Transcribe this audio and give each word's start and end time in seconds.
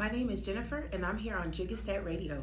My 0.00 0.08
name 0.08 0.30
is 0.30 0.40
Jennifer, 0.40 0.88
and 0.94 1.04
I'm 1.04 1.18
here 1.18 1.36
on 1.36 1.52
Jigaset 1.52 2.02
Radio. 2.06 2.42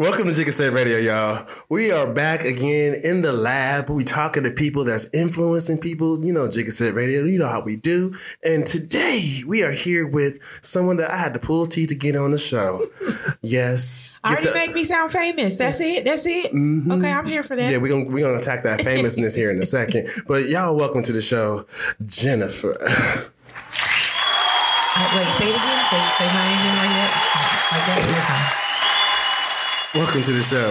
Welcome 0.00 0.24
to 0.24 0.30
Jigga 0.30 0.50
Set 0.50 0.72
Radio, 0.72 0.96
y'all. 0.96 1.46
We 1.68 1.92
are 1.92 2.06
back 2.10 2.42
again 2.42 2.98
in 3.04 3.20
the 3.20 3.34
lab. 3.34 3.90
We 3.90 4.02
talking 4.02 4.44
to 4.44 4.50
people 4.50 4.82
that's 4.82 5.12
influencing 5.12 5.76
people. 5.76 6.24
You 6.24 6.32
know, 6.32 6.48
Jigga 6.48 6.72
Set 6.72 6.94
Radio. 6.94 7.24
You 7.24 7.38
know 7.38 7.48
how 7.48 7.60
we 7.60 7.76
do. 7.76 8.14
And 8.42 8.66
today 8.66 9.42
we 9.46 9.62
are 9.62 9.70
here 9.72 10.06
with 10.06 10.42
someone 10.62 10.96
that 10.96 11.10
I 11.10 11.18
had 11.18 11.34
to 11.34 11.38
pull 11.38 11.66
teeth 11.66 11.90
to 11.90 11.94
get 11.94 12.16
on 12.16 12.30
the 12.30 12.38
show. 12.38 12.86
Yes, 13.42 14.20
already 14.24 14.48
the- 14.48 14.54
make 14.54 14.74
me 14.74 14.84
sound 14.84 15.12
famous. 15.12 15.56
That's 15.56 15.80
it. 15.80 16.04
That's 16.04 16.26
it. 16.26 16.52
Mhm. 16.52 16.98
Okay, 16.98 17.10
I'm 17.10 17.24
here 17.26 17.42
for 17.42 17.56
that. 17.56 17.70
Yeah, 17.72 17.78
we're 17.78 17.88
gonna 17.88 18.04
we're 18.10 18.24
gonna 18.26 18.36
attack 18.38 18.64
that 18.64 18.80
famousness 18.84 19.34
here 19.34 19.50
in 19.50 19.58
a 19.60 19.64
second. 19.64 20.08
But 20.26 20.48
y'all, 20.50 20.76
welcome 20.76 21.02
to 21.04 21.12
the 21.12 21.22
show, 21.22 21.64
Jennifer. 22.04 22.76
Uh, 22.82 23.24
wait, 25.16 25.26
say 25.36 25.48
it 25.48 25.56
again. 25.56 25.84
Say 25.88 26.00
say 26.18 26.26
my 26.26 26.44
name 26.44 26.58
again 26.60 26.76
like 26.76 26.92
that. 27.00 27.10
Like 27.72 27.86
that 27.86 27.98
one 28.04 28.12
more 28.12 28.24
time. 28.24 28.69
Welcome 29.94 30.22
to 30.22 30.32
the 30.32 30.42
show, 30.42 30.70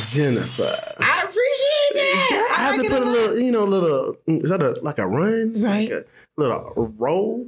Jennifer. 0.00 0.74
I 0.98 1.18
appreciate 1.22 1.94
that. 1.94 2.54
I 2.56 2.60
have 2.62 2.76
like 2.76 2.86
to 2.86 2.92
put 2.92 3.02
a 3.02 3.04
lot. 3.04 3.12
little, 3.12 3.38
you 3.38 3.52
know, 3.52 3.64
a 3.64 3.66
little. 3.66 4.16
Is 4.26 4.50
that 4.50 4.62
a 4.62 4.78
like 4.82 4.98
a 4.98 5.06
run? 5.06 5.60
Right. 5.60 5.90
Like 5.90 6.00
a 6.00 6.04
little 6.36 6.92
roll. 6.98 7.46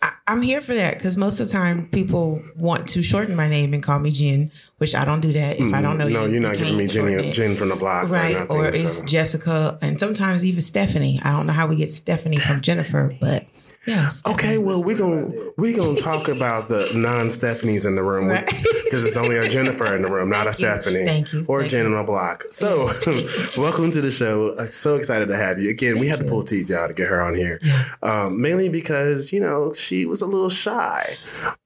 I, 0.00 0.12
I'm 0.28 0.42
here 0.42 0.60
for 0.60 0.74
that 0.74 0.94
because 0.94 1.16
most 1.16 1.40
of 1.40 1.48
the 1.48 1.52
time 1.52 1.88
people 1.88 2.40
want 2.56 2.86
to 2.90 3.02
shorten 3.02 3.34
my 3.34 3.48
name 3.48 3.74
and 3.74 3.82
call 3.82 3.98
me 3.98 4.12
Jen, 4.12 4.52
which 4.76 4.94
I 4.94 5.04
don't 5.04 5.20
do 5.20 5.32
that. 5.32 5.58
If 5.58 5.74
I 5.74 5.82
don't 5.82 5.98
know 5.98 6.04
Mm-hmm. 6.06 6.12
no, 6.14 6.26
you, 6.26 6.32
you're 6.34 6.40
not 6.40 6.56
giving 6.56 6.76
me 6.76 6.86
Jenny. 6.86 7.30
Jen 7.32 7.56
from 7.56 7.68
the 7.70 7.76
block, 7.76 8.08
Right, 8.08 8.36
Or, 8.36 8.38
nothing, 8.40 8.56
or 8.56 8.66
it's 8.68 8.98
so. 8.98 9.06
Jessica, 9.06 9.76
and 9.82 9.98
sometimes 9.98 10.44
even 10.44 10.60
Stephanie. 10.60 11.20
I 11.24 11.30
don't 11.30 11.46
know 11.48 11.52
how 11.52 11.66
we 11.66 11.74
get 11.76 11.88
Stephanie 11.90 12.36
from 12.36 12.60
Jennifer, 12.60 13.12
but 13.20 13.44
yeah. 13.86 14.08
Okay, 14.26 14.58
well 14.58 14.82
we're 14.82 14.98
gonna 14.98 15.30
we're 15.56 15.76
gonna 15.76 15.98
talk 15.98 16.28
about 16.28 16.68
the 16.68 16.90
non 16.94 17.26
Stephanies 17.26 17.86
in 17.86 17.94
the 17.96 18.02
room 18.02 18.28
Right. 18.28 18.46
because 18.84 19.04
it's 19.04 19.16
only 19.16 19.36
a 19.36 19.48
Jennifer 19.48 19.94
in 19.94 20.02
the 20.02 20.10
room, 20.10 20.28
not 20.30 20.46
a. 20.46 20.52
Stephanie. 20.52 21.04
Thank 21.04 21.32
you. 21.32 21.44
Or 21.48 21.60
Thank 21.60 21.70
Jen 21.70 21.86
on 21.86 21.92
the 21.92 22.02
block. 22.02 22.42
So, 22.50 22.88
welcome 23.60 23.90
to 23.92 24.00
the 24.00 24.10
show. 24.10 24.58
I'm 24.58 24.72
so 24.72 24.96
excited 24.96 25.28
to 25.28 25.36
have 25.36 25.60
you 25.60 25.70
again. 25.70 25.98
We 25.98 26.08
had 26.08 26.18
to 26.18 26.24
pull 26.24 26.42
teeth 26.42 26.68
y'all 26.70 26.88
to 26.88 26.94
get 26.94 27.08
her 27.08 27.20
on 27.22 27.34
here, 27.34 27.60
um, 28.02 28.40
mainly 28.40 28.68
because 28.68 29.32
you 29.32 29.40
know 29.40 29.72
she 29.74 30.04
was 30.06 30.20
a 30.20 30.26
little 30.26 30.48
shy. 30.50 31.14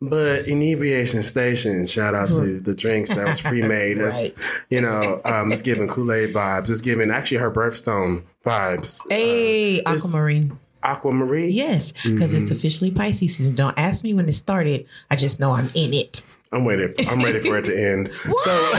But 0.01 0.47
inebriation 0.49 1.23
station, 1.23 1.87
shout 1.87 2.15
out 2.15 2.29
to 2.31 2.61
the 2.61 2.75
drinks 2.75 3.15
that 3.15 3.27
was 3.27 3.41
pre-made. 3.41 3.99
It's, 3.99 4.13
Right. 4.21 4.65
You 4.71 4.81
know, 4.81 5.21
um, 5.25 5.53
it's 5.53 5.63
giving 5.63 5.89
Kool 5.89 6.13
Aid 6.13 6.35
vibes. 6.35 6.69
It's 6.71 6.81
giving 6.81 7.11
actually 7.11 7.39
her 7.39 7.51
birthstone 7.51 8.25
vibes. 8.45 9.01
Hey, 9.09 9.77
it's- 9.79 10.05
Aquamarine. 10.05 10.59
Aquamarine. 10.83 11.51
Yes, 11.51 11.93
because 11.93 12.33
it's 12.33 12.47
mm-hmm. 12.47 12.55
officially 12.55 12.91
Pisces 12.91 13.37
season. 13.37 13.55
Don't 13.55 13.79
ask 13.79 14.05
me 14.05 14.15
when 14.15 14.29
it 14.29 14.33
started. 14.33 14.87
I 15.11 15.17
just 15.17 15.41
know 15.41 15.53
I'm 15.53 15.71
in 15.75 15.95
it. 15.95 16.27
I'm 16.53 16.65
waiting. 16.65 16.93
I'm 17.09 17.21
ready 17.23 17.41
for 17.41 17.59
it 17.59 17.65
to 17.65 17.79
end. 17.79 18.11
So. 18.23 18.73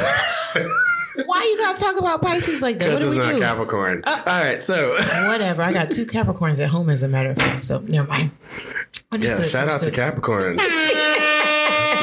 Why 1.26 1.44
you 1.44 1.58
gotta 1.60 1.78
talk 1.78 2.00
about 2.00 2.22
Pisces 2.22 2.64
like 2.64 2.80
that? 2.80 2.86
Because 2.86 3.04
it's 3.04 3.14
not 3.14 3.36
do? 3.36 3.40
Capricorn. 3.40 4.04
Uh, 4.04 4.24
All 4.26 4.44
right, 4.44 4.64
so 4.64 4.90
Whatever. 5.28 5.62
I 5.62 5.72
got 5.72 5.92
two 5.92 6.08
Capricorns 6.08 6.60
at 6.60 6.70
home, 6.70 6.90
as 6.90 7.04
a 7.04 7.08
matter 7.08 7.32
of 7.32 7.38
fact. 7.38 7.64
So 7.66 7.80
never 7.80 8.08
mind. 8.08 8.32
yeah, 8.58 8.94
Understood, 9.12 9.46
shout 9.46 9.68
out 9.68 9.84
to 9.84 9.92
Capricorns. 9.92 10.58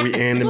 We 0.03 0.13
end 0.13 0.41
the 0.41 0.45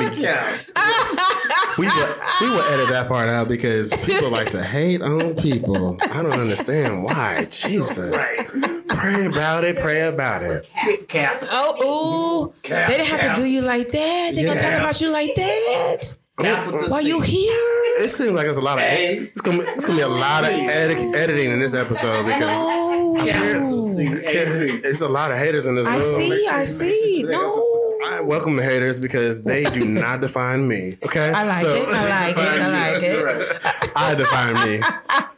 we 1.82 1.88
will 1.88 2.16
we 2.42 2.50
will 2.52 2.62
edit 2.62 2.90
that 2.90 3.08
part 3.08 3.28
out 3.28 3.48
because 3.48 3.92
people 4.06 4.30
like 4.30 4.52
to 4.52 4.64
hate 4.64 5.02
on 5.02 5.36
people. 5.36 5.98
I 6.04 6.22
don't 6.22 6.40
understand 6.40 7.04
why. 7.04 7.46
Jesus, 7.50 8.44
pray 8.88 9.26
about 9.26 9.64
it. 9.64 9.78
Pray 9.78 10.02
about 10.02 10.44
it. 10.44 10.68
Cap. 11.08 11.44
Oh, 11.50 12.50
ooh. 12.52 12.54
Cap, 12.62 12.88
they 12.88 12.98
didn't 12.98 13.10
have 13.10 13.20
cap. 13.20 13.36
to 13.36 13.42
do 13.42 13.48
you 13.48 13.62
like 13.62 13.90
that. 13.90 14.32
They 14.36 14.46
gonna 14.46 14.62
talk 14.62 14.74
about 14.74 15.02
you 15.02 15.10
like 15.10 15.34
that. 15.36 16.18
Cap 16.40 16.68
with 16.68 16.86
the 16.86 16.92
Why 16.92 17.00
you 17.00 17.20
here? 17.20 18.04
It 18.04 18.10
seems 18.10 18.32
like 18.32 18.46
it's 18.46 18.58
a 18.58 18.62
lot 18.62 18.78
of 18.78 18.86
it's 18.86 19.42
gonna 19.42 19.64
it's 19.64 19.86
gonna 19.86 19.98
be 19.98 20.04
a 20.04 20.08
lot 20.08 20.44
of 20.44 20.52
edit, 20.52 21.16
editing 21.16 21.50
in 21.50 21.60
this 21.60 21.74
episode 21.74 22.26
because 22.26 22.42
Oh, 22.44 23.16
Capital 23.26 23.98
it's 23.98 25.02
a 25.02 25.10
lot 25.10 25.32
of 25.32 25.38
haters 25.38 25.66
in 25.66 25.76
this 25.76 25.88
room. 25.88 25.96
I 25.96 26.00
see. 26.00 26.48
I 26.48 26.66
see. 26.66 27.22
to 27.22 27.28
that. 27.28 27.34
No. 27.34 27.91
I 28.12 28.20
welcome 28.20 28.58
the 28.58 28.64
haters 28.64 29.00
because 29.00 29.44
they 29.44 29.64
do 29.64 29.88
not 29.88 30.20
define 30.20 30.68
me. 30.68 30.98
Okay, 31.02 31.32
I 31.34 31.46
like 31.46 31.66
it. 31.66 31.88
I 31.88 32.26
like 32.26 32.38
it. 32.38 32.62
I 32.62 32.68
like 32.92 33.04
it. 33.04 33.92
I 33.96 34.16
define 34.16 34.70
me. 34.70 35.28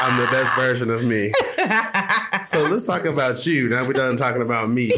I'm 0.00 0.18
the 0.20 0.26
best 0.30 0.54
version 0.56 0.90
of 0.90 1.04
me. 1.04 1.32
So 2.42 2.62
let's 2.64 2.86
talk 2.86 3.06
about 3.06 3.46
you. 3.46 3.68
Now 3.68 3.84
we're 3.86 3.94
done 3.94 4.16
talking 4.16 4.42
about 4.42 4.68
me. 4.68 4.88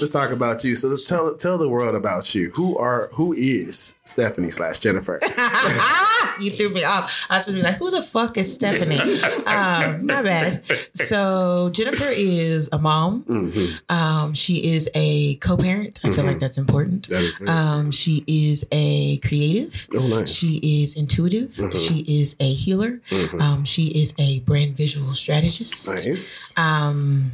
Let's 0.00 0.12
talk 0.12 0.30
about 0.30 0.62
you. 0.64 0.74
So 0.76 0.88
let's 0.88 1.06
tell 1.08 1.34
tell 1.36 1.58
the 1.58 1.68
world 1.68 1.94
about 1.94 2.34
you. 2.34 2.50
Who 2.54 2.78
are 2.78 3.08
who 3.12 3.32
is 3.32 3.98
Stephanie 4.04 4.50
slash 4.50 4.78
Jennifer? 4.78 5.18
you 6.40 6.50
threw 6.50 6.68
me 6.70 6.84
off. 6.84 7.26
I 7.28 7.36
was 7.36 7.46
gonna 7.46 7.58
be 7.58 7.62
like, 7.62 7.76
who 7.76 7.90
the 7.90 8.02
fuck 8.02 8.36
is 8.38 8.52
Stephanie? 8.52 9.20
um, 9.46 10.06
my 10.06 10.22
bad. 10.22 10.62
So 10.94 11.70
Jennifer 11.72 12.08
is 12.08 12.68
a 12.72 12.78
mom. 12.78 13.24
Mhm. 13.24 13.80
Um, 13.90 14.34
she 14.34 14.72
is 14.74 14.88
a 14.94 15.34
co-parent. 15.36 15.98
I 16.04 16.10
feel 16.10 16.24
like 16.24 16.38
that's 16.38 16.58
important. 16.58 17.08
That 17.08 17.22
is 17.22 17.36
Um, 17.46 17.90
she 17.90 18.22
is 18.26 18.64
a 18.72 19.16
creative. 19.18 19.88
oh 19.98 20.06
nice. 20.06 20.32
She 20.32 20.82
is 20.82 20.96
intuitive. 20.96 21.50
Mhm. 21.52 21.76
She 21.76 22.20
is 22.20 22.36
a 22.40 22.52
healer. 22.54 23.00
Mhm. 23.10 23.40
Um, 23.40 23.64
she 23.64 23.88
is 23.88 24.14
a 24.18 24.35
brand 24.40 24.76
visual 24.76 25.14
strategist. 25.14 25.88
nice. 25.88 26.52
Um, 26.56 27.32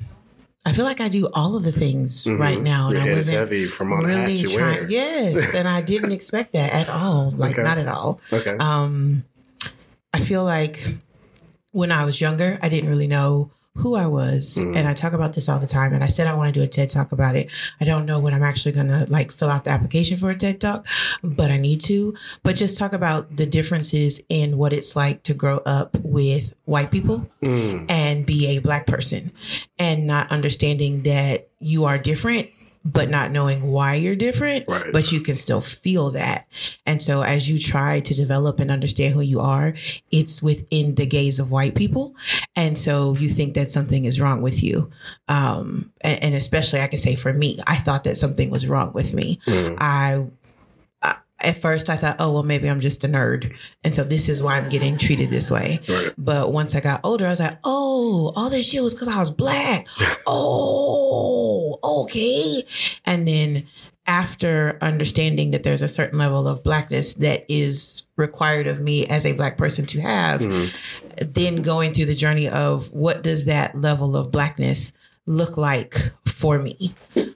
I 0.64 0.72
feel 0.72 0.84
like 0.84 1.00
I 1.00 1.08
do 1.08 1.28
all 1.34 1.56
of 1.56 1.64
the 1.64 1.72
things 1.72 2.24
Mhm. 2.24 2.38
right 2.38 2.62
now, 2.62 2.84
and 2.86 2.92
Your 2.94 3.02
I 3.02 3.06
head 3.06 3.18
is 3.18 3.26
wasn't 3.26 3.38
heavy 3.38 3.64
from 3.66 3.92
all 3.92 4.02
the 4.02 4.12
hats 4.12 4.40
you 4.42 4.48
trying. 4.50 4.80
wear. 4.82 4.90
Yes, 4.90 5.54
and 5.54 5.66
I 5.66 5.82
didn't 5.82 6.12
expect 6.18 6.52
that 6.52 6.72
at 6.72 6.88
all. 6.88 7.32
Like 7.36 7.52
Okay. 7.52 7.62
not 7.62 7.78
at 7.78 7.88
all. 7.88 8.20
Okay. 8.32 8.56
Um, 8.58 9.24
I 10.14 10.20
feel 10.20 10.44
like 10.44 10.94
when 11.72 11.90
I 11.90 12.04
was 12.04 12.20
younger, 12.20 12.58
I 12.62 12.68
didn't 12.68 12.90
really 12.90 13.08
know 13.08 13.50
who 13.76 13.94
I 13.94 14.06
was, 14.06 14.58
Mhm. 14.60 14.76
and 14.76 14.86
I 14.86 14.92
talk 14.92 15.14
about 15.14 15.32
this 15.32 15.48
all 15.48 15.58
the 15.58 15.66
time. 15.66 15.94
And 15.94 16.04
I 16.04 16.06
said 16.06 16.26
I 16.26 16.34
want 16.34 16.52
to 16.52 16.60
do 16.60 16.62
a 16.62 16.68
TED 16.68 16.90
talk 16.90 17.10
about 17.10 17.36
it. 17.36 17.48
I 17.80 17.84
don't 17.86 18.04
know 18.04 18.18
when 18.18 18.34
I'm 18.34 18.42
actually 18.42 18.72
gonna 18.72 19.06
like 19.08 19.32
fill 19.32 19.48
out 19.48 19.64
the 19.64 19.70
application 19.70 20.18
for 20.18 20.30
a 20.30 20.36
TED 20.36 20.60
talk, 20.60 20.86
but 21.22 21.50
I 21.50 21.56
need 21.56 21.80
to. 21.82 22.14
But 22.42 22.56
just 22.56 22.76
talk 22.76 22.92
about 22.92 23.36
the 23.36 23.46
differences 23.46 24.20
in 24.28 24.58
what 24.58 24.74
it's 24.74 24.94
like 24.94 25.22
to 25.24 25.34
grow 25.34 25.58
up 25.64 25.96
with 26.02 26.52
white 26.66 26.90
people 26.90 27.26
Mm. 27.44 27.86
and 27.90 28.26
be 28.26 28.46
a 28.48 28.58
black 28.58 28.86
person, 28.86 29.32
and 29.78 30.06
not 30.06 30.30
understanding 30.30 31.02
that 31.04 31.48
you 31.58 31.84
are 31.86 31.96
different 31.96 32.48
but 32.84 33.08
not 33.10 33.30
knowing 33.30 33.62
why 33.68 33.94
you're 33.94 34.16
different, 34.16 34.64
Right. 34.66 34.92
but 34.92 35.12
you 35.12 35.20
can 35.20 35.36
still 35.36 35.60
feel 35.60 36.10
that. 36.12 36.46
And 36.84 37.00
so 37.00 37.22
as 37.22 37.48
you 37.48 37.58
try 37.58 38.00
to 38.00 38.14
develop 38.14 38.58
and 38.58 38.70
understand 38.70 39.14
who 39.14 39.20
you 39.20 39.40
are, 39.40 39.74
it's 40.10 40.42
within 40.42 40.94
the 40.96 41.06
gaze 41.06 41.38
of 41.38 41.50
white 41.50 41.74
people. 41.74 42.16
And 42.56 42.76
so 42.78 43.14
you 43.16 43.28
think 43.28 43.54
that 43.54 43.70
something 43.70 44.04
is 44.04 44.20
wrong 44.20 44.42
with 44.42 44.62
you. 44.62 44.90
Um, 45.28 45.92
and, 46.00 46.22
and 46.24 46.34
especially 46.34 46.80
I 46.80 46.88
can 46.88 46.98
say 46.98 47.14
for 47.14 47.32
me, 47.32 47.58
I 47.66 47.76
thought 47.76 48.04
that 48.04 48.16
something 48.16 48.50
was 48.50 48.66
wrong 48.66 48.92
with 48.92 49.14
me. 49.14 49.38
Mm. 49.46 49.76
I, 49.78 50.26
I 50.41 50.41
at 51.42 51.56
first 51.60 51.88
I 51.90 51.96
thought, 51.96 52.16
oh 52.18 52.32
well, 52.32 52.42
maybe 52.42 52.68
I'm 52.68 52.80
just 52.80 53.04
a 53.04 53.08
nerd, 53.08 53.54
and 53.84 53.94
so 53.94 54.04
this 54.04 54.28
is 54.28 54.42
why 54.42 54.56
I'm 54.58 54.68
getting 54.68 54.96
treated 54.96 55.30
this 55.30 55.50
way. 55.50 55.80
Right. 55.88 56.12
But 56.18 56.52
once 56.52 56.74
I 56.74 56.80
got 56.80 57.00
older, 57.04 57.26
I 57.26 57.30
was 57.30 57.40
like, 57.40 57.58
oh, 57.64 58.32
all 58.36 58.50
this 58.50 58.68
shit 58.70 58.82
was 58.82 58.94
because 58.94 59.08
I 59.08 59.18
was 59.18 59.30
black. 59.30 59.86
oh, 60.26 61.78
okay. 62.04 62.62
And 63.04 63.26
then 63.26 63.66
after 64.06 64.78
understanding 64.80 65.52
that 65.52 65.62
there's 65.62 65.82
a 65.82 65.88
certain 65.88 66.18
level 66.18 66.48
of 66.48 66.64
blackness 66.64 67.14
that 67.14 67.44
is 67.48 68.06
required 68.16 68.66
of 68.66 68.80
me 68.80 69.06
as 69.06 69.24
a 69.24 69.32
black 69.32 69.56
person 69.56 69.86
to 69.86 70.00
have, 70.00 70.40
Mhm. 70.40 70.72
then 71.32 71.62
going 71.62 71.92
through 71.92 72.06
the 72.06 72.14
journey 72.14 72.48
of 72.48 72.92
what 72.92 73.22
does 73.22 73.44
that 73.44 73.80
level 73.80 74.16
of 74.16 74.32
blackness 74.32 74.92
look 75.26 75.56
like 75.56 75.94
for 76.26 76.58
me 76.58 76.92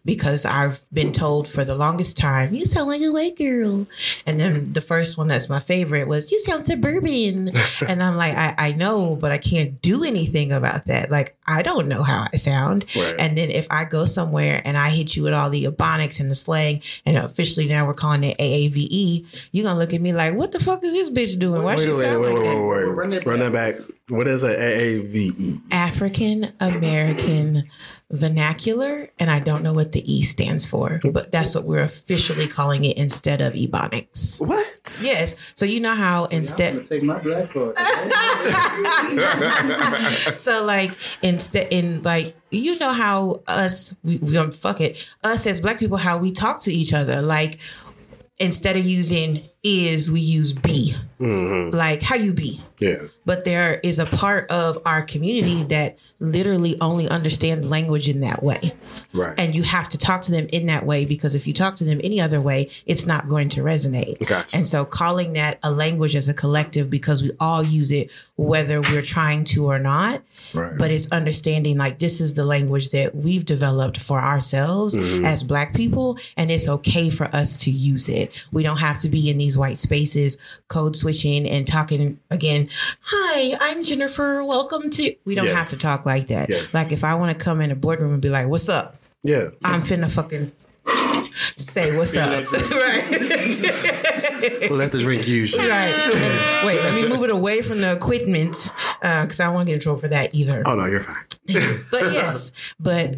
because 0.06 0.46
I've 0.46 0.78
been 0.92 1.12
told 1.12 1.48
for 1.48 1.64
the 1.64 1.74
longest 1.74 2.16
time, 2.16 2.54
you 2.54 2.64
sound 2.64 2.88
like 2.88 3.02
a 3.02 3.10
white 3.10 3.36
girl. 3.36 3.86
And 4.24 4.38
then 4.38 4.70
the 4.70 4.80
first 4.80 5.18
one 5.18 5.26
that's 5.26 5.48
my 5.48 5.58
favorite 5.58 6.06
was, 6.06 6.30
you 6.30 6.38
sound 6.38 6.64
suburban. 6.64 7.50
and 7.88 8.02
I'm 8.02 8.16
like, 8.16 8.36
I, 8.36 8.54
I 8.56 8.72
know, 8.72 9.16
but 9.16 9.32
I 9.32 9.38
can't 9.38 9.82
do 9.82 10.04
anything 10.04 10.52
about 10.52 10.86
that. 10.86 11.10
Like, 11.10 11.36
I 11.46 11.62
don't 11.62 11.88
know 11.88 12.04
how 12.04 12.28
I 12.32 12.36
sound. 12.36 12.86
Right. 12.96 13.16
And 13.18 13.36
then 13.36 13.50
if 13.50 13.66
I 13.68 13.84
go 13.84 14.04
somewhere 14.04 14.62
and 14.64 14.78
I 14.78 14.90
hit 14.90 15.16
you 15.16 15.24
with 15.24 15.32
all 15.32 15.50
the 15.50 15.64
ebonics 15.64 16.20
and 16.20 16.30
the 16.30 16.36
slang, 16.36 16.82
and 17.04 17.16
officially 17.18 17.66
now 17.66 17.84
we're 17.86 17.94
calling 17.94 18.22
it 18.22 18.38
AAVE, 18.38 19.48
you're 19.50 19.64
going 19.64 19.74
to 19.74 19.78
look 19.78 19.92
at 19.92 20.00
me 20.00 20.12
like, 20.12 20.34
what 20.34 20.52
the 20.52 20.60
fuck 20.60 20.84
is 20.84 20.92
this 20.92 21.10
bitch 21.10 21.38
doing? 21.38 21.64
Why 21.64 21.74
Wait, 21.74 21.80
she 21.80 21.88
wait, 21.88 21.94
sound 21.96 22.22
wait, 22.22 22.28
like 22.28 22.38
wait, 22.38 22.44
that? 22.44 22.62
wait, 22.62 22.68
wait, 22.68 22.84
Run 22.94 23.10
wait. 23.10 23.24
that 23.24 23.26
Run 23.26 23.38
that 23.40 23.52
back. 23.52 23.74
What 24.08 24.28
is 24.28 24.44
a 24.44 24.54
AAVE? 24.54 25.58
African 25.72 26.52
American 26.60 27.68
vernacular, 28.10 29.10
and 29.18 29.30
I 29.30 29.40
don't 29.40 29.62
know 29.62 29.72
what 29.72 29.92
the 29.92 30.12
E 30.12 30.22
stands 30.22 30.64
for, 30.64 31.00
but 31.12 31.32
that's 31.32 31.54
what 31.54 31.64
we're 31.64 31.82
officially 31.82 32.46
calling 32.46 32.84
it 32.84 32.96
instead 32.96 33.40
of 33.40 33.54
Ebonics. 33.54 34.46
What? 34.46 35.00
Yes. 35.02 35.52
So 35.56 35.66
you 35.66 35.80
know 35.80 35.94
how 35.94 36.26
I'm 36.26 36.32
instead, 36.32 36.86
take 36.86 37.02
my 37.02 37.18
black 37.18 37.52
card. 37.52 37.76
so 40.38 40.64
like 40.64 40.92
instead 41.22 41.72
in 41.72 42.02
like 42.02 42.36
you 42.50 42.78
know 42.78 42.92
how 42.92 43.42
us 43.46 43.98
we, 44.04 44.18
we 44.18 44.32
don't 44.32 44.54
fuck 44.54 44.80
it 44.80 45.04
us 45.24 45.46
as 45.46 45.60
black 45.60 45.78
people 45.78 45.96
how 45.96 46.16
we 46.16 46.32
talk 46.32 46.60
to 46.60 46.72
each 46.72 46.92
other 46.92 47.22
like 47.22 47.58
instead 48.38 48.76
of 48.76 48.84
using 48.84 49.42
is 49.62 50.10
we 50.10 50.20
use 50.20 50.52
be 50.52 50.94
mm-hmm. 51.18 51.76
like 51.76 52.02
how 52.02 52.14
you 52.14 52.32
be 52.32 52.60
Yeah. 52.78 53.06
But 53.26 53.44
there 53.44 53.80
is 53.82 53.98
a 53.98 54.06
part 54.06 54.50
of 54.50 54.80
our 54.86 55.02
community 55.02 55.64
that 55.64 55.98
literally 56.18 56.80
only 56.80 57.08
understands 57.08 57.68
language 57.68 58.08
in 58.08 58.20
that 58.20 58.42
way. 58.42 58.72
Right. 59.12 59.34
And 59.38 59.54
you 59.54 59.64
have 59.64 59.88
to 59.90 59.98
talk 59.98 60.22
to 60.22 60.32
them 60.32 60.46
in 60.52 60.66
that 60.66 60.86
way 60.86 61.04
because 61.04 61.34
if 61.34 61.46
you 61.46 61.52
talk 61.52 61.74
to 61.76 61.84
them 61.84 62.00
any 62.02 62.20
other 62.20 62.40
way, 62.40 62.70
it's 62.86 63.06
not 63.06 63.28
going 63.28 63.50
to 63.50 63.60
resonate. 63.60 64.24
Gotcha. 64.26 64.56
And 64.56 64.66
so 64.66 64.84
calling 64.84 65.34
that 65.34 65.58
a 65.62 65.70
language 65.70 66.14
as 66.16 66.28
a 66.28 66.34
collective 66.34 66.88
because 66.88 67.22
we 67.22 67.32
all 67.38 67.62
use 67.62 67.90
it 67.90 68.10
whether 68.36 68.80
we're 68.80 69.02
trying 69.02 69.44
to 69.44 69.66
or 69.66 69.78
not. 69.78 70.22
Right. 70.54 70.72
But 70.78 70.90
it's 70.90 71.10
understanding 71.10 71.76
like 71.76 71.98
this 71.98 72.20
is 72.20 72.34
the 72.34 72.44
language 72.44 72.90
that 72.90 73.14
we've 73.14 73.44
developed 73.44 73.98
for 73.98 74.20
ourselves 74.20 74.96
mm-hmm. 74.96 75.24
as 75.24 75.42
black 75.42 75.74
people 75.74 76.18
and 76.36 76.50
it's 76.50 76.68
okay 76.68 77.10
for 77.10 77.26
us 77.34 77.62
to 77.64 77.70
use 77.70 78.08
it. 78.08 78.46
We 78.52 78.62
don't 78.62 78.78
have 78.78 78.98
to 79.00 79.08
be 79.08 79.30
in 79.30 79.38
these 79.38 79.58
white 79.58 79.78
spaces 79.78 80.38
code 80.68 80.96
switching 80.96 81.48
and 81.48 81.66
talking 81.66 82.20
again, 82.30 82.68
"Hi, 83.18 83.56
I'm 83.60 83.82
Jennifer. 83.82 84.44
Welcome 84.44 84.90
to." 84.90 85.14
We 85.24 85.34
don't 85.34 85.46
have 85.46 85.68
to 85.68 85.78
talk 85.78 86.04
like 86.06 86.28
that. 86.28 86.48
Yes. 86.48 86.74
Like 86.74 86.92
if 86.92 87.02
I 87.04 87.14
want 87.14 87.36
to 87.36 87.44
come 87.44 87.60
in 87.60 87.70
a 87.70 87.76
boardroom 87.76 88.12
and 88.12 88.22
be 88.22 88.28
like, 88.28 88.48
"What's 88.48 88.68
up?" 88.68 88.96
yeah. 89.22 89.48
I'm 89.64 89.82
finna 89.82 90.10
fucking 90.10 90.52
say 91.56 91.96
what's 91.96 92.16
up. 92.16 92.50
right. 92.52 93.10
Let 94.70 94.92
the 94.92 94.98
drink 95.00 95.26
use 95.26 95.54
you. 95.54 95.68
Right. 95.68 96.62
Wait, 96.64 96.80
let 96.80 96.94
me 96.94 97.08
move 97.08 97.24
it 97.24 97.30
away 97.30 97.62
from 97.62 97.80
the 97.80 97.92
equipment 97.92 98.70
uh, 99.02 99.22
because 99.22 99.40
I 99.40 99.46
don't 99.46 99.54
want 99.54 99.66
to 99.66 99.72
get 99.72 99.76
in 99.76 99.82
trouble 99.82 100.00
for 100.00 100.08
that 100.08 100.34
either. 100.34 100.62
Oh 100.66 100.74
no, 100.74 100.86
you're 100.86 101.00
fine. 101.00 101.24
But 101.90 102.12
yes, 102.12 102.52
but 102.80 103.14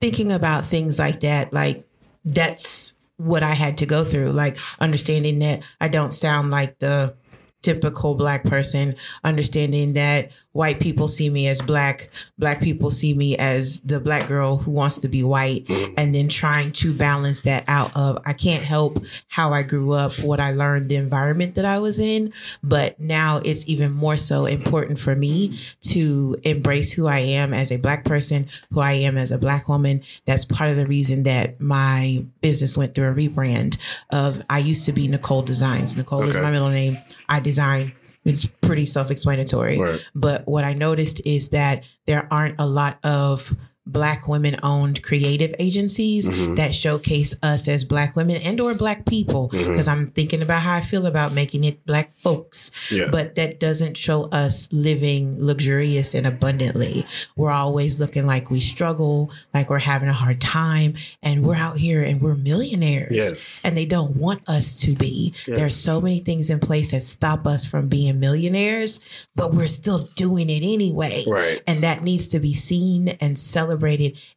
thinking 0.00 0.32
about 0.32 0.64
things 0.64 0.98
like 0.98 1.20
that, 1.20 1.52
like 1.52 1.86
that's 2.24 2.94
what 3.18 3.42
I 3.42 3.52
had 3.52 3.78
to 3.78 3.86
go 3.86 4.04
through. 4.04 4.32
Like 4.32 4.56
understanding 4.80 5.38
that 5.40 5.62
I 5.80 5.88
don't 5.88 6.12
sound 6.12 6.50
like 6.50 6.78
the 6.78 7.14
typical 7.62 8.14
black 8.14 8.44
person, 8.44 8.94
understanding 9.24 9.94
that 9.94 10.30
white 10.52 10.80
people 10.80 11.08
see 11.08 11.30
me 11.30 11.46
as 11.46 11.60
black, 11.60 12.10
black 12.38 12.60
people 12.60 12.90
see 12.90 13.14
me 13.14 13.36
as 13.36 13.80
the 13.80 14.00
black 14.00 14.26
girl 14.26 14.56
who 14.56 14.70
wants 14.70 14.98
to 14.98 15.08
be 15.08 15.22
white, 15.22 15.64
mm. 15.66 15.94
and 15.96 16.14
then 16.14 16.28
trying 16.28 16.72
to 16.72 16.92
balance 16.92 17.42
that 17.42 17.64
out 17.68 17.94
of 17.96 18.18
I 18.26 18.32
can't 18.32 18.62
help 18.62 18.98
how 19.28 19.52
I 19.52 19.62
grew 19.62 19.92
up, 19.92 20.18
what 20.20 20.40
I 20.40 20.52
learned, 20.52 20.88
the 20.88 20.96
environment 20.96 21.54
that 21.56 21.64
I 21.64 21.78
was 21.78 21.98
in, 21.98 22.32
but 22.62 22.98
now 22.98 23.40
it's 23.44 23.66
even 23.68 23.92
more 23.92 24.16
so 24.16 24.46
important 24.46 24.98
for 24.98 25.14
me 25.14 25.58
to 25.82 26.36
embrace 26.42 26.92
who 26.92 27.06
I 27.06 27.20
am 27.20 27.54
as 27.54 27.70
a 27.70 27.76
black 27.76 28.04
person, 28.04 28.48
who 28.72 28.80
I 28.80 28.92
am 28.92 29.16
as 29.16 29.30
a 29.30 29.38
black 29.38 29.68
woman. 29.68 30.02
That's 30.26 30.44
part 30.44 30.70
of 30.70 30.76
the 30.76 30.86
reason 30.86 31.24
that 31.24 31.60
my 31.60 32.24
business 32.40 32.76
went 32.76 32.94
through 32.94 33.10
a 33.10 33.14
rebrand 33.14 33.78
of 34.10 34.42
I 34.48 34.58
used 34.58 34.86
to 34.86 34.92
be 34.92 35.08
Nicole 35.08 35.42
Designs. 35.42 35.96
Nicole 35.96 36.22
is 36.22 36.38
my 36.38 36.50
middle 36.50 36.70
name. 36.70 36.98
I 37.28 37.40
design. 37.40 37.92
It's 38.24 38.46
pretty 38.46 38.84
self-explanatory. 38.84 39.80
Right. 39.80 40.10
But 40.14 40.46
what 40.46 40.64
I 40.64 40.74
noticed 40.74 41.20
is 41.24 41.50
that 41.50 41.84
there 42.06 42.28
aren't 42.30 42.56
a 42.58 42.66
lot 42.66 42.98
of 43.04 43.56
black 43.92 44.28
women 44.28 44.54
owned 44.62 45.02
creative 45.02 45.54
agencies 45.58 46.28
Mm-hmm. 46.28 46.54
that 46.54 46.74
showcase 46.74 47.34
us 47.42 47.66
as 47.68 47.84
black 47.84 48.14
women 48.14 48.36
and 48.42 48.60
or 48.60 48.74
black 48.74 49.06
people 49.06 49.48
Mm-hmm. 49.48 49.70
because 49.70 49.88
i'm 49.88 50.10
thinking 50.10 50.42
about 50.42 50.62
how 50.62 50.74
i 50.76 50.80
feel 50.80 51.06
about 51.06 51.32
making 51.32 51.64
it 51.64 51.84
black 51.86 52.12
folks 52.16 52.70
Yeah. 52.90 53.08
but 53.10 53.34
that 53.36 53.58
doesn't 53.60 53.96
show 53.96 54.24
us 54.30 54.70
living 54.72 55.42
luxurious 55.42 56.14
and 56.14 56.26
abundantly 56.26 57.04
we're 57.36 57.50
always 57.50 57.98
looking 58.00 58.26
like 58.26 58.50
we 58.50 58.60
struggle 58.60 59.30
like 59.54 59.70
we're 59.70 59.78
having 59.78 60.08
a 60.08 60.12
hard 60.12 60.40
time 60.40 60.94
and 61.22 61.44
we're 61.44 61.56
out 61.56 61.78
here 61.78 62.02
and 62.02 62.20
we're 62.20 62.34
millionaires 62.34 63.14
Yes. 63.16 63.64
and 63.64 63.76
they 63.76 63.86
don't 63.86 64.16
want 64.16 64.42
us 64.48 64.78
to 64.80 64.92
be 64.94 65.32
there's 65.46 65.58
Yes. 65.58 65.74
so 65.76 66.00
many 66.00 66.20
things 66.20 66.50
in 66.50 66.58
place 66.60 66.90
that 66.90 67.02
stop 67.02 67.46
us 67.46 67.64
from 67.64 67.88
being 67.88 68.20
millionaires 68.20 69.00
but 69.34 69.54
we're 69.54 69.66
still 69.66 70.08
doing 70.14 70.50
it 70.50 70.62
anyway 70.62 71.24
Right. 71.26 71.62
and 71.66 71.78
that 71.82 72.02
needs 72.02 72.26
to 72.28 72.38
be 72.40 72.52
seen 72.52 73.08
and 73.20 73.38
celebrated 73.38 73.77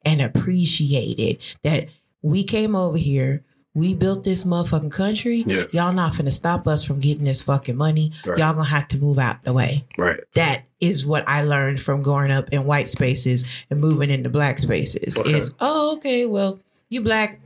and 0.06 0.22
appreciated 0.22 1.40
that 1.64 1.88
we 2.22 2.44
came 2.44 2.76
over 2.76 2.98
here 2.98 3.44
we 3.74 3.94
built 3.94 4.24
this 4.24 4.44
motherfucking 4.44 4.92
country. 4.92 5.44
Yes. 5.48 5.74
Y'all 5.74 5.96
not 5.96 6.14
finna 6.14 6.32
stop 6.32 6.68
us 6.68 6.84
from 6.86 7.00
getting 7.00 7.24
this 7.24 7.42
fucking 7.42 7.78
money. 7.78 8.12
Right. 8.26 8.38
Y'all 8.38 8.54
gonna 8.54 8.66
have 8.66 8.88
to 8.90 8.98
move 8.98 9.18
out 9.18 9.44
the 9.44 9.54
way. 9.54 9.86
Right. 9.98 10.20
That 10.36 10.64
is 10.80 11.06
what 11.06 11.24
I 11.28 11.44
learned 11.44 11.80
from 11.80 12.04
growing 12.04 12.32
up 12.32 12.50
in 12.50 12.66
white 12.66 12.90
spaces 12.90 13.46
and 13.70 13.80
moving 13.80 14.10
into 14.10 14.30
black 14.30 14.60
spaces. 14.60 15.18
Okay. 15.18 15.30
Is 15.32 15.56
oh 15.60 15.96
okay, 15.98 16.26
well 16.26 16.60
you 16.90 17.02
black. 17.02 17.40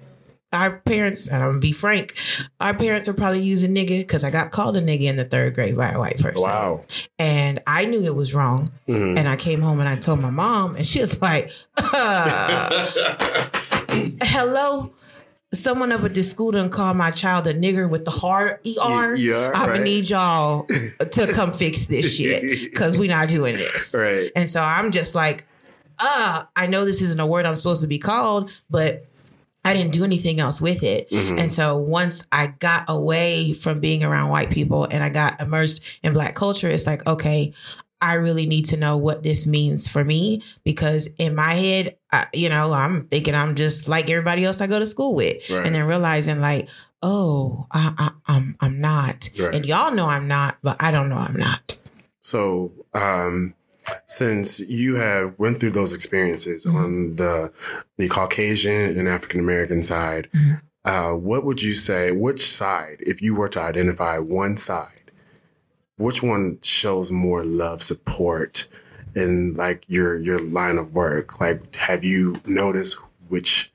Our 0.55 0.79
parents, 0.79 1.27
and 1.27 1.43
I'm 1.43 1.49
gonna 1.49 1.59
be 1.59 1.71
frank, 1.73 2.15
our 2.59 2.73
parents 2.73 3.07
are 3.09 3.13
probably 3.13 3.41
using 3.41 3.75
nigga 3.75 3.99
because 3.99 4.23
I 4.23 4.29
got 4.31 4.51
called 4.51 4.77
a 4.77 4.81
nigga 4.81 5.03
in 5.03 5.17
the 5.17 5.25
third 5.25 5.53
grade 5.53 5.75
by 5.75 5.91
a 5.91 5.99
white 5.99 6.17
person. 6.19 6.43
Wow. 6.49 6.85
And 7.19 7.61
I 7.67 7.85
knew 7.85 8.01
it 8.03 8.15
was 8.15 8.33
wrong. 8.33 8.69
Mhm. 8.87 9.17
And 9.19 9.27
I 9.27 9.35
came 9.35 9.61
home 9.61 9.79
and 9.79 9.89
I 9.89 9.97
told 9.97 10.21
my 10.21 10.29
mom, 10.29 10.75
and 10.75 10.85
she 10.85 10.99
was 11.01 11.21
like, 11.21 11.51
uh, 11.77 12.87
"Hello." 14.23 14.91
Someone 15.53 15.91
up 15.93 16.03
at 16.03 16.13
this 16.13 16.29
school 16.29 16.51
done 16.51 16.69
called 16.69 16.97
my 16.97 17.11
child 17.11 17.47
a 17.47 17.53
nigger 17.53 17.89
with 17.89 18.03
the 18.03 18.11
hard 18.11 18.59
ER. 18.65 19.15
Yeah, 19.15 19.51
I 19.55 19.67
right. 19.67 19.81
need 19.81 20.09
y'all 20.09 20.65
to 20.65 21.27
come 21.31 21.53
fix 21.53 21.85
this 21.85 22.17
shit 22.17 22.41
because 22.71 22.97
we're 22.97 23.07
not 23.09 23.29
doing 23.29 23.55
this. 23.55 23.95
Right. 23.97 24.31
And 24.35 24.49
so 24.49 24.59
I'm 24.61 24.91
just 24.91 25.15
like, 25.15 25.45
uh, 25.99 26.43
I 26.57 26.67
know 26.67 26.83
this 26.83 27.01
isn't 27.01 27.21
a 27.21 27.25
word 27.25 27.45
I'm 27.45 27.55
supposed 27.55 27.81
to 27.83 27.87
be 27.87 27.99
called, 27.99 28.51
but 28.69 29.05
I 29.65 29.73
didn't 29.73 29.93
do 29.93 30.03
anything 30.03 30.39
else 30.39 30.61
with 30.61 30.83
it. 30.83 31.09
Mm-hmm. 31.09 31.39
And 31.39 31.51
so 31.51 31.75
once 31.77 32.25
I 32.31 32.47
got 32.47 32.85
away 32.87 33.53
from 33.53 33.79
being 33.81 34.03
around 34.03 34.29
white 34.29 34.49
people 34.51 34.85
and 34.85 35.03
I 35.03 35.09
got 35.09 35.41
immersed 35.41 35.83
in 36.03 36.13
black 36.13 36.35
culture, 36.35 36.69
it's 36.69 36.85
like, 36.87 37.05
okay, 37.07 37.53
I 38.01 38.13
really 38.15 38.45
need 38.45 38.65
to 38.65 38.77
know 38.77 38.97
what 38.97 39.23
this 39.23 39.47
means 39.47 39.87
for 39.87 40.03
me 40.03 40.43
because 40.63 41.07
in 41.17 41.33
my 41.33 41.53
head, 41.53 41.97
I, 42.11 42.27
you 42.33 42.49
know, 42.49 42.71
I'm 42.73 43.07
thinking 43.07 43.33
I'm 43.33 43.55
just 43.55 43.87
like 43.87 44.09
everybody 44.09 44.45
else 44.45 44.61
I 44.61 44.67
go 44.67 44.77
to 44.79 44.85
school 44.85 45.15
with, 45.15 45.49
Right. 45.49 45.65
and 45.65 45.73
then 45.73 45.85
realizing 45.87 46.39
like, 46.39 46.67
oh, 47.01 47.65
I, 47.71 47.93
I, 47.97 48.11
I'm 48.33 48.57
I'm 48.59 48.79
not, 48.79 49.29
Right. 49.39 49.55
and 49.55 49.65
y'all 49.65 49.93
know 49.95 50.05
I'm 50.07 50.27
not, 50.27 50.57
but 50.61 50.77
I 50.83 50.91
don't 50.91 51.09
know 51.09 51.17
I'm 51.17 51.35
not. 51.37 51.79
So, 52.21 52.71
um, 52.93 53.53
since 54.05 54.59
you 54.59 54.95
have 54.95 55.37
went 55.37 55.59
through 55.59 55.71
those 55.71 55.93
experiences 55.93 56.65
Mm-hmm. 56.65 56.77
on 56.77 57.15
the 57.15 57.51
the 57.97 58.07
Caucasian 58.07 58.97
and 58.97 59.07
African 59.07 59.39
American 59.39 59.81
side, 59.83 60.29
Mm-hmm. 60.33 60.53
uh, 60.85 61.15
what 61.15 61.43
would 61.45 61.61
you 61.61 61.73
say? 61.73 62.11
Which 62.11 62.41
side, 62.49 62.97
if 62.99 63.21
you 63.21 63.35
were 63.35 63.49
to 63.49 63.61
identify 63.61 64.17
one 64.19 64.57
side, 64.57 65.11
which 65.97 66.21
one 66.21 66.59
shows 66.61 67.11
more 67.11 67.43
love, 67.43 67.81
support 67.81 68.67
in 69.15 69.53
like 69.55 69.83
your 69.87 70.17
your 70.17 70.39
line 70.41 70.77
of 70.77 70.93
work? 70.93 71.39
Like, 71.39 71.75
have 71.75 72.03
you 72.03 72.41
noticed 72.45 72.97
which, 73.29 73.71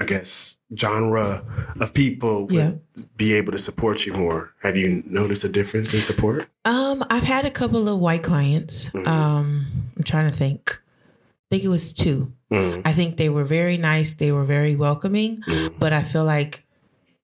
I 0.00 0.04
guess, 0.06 0.56
genre 0.74 1.44
of 1.80 1.92
people 1.92 2.46
would 2.46 2.52
Yeah. 2.52 2.72
be 3.16 3.34
able 3.34 3.52
to 3.52 3.58
support 3.58 4.06
you 4.06 4.14
more? 4.14 4.54
Have 4.62 4.76
you 4.76 5.02
noticed 5.06 5.44
a 5.44 5.48
difference 5.48 5.92
in 5.92 6.00
support? 6.00 6.48
Um, 6.64 7.04
I've 7.10 7.22
had 7.24 7.44
a 7.44 7.50
couple 7.50 7.86
of 7.88 8.00
white 8.00 8.22
clients. 8.22 8.90
Mhm. 8.90 9.06
Um, 9.06 9.66
I'm 9.96 10.02
trying 10.02 10.28
to 10.28 10.34
think. 10.34 10.80
I 10.80 11.46
think 11.50 11.64
it 11.64 11.68
was 11.68 11.92
two. 11.92 12.32
Mm, 12.50 12.82
I 12.84 12.92
think 12.92 13.16
they 13.16 13.28
were 13.28 13.44
very 13.44 13.76
nice. 13.76 14.12
They 14.12 14.32
were 14.32 14.44
very 14.44 14.74
welcoming, 14.74 15.42
mm, 15.46 15.74
but 15.78 15.92
I 15.92 16.02
feel 16.02 16.24
like 16.24 16.64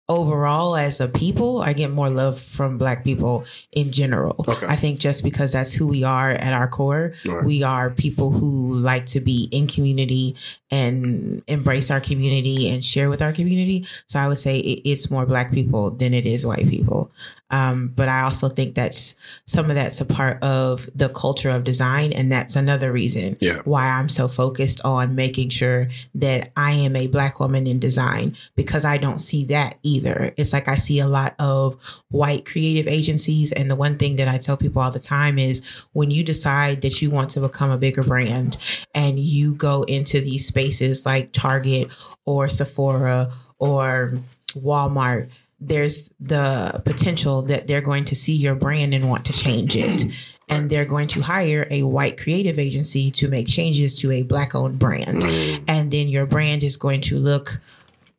overall 0.08 0.76
as 0.76 1.00
a 1.00 1.08
people, 1.08 1.60
I 1.60 1.72
get 1.72 1.90
more 1.90 2.08
love 2.08 2.38
from 2.38 2.78
black 2.78 3.02
people 3.02 3.44
in 3.72 3.90
general. 3.90 4.36
Okay. 4.48 4.66
I 4.66 4.76
think 4.76 5.00
just 5.00 5.24
because 5.24 5.52
that's 5.52 5.72
who 5.72 5.88
we 5.88 6.04
are 6.04 6.30
at 6.30 6.52
our 6.52 6.68
core, 6.68 7.14
Right. 7.26 7.44
we 7.44 7.62
are 7.64 7.90
people 7.90 8.30
who 8.30 8.74
like 8.76 9.06
to 9.06 9.20
be 9.20 9.48
in 9.50 9.66
community 9.66 10.36
and 10.70 11.42
embrace 11.48 11.90
our 11.90 12.00
community 12.00 12.68
and 12.68 12.84
share 12.84 13.08
with 13.10 13.20
our 13.20 13.32
community. 13.32 13.86
So 14.06 14.20
I 14.20 14.28
would 14.28 14.38
say 14.38 14.58
it's 14.58 15.10
more 15.10 15.26
black 15.26 15.50
people 15.52 15.90
than 15.90 16.14
it 16.14 16.26
is 16.26 16.46
white 16.46 16.68
people. 16.68 17.10
Um, 17.50 17.92
but 17.94 18.08
I 18.08 18.22
also 18.22 18.48
think 18.48 18.74
that's 18.74 19.14
some 19.44 19.66
of 19.70 19.76
that's 19.76 20.00
a 20.00 20.04
part 20.04 20.42
of 20.42 20.88
the 20.94 21.08
culture 21.08 21.50
of 21.50 21.62
design, 21.64 22.12
and 22.12 22.30
that's 22.30 22.56
another 22.56 22.90
reason 22.92 23.36
Yeah. 23.40 23.60
why 23.64 23.86
I'm 23.88 24.08
so 24.08 24.26
focused 24.26 24.80
on 24.84 25.14
making 25.14 25.50
sure 25.50 25.88
that 26.16 26.50
I 26.56 26.72
am 26.72 26.96
a 26.96 27.06
black 27.06 27.38
woman 27.38 27.66
in 27.66 27.78
design 27.78 28.36
because 28.56 28.84
I 28.84 28.98
don't 28.98 29.18
see 29.20 29.44
that 29.46 29.78
either. 29.84 30.32
It's 30.36 30.52
like 30.52 30.66
I 30.66 30.74
see 30.76 30.98
a 30.98 31.06
lot 31.06 31.34
of 31.38 31.76
white 32.10 32.44
creative 32.46 32.88
agencies, 32.88 33.52
and 33.52 33.70
the 33.70 33.76
one 33.76 33.96
thing 33.96 34.16
that 34.16 34.28
I 34.28 34.38
tell 34.38 34.56
people 34.56 34.82
all 34.82 34.90
the 34.90 34.98
time 34.98 35.38
is 35.38 35.62
when 35.92 36.10
you 36.10 36.24
decide 36.24 36.82
that 36.82 37.00
you 37.00 37.10
want 37.10 37.30
to 37.30 37.40
become 37.40 37.70
a 37.70 37.78
bigger 37.78 38.02
brand 38.02 38.56
and 38.94 39.18
you 39.18 39.54
go 39.54 39.82
into 39.84 40.20
these 40.20 40.46
spaces 40.46 41.06
like 41.06 41.30
Target 41.32 41.88
or 42.24 42.48
Sephora 42.48 43.32
or 43.58 44.18
Walmart 44.54 45.28
there's 45.58 46.10
the 46.20 46.82
potential 46.84 47.42
that 47.42 47.66
they're 47.66 47.80
going 47.80 48.04
to 48.06 48.14
see 48.14 48.34
your 48.34 48.54
brand 48.54 48.94
and 48.94 49.08
want 49.08 49.24
to 49.26 49.32
change 49.32 49.74
it. 49.76 50.04
And 50.48 50.70
they're 50.70 50.84
going 50.84 51.08
to 51.08 51.22
hire 51.22 51.66
a 51.70 51.82
white 51.82 52.18
creative 52.20 52.58
agency 52.58 53.10
to 53.12 53.28
make 53.28 53.48
changes 53.48 53.98
to 54.00 54.12
a 54.12 54.22
black 54.22 54.54
owned 54.54 54.78
brand. 54.78 55.22
Mm. 55.22 55.64
And 55.66 55.90
then 55.90 56.08
your 56.08 56.26
brand 56.26 56.62
is 56.62 56.76
going 56.76 57.00
to 57.02 57.18
look 57.18 57.60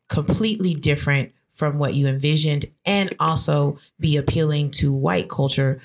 completely 0.08 0.74
different 0.74 1.32
from 1.52 1.78
what 1.78 1.94
you 1.94 2.06
envisioned 2.06 2.66
and 2.84 3.14
also 3.18 3.78
be 3.98 4.16
appealing 4.16 4.70
to 4.70 4.94
white 4.94 5.28
culture 5.28 5.80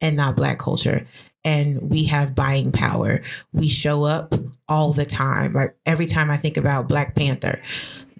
and 0.00 0.16
not 0.16 0.36
black 0.36 0.58
culture. 0.58 1.06
And 1.44 1.90
we 1.90 2.04
have 2.04 2.34
buying 2.34 2.72
power. 2.72 3.22
We 3.52 3.68
show 3.68 4.04
up 4.04 4.34
all 4.68 4.92
the 4.92 5.04
time. 5.04 5.52
Like 5.52 5.76
every 5.86 6.06
time 6.06 6.30
I 6.30 6.36
think 6.36 6.56
about 6.56 6.88
Black 6.88 7.14
Panther, 7.14 7.62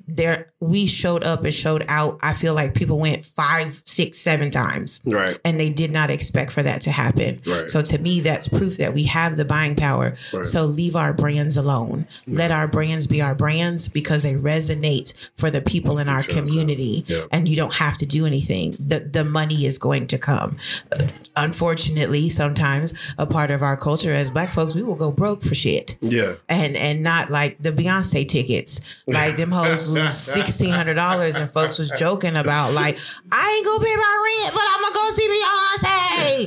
there 0.09 0.49
we 0.61 0.87
showed 0.87 1.25
up 1.25 1.45
and 1.45 1.53
showed 1.53 1.85
out. 1.89 2.19
I 2.23 2.33
feel 2.35 2.55
like 2.55 2.75
people 2.75 2.99
went 2.99 3.25
five, 3.25 3.83
six, 3.85 4.19
seven 4.19 4.51
times 4.51 5.01
Right. 5.05 5.39
and 5.45 5.59
they 5.61 5.71
did 5.71 5.91
not 5.91 6.11
expect 6.11 6.53
for 6.53 6.63
that 6.63 6.81
to 6.83 6.91
happen. 6.91 7.39
Right. 7.47 7.69
So 7.69 7.83
to 7.83 7.99
me, 7.99 8.21
that's 8.21 8.49
proof 8.49 8.77
that 8.79 8.95
we 8.95 9.05
have 9.05 9.37
the 9.37 9.45
buying 9.45 9.75
power. 9.77 10.17
Right. 10.33 10.45
So 10.45 10.65
leave 10.65 10.97
our 10.97 11.13
brands 11.13 11.57
alone. 11.57 12.07
Let 12.27 12.51
our 12.51 12.69
brands 12.69 13.07
be 13.07 13.21
our 13.21 13.35
brands 13.35 13.89
because 13.89 14.23
they 14.23 14.35
resonate 14.35 15.15
for 15.37 15.51
the 15.51 15.61
people 15.61 15.99
in 15.99 16.09
our 16.09 16.21
Speak 16.21 16.31
for 16.31 16.37
themselves. 16.41 16.53
community. 16.53 17.05
Yeah. 17.07 17.23
And 17.33 17.49
you 17.49 17.57
don't 17.57 17.75
have 17.75 17.97
to 17.99 18.07
do 18.07 18.27
anything. 18.27 18.77
The 18.79 19.01
the 19.01 19.25
money 19.25 19.67
is 19.67 19.79
going 19.79 20.07
to 20.09 20.19
come. 20.19 20.57
Uh, 20.93 21.05
Unfortunately, 21.39 22.29
sometimes 22.29 22.93
a 23.19 23.27
part 23.27 23.51
of 23.51 23.63
our 23.63 23.77
culture 23.77 24.13
as 24.13 24.31
black 24.31 24.53
folks, 24.53 24.75
we 24.75 24.83
will 24.83 24.95
go 24.95 25.11
broke 25.13 25.43
for 25.43 25.55
shit 25.55 25.97
Yeah. 26.01 26.35
and 26.49 26.77
and 26.77 27.03
not 27.03 27.31
like 27.31 27.57
the 27.63 27.73
Beyonce 27.73 28.27
tickets. 28.27 28.81
Like 29.07 29.37
them 29.37 29.51
hoes 29.53 29.91
sixteen 30.09 30.71
hundred 30.71 30.95
dollars, 30.95 31.37
and 31.37 31.51
folks 31.51 31.79
was 31.79 31.91
joking 31.99 32.37
about 32.37 32.73
like 32.73 32.99
I 33.33 33.55
ain't 33.57 33.67
gonna 33.67 33.85
pay 33.85 33.97
my 33.97 34.41
rent, 34.45 34.55
but 34.55 34.63
I'm 34.67 34.83
gonna 34.83 34.95
go 34.95 35.11
see 35.11 35.29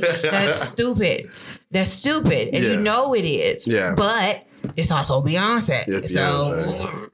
Beyonce. 0.02 0.30
That's 0.30 0.60
stupid. 0.68 1.30
That's 1.70 1.90
stupid, 1.90 2.54
and 2.54 2.64
Yeah. 2.64 2.70
you 2.72 2.80
know 2.80 3.14
it 3.14 3.24
is. 3.24 3.66
Yeah. 3.68 3.94
but. 3.96 4.46
It's 4.76 4.90
also 4.90 5.22
Beyonce. 5.22 5.84
Yes, 5.88 6.12
so 6.12 6.20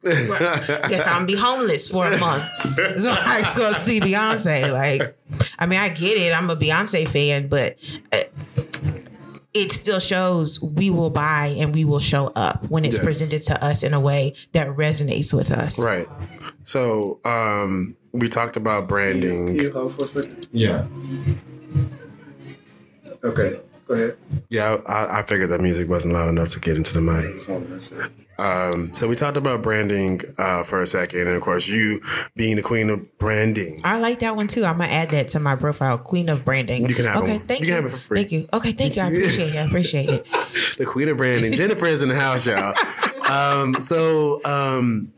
Beyonce. 0.04 0.88
guess 0.90 1.06
I'm 1.06 1.12
gonna 1.14 1.26
be 1.26 1.36
homeless 1.36 1.88
for 1.88 2.04
a 2.04 2.18
month. 2.18 2.42
So 2.98 3.08
I 3.10 3.52
go 3.56 3.72
see 3.72 4.00
Beyonce. 4.00 4.72
Like, 4.72 5.16
I 5.56 5.66
mean, 5.66 5.78
I 5.78 5.88
get 5.88 6.16
it. 6.18 6.36
I'm 6.36 6.50
a 6.50 6.56
Beyonce 6.56 7.06
fan, 7.06 7.46
but 7.46 7.76
uh, 8.12 8.16
it 9.56 9.72
still 9.72 9.98
shows 10.00 10.62
we 10.62 10.90
will 10.90 11.10
buy 11.10 11.54
and 11.58 11.74
we 11.74 11.84
will 11.84 11.98
show 11.98 12.28
up 12.36 12.64
when 12.68 12.84
it's 12.84 12.96
Yes. 12.96 13.04
presented 13.04 13.42
to 13.46 13.64
us 13.64 13.82
in 13.82 13.94
a 13.94 14.00
way 14.00 14.34
that 14.52 14.68
resonates 14.76 15.32
with 15.32 15.50
us. 15.50 15.82
Right. 15.82 16.06
So 16.62 17.20
um, 17.24 17.96
we 18.12 18.28
talked 18.28 18.56
about 18.56 18.86
branding. 18.88 19.56
you 19.56 19.72
hold 19.72 19.92
for? 19.92 20.22
Yeah. 20.52 20.86
Okay, 23.24 23.58
go 23.88 23.94
ahead. 23.94 24.16
Yeah, 24.50 24.76
I, 24.86 25.20
I 25.20 25.22
figured 25.22 25.48
that 25.50 25.60
music 25.60 25.88
wasn't 25.88 26.14
loud 26.14 26.28
enough 26.28 26.50
to 26.50 26.60
get 26.60 26.76
into 26.76 26.92
the 26.94 27.00
mic. 27.00 27.40
Um, 28.38 28.92
so 28.92 29.08
we 29.08 29.14
talked 29.14 29.36
about 29.36 29.62
branding 29.62 30.20
uh, 30.38 30.62
for 30.62 30.80
a 30.80 30.86
second, 30.86 31.20
and 31.20 31.30
of 31.30 31.42
course, 31.42 31.66
you 31.68 32.00
being 32.34 32.56
the 32.56 32.62
queen 32.62 32.90
of 32.90 33.18
branding. 33.18 33.80
I 33.84 33.98
like 33.98 34.18
that 34.20 34.36
one 34.36 34.46
too. 34.48 34.64
I'm 34.64 34.78
gonna 34.78 34.90
add 34.92 35.10
that 35.10 35.28
to 35.30 35.40
my 35.40 35.56
profile, 35.56 35.98
Queen 35.98 36.28
of 36.28 36.44
Branding. 36.44 36.86
You 36.88 36.94
can 36.94 37.06
have 37.06 37.22
okay, 37.22 37.38
them. 37.38 37.40
thank 37.40 37.60
You 37.60 37.66
you. 37.68 37.72
can 37.74 37.82
have 37.84 37.92
it 37.92 37.94
for 37.94 38.00
free. 38.02 38.18
Thank 38.20 38.32
you. 38.32 38.48
Okay, 38.52 38.72
thank 38.72 38.96
you. 38.96 39.02
I 39.02 39.06
appreciate 39.06 39.54
it. 39.54 39.58
I 39.58 39.62
appreciate 39.62 40.10
it. 40.10 40.24
the 40.78 40.84
queen 40.86 41.08
of 41.08 41.16
branding. 41.16 41.52
Jennifer 41.52 41.86
is 41.86 42.02
in 42.02 42.08
the 42.08 42.14
house, 42.14 42.46
y'all. 42.46 42.74
Um, 43.28 43.74
so 43.80 44.40
um, 44.44 45.12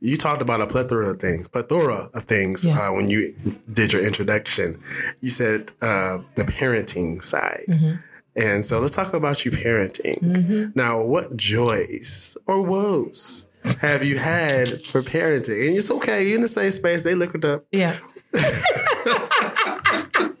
you 0.00 0.16
talked 0.16 0.42
about 0.42 0.60
a 0.60 0.66
plethora 0.66 1.08
of 1.10 1.20
things, 1.20 1.48
plethora 1.48 2.08
of 2.12 2.24
things 2.24 2.64
Yeah. 2.66 2.88
uh, 2.88 2.92
when 2.92 3.08
you 3.08 3.34
did 3.72 3.92
your 3.92 4.02
introduction. 4.04 4.80
You 5.20 5.30
said 5.30 5.70
uh, 5.82 6.18
the 6.34 6.42
parenting 6.42 7.22
side. 7.22 7.64
Mm-hmm. 7.68 7.94
And 8.36 8.64
so 8.64 8.80
let's 8.80 8.94
talk 8.94 9.14
about 9.14 9.44
you 9.44 9.50
parenting. 9.50 10.22
Mm-hmm. 10.22 10.70
Now, 10.74 11.02
what 11.02 11.36
joys 11.36 12.36
or 12.46 12.62
woes 12.62 13.48
have 13.80 14.04
you 14.04 14.18
had 14.18 14.68
for 14.82 15.00
parenting? 15.00 15.68
And 15.68 15.76
it's 15.76 15.90
okay, 15.90 16.26
you're 16.26 16.36
in 16.36 16.42
the 16.42 16.48
same 16.48 16.70
space. 16.70 17.02
They 17.02 17.14
it 17.34 17.44
up. 17.44 17.64
Yeah. 17.72 17.96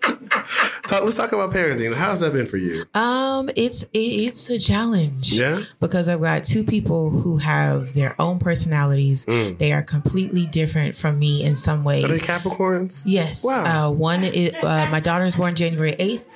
Talk, 0.96 1.04
let's 1.04 1.16
talk 1.18 1.32
about 1.32 1.50
parenting. 1.52 1.92
How's 1.92 2.20
that 2.20 2.32
been 2.32 2.46
for 2.46 2.56
you? 2.56 2.86
Um, 2.94 3.50
it's 3.54 3.82
it, 3.92 3.98
it's 3.98 4.48
a 4.48 4.58
challenge. 4.58 5.30
Yeah? 5.32 5.60
Because 5.78 6.08
I've 6.08 6.22
got 6.22 6.42
two 6.42 6.64
people 6.64 7.10
who 7.10 7.36
have 7.36 7.92
their 7.92 8.18
own 8.18 8.38
personalities. 8.38 9.26
They 9.26 9.74
are 9.74 9.82
completely 9.82 10.46
different 10.46 10.96
from 10.96 11.18
me 11.18 11.44
in 11.44 11.54
some 11.54 11.84
ways. 11.84 12.04
Mm. 12.04 12.10
Are 12.10 12.14
they 12.14 12.26
Capricorns? 12.26 13.02
Yes. 13.06 13.44
Wow. 13.44 13.88
Uh, 13.88 13.90
one 13.90 14.24
is 14.24 14.54
uh, 14.54 14.88
my 14.90 15.24
is 15.24 15.36
born 15.36 15.54
January 15.54 15.92
8th, 15.92 16.26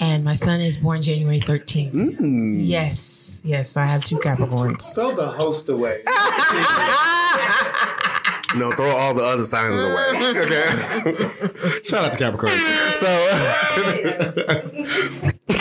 and 0.00 0.22
my 0.22 0.34
son 0.34 0.60
is 0.60 0.76
born 0.76 1.00
January 1.00 1.40
13th. 1.40 1.92
Mm. 1.92 2.60
Yes. 2.66 3.40
Yes. 3.42 3.70
So 3.70 3.80
I 3.80 3.86
have 3.86 4.04
two 4.04 4.18
Capricorns. 4.18 4.94
Throw 4.94 5.14
the 5.14 5.28
host 5.28 5.66
away. 5.70 6.02
No, 8.56 8.72
throw 8.72 8.88
all 8.90 9.14
the 9.14 9.22
other 9.22 9.42
signs 9.42 9.82
away. 9.82 10.06
Okay. 10.40 10.66
Shout 11.84 12.04
out 12.04 12.12
to 12.12 12.18
Capricorns. 12.18 12.66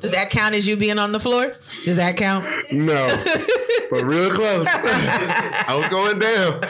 Does 0.00 0.10
that 0.12 0.30
count 0.30 0.54
as 0.54 0.66
you 0.66 0.76
being 0.76 0.98
on 0.98 1.12
the 1.12 1.20
floor? 1.20 1.54
Does 1.84 1.96
that 1.98 2.16
count? 2.16 2.44
no, 2.72 3.06
but 3.90 4.04
real 4.04 4.30
close. 4.30 4.66
I 4.70 5.74
was 5.76 5.88
going 5.88 6.18
down. 6.18 6.64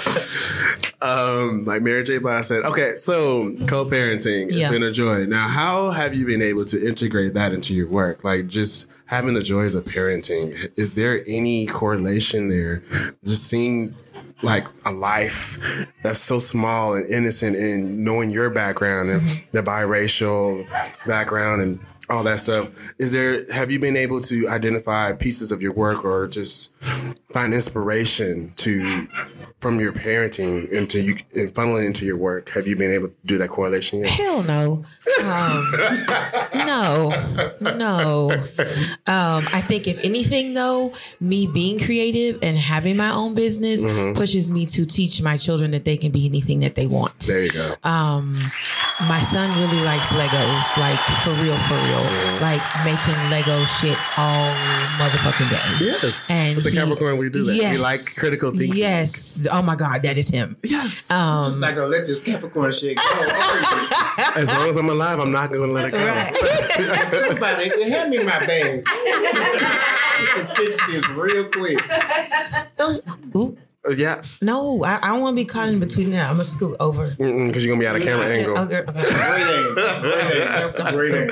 Um, 1.00 1.64
like 1.64 1.82
Mary 1.82 2.02
J. 2.02 2.18
Blige 2.18 2.44
said. 2.44 2.64
Okay, 2.64 2.92
so 2.96 3.54
co-parenting 3.66 4.50
has 4.50 4.60
Yeah. 4.62 4.70
been 4.70 4.82
a 4.82 4.90
joy. 4.90 5.26
Now, 5.26 5.48
how 5.48 5.90
have 5.90 6.14
you 6.14 6.26
been 6.26 6.42
able 6.42 6.64
to 6.66 6.86
integrate 6.86 7.34
that 7.34 7.52
into 7.52 7.72
your 7.74 7.88
work? 7.88 8.24
Like 8.24 8.48
just 8.48 8.88
having 9.06 9.34
the 9.34 9.42
joys 9.42 9.74
of 9.74 9.84
parenting. 9.84 10.54
Is 10.76 10.94
there 10.94 11.22
any 11.26 11.66
correlation 11.66 12.48
there? 12.48 12.82
Just 13.24 13.44
seeing 13.46 13.94
like 14.42 14.66
a 14.84 14.92
life 14.92 15.58
that's 16.02 16.18
so 16.20 16.38
small 16.38 16.94
and 16.94 17.08
innocent 17.08 17.56
and 17.56 17.98
knowing 18.04 18.30
your 18.30 18.50
background 18.50 19.10
and 19.10 19.26
the 19.52 19.62
biracial 19.62 20.66
background 21.06 21.62
and 21.62 21.80
all 22.10 22.22
that 22.24 22.38
stuff 22.40 22.92
is 22.98 23.12
there 23.12 23.40
have 23.52 23.70
you 23.70 23.78
been 23.78 23.96
able 23.96 24.20
to 24.20 24.48
identify 24.48 25.12
pieces 25.12 25.52
of 25.52 25.60
your 25.60 25.72
work 25.72 26.04
or 26.04 26.26
just 26.26 26.74
find 27.30 27.52
inspiration 27.52 28.50
to 28.56 29.06
from 29.60 29.78
your 29.80 29.92
parenting 29.92 30.70
into 30.70 31.00
you 31.00 31.14
and 31.36 31.52
funneling 31.52 31.84
into 31.86 32.04
your 32.06 32.16
work 32.16 32.48
have 32.50 32.66
you 32.66 32.76
been 32.76 32.90
able 32.92 33.08
to 33.08 33.14
do 33.26 33.36
that 33.38 33.48
correlation 33.50 33.98
yet 34.00 34.08
Hell 34.08 34.42
no. 34.44 34.84
Um, 35.24 35.72
no, 36.66 37.10
no. 37.76 38.30
Um, 39.06 39.42
I 39.52 39.60
think 39.66 39.86
if 39.88 39.98
anything, 40.04 40.54
though, 40.54 40.92
me 41.20 41.46
being 41.46 41.78
creative 41.78 42.38
and 42.42 42.56
having 42.56 42.96
my 42.96 43.10
own 43.10 43.34
business 43.34 43.84
Mm-hmm. 43.84 44.16
pushes 44.16 44.50
me 44.50 44.66
to 44.66 44.84
teach 44.86 45.20
my 45.22 45.36
children 45.36 45.70
that 45.72 45.84
they 45.84 45.96
can 45.96 46.10
be 46.10 46.26
anything 46.26 46.60
that 46.60 46.74
they 46.74 46.86
want. 46.86 47.18
there 47.20 47.42
you 47.42 47.50
go 47.52 47.74
Um, 47.84 48.50
my 49.02 49.20
son 49.20 49.48
really 49.58 49.82
likes 49.84 50.08
Legos, 50.08 50.76
like 50.76 50.98
for 51.22 51.30
real, 51.42 51.56
for 51.60 51.74
real, 51.74 51.97
like 52.40 52.62
making 52.84 53.18
Lego 53.30 53.64
shit 53.66 53.96
all 54.16 54.48
motherfucking 54.98 55.50
day. 55.50 55.84
yes 55.86 56.30
And 56.30 56.58
it's 56.58 56.66
a 56.66 56.72
capricorn 56.72 57.18
we 57.18 57.28
do 57.30 57.44
that 57.44 57.52
we 57.72 57.78
like 57.78 58.00
critical 58.16 58.50
thinking 58.50 58.76
Yes. 58.76 59.46
Oh 59.50 59.62
my 59.62 59.74
God, 59.76 60.02
that 60.02 60.18
is 60.18 60.28
him. 60.28 60.56
yes 60.64 61.10
Um, 61.10 61.58
not 61.60 61.74
gonna 61.74 61.88
let 61.88 62.06
this 62.06 62.20
Capricorn 62.20 62.72
shit 62.72 62.96
go. 62.96 63.02
as 64.36 64.48
long 64.48 64.68
as 64.68 64.76
i'm 64.76 64.88
alive 64.88 65.18
i'm 65.20 65.32
not 65.32 65.50
gonna 65.52 65.72
let 65.72 65.86
it 65.86 65.90
go 65.92 65.98
right. 66.06 66.34
Somebody, 67.08 67.68
hand 67.90 68.10
me 68.10 68.18
my 68.24 68.44
bag. 68.46 68.86
fix 70.56 70.86
this 70.86 71.08
real 71.10 71.44
quick. 71.44 71.78
Ooh. 73.36 73.56
Uh, 73.86 73.90
yeah, 73.96 74.20
No, 74.42 74.82
I, 74.84 74.98
I 75.00 75.06
don't 75.08 75.20
want 75.20 75.36
to 75.36 75.42
be 75.42 75.44
caught 75.46 75.68
in 75.68 75.78
between 75.78 76.10
that. 76.10 76.24
I'm 76.28 76.34
gonna 76.34 76.44
scoot 76.44 76.76
over. 76.80 77.06
because 77.16 77.64
you're 77.64 77.72
gonna 77.74 77.80
be 77.80 77.86
out 77.86 77.94
of 77.94 78.02
camera 78.02 78.26
angle. 78.26 78.58
Okay, 78.58 78.78
okay. 78.78 78.92
Great 78.92 79.46
aim. 79.54 79.74
Great 80.02 80.34
aim. 80.34 80.92
Great 80.92 81.14
aim. 81.14 81.28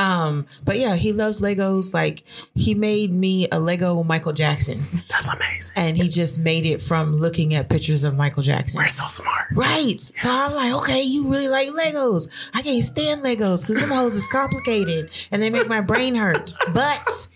Um, 0.00 0.46
but 0.64 0.78
yeah, 0.78 0.94
he 0.96 1.12
loves 1.12 1.40
Legos. 1.42 1.92
Like 1.92 2.22
he 2.54 2.74
made 2.74 3.12
me 3.12 3.46
a 3.52 3.60
Lego 3.60 4.02
Michael 4.02 4.32
Jackson, 4.32 4.82
That's 5.08 5.28
amazing. 5.28 5.74
and 5.76 5.96
he 5.96 6.08
just 6.08 6.38
made 6.40 6.64
it 6.64 6.80
from 6.80 7.16
looking 7.16 7.54
at 7.54 7.68
pictures 7.68 8.02
of 8.02 8.16
Michael 8.16 8.42
Jackson. 8.42 8.78
We're 8.78 8.88
so 8.88 9.04
smart. 9.08 9.48
Right. 9.52 10.00
So 10.00 10.30
I'm 10.32 10.54
like, 10.56 10.82
okay, 10.82 11.02
you 11.02 11.28
really 11.28 11.48
like 11.48 11.68
Legos. 11.68 12.28
I 12.54 12.62
can't 12.62 12.82
stand 12.82 13.22
Legos 13.22 13.60
because 13.66 13.80
them 13.80 13.90
hoes 13.90 14.14
is 14.16 14.26
complicated 14.28 15.10
and 15.30 15.42
they 15.42 15.50
make 15.50 15.68
my 15.68 15.82
brain 15.82 16.14
hurt. 16.14 16.52
But 16.72 17.28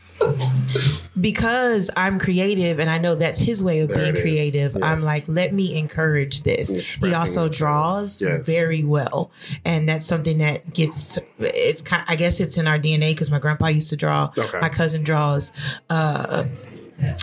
because 1.20 1.90
I'm 1.96 2.18
creative 2.18 2.78
and 2.78 2.90
I 2.90 2.98
know 2.98 3.14
that's 3.14 3.38
his 3.38 3.62
way 3.62 3.80
of 3.80 3.88
There 3.88 4.12
being 4.12 4.14
creative, 4.22 4.76
I'm 4.82 4.98
like, 5.00 5.22
let 5.28 5.52
me 5.52 5.78
encourage 5.78 6.42
this. 6.42 6.72
Expressing 6.72 7.08
he 7.14 7.14
also 7.20 7.48
draws 7.48 8.20
Yes. 8.22 8.46
very 8.46 8.82
well. 8.84 9.30
And 9.64 9.88
that's 9.88 10.06
something 10.06 10.38
that 10.38 10.72
gets 10.74 11.18
it's 11.38 11.82
kind 11.82 12.04
I 12.08 12.16
guess 12.16 12.40
it's 12.40 12.56
in 12.56 12.66
our 12.66 12.78
DNA 12.78 13.10
because 13.12 13.30
my 13.30 13.38
grandpa 13.38 13.66
used 13.68 13.88
to 13.90 13.96
draw. 13.96 14.32
Okay. 14.36 14.60
My 14.60 14.68
cousin 14.68 15.02
draws. 15.02 15.52
Uh 15.90 16.44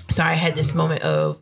so 0.10 0.24
I 0.24 0.34
had 0.34 0.56
this 0.56 0.76
moment 0.76 1.02
of 1.02 1.40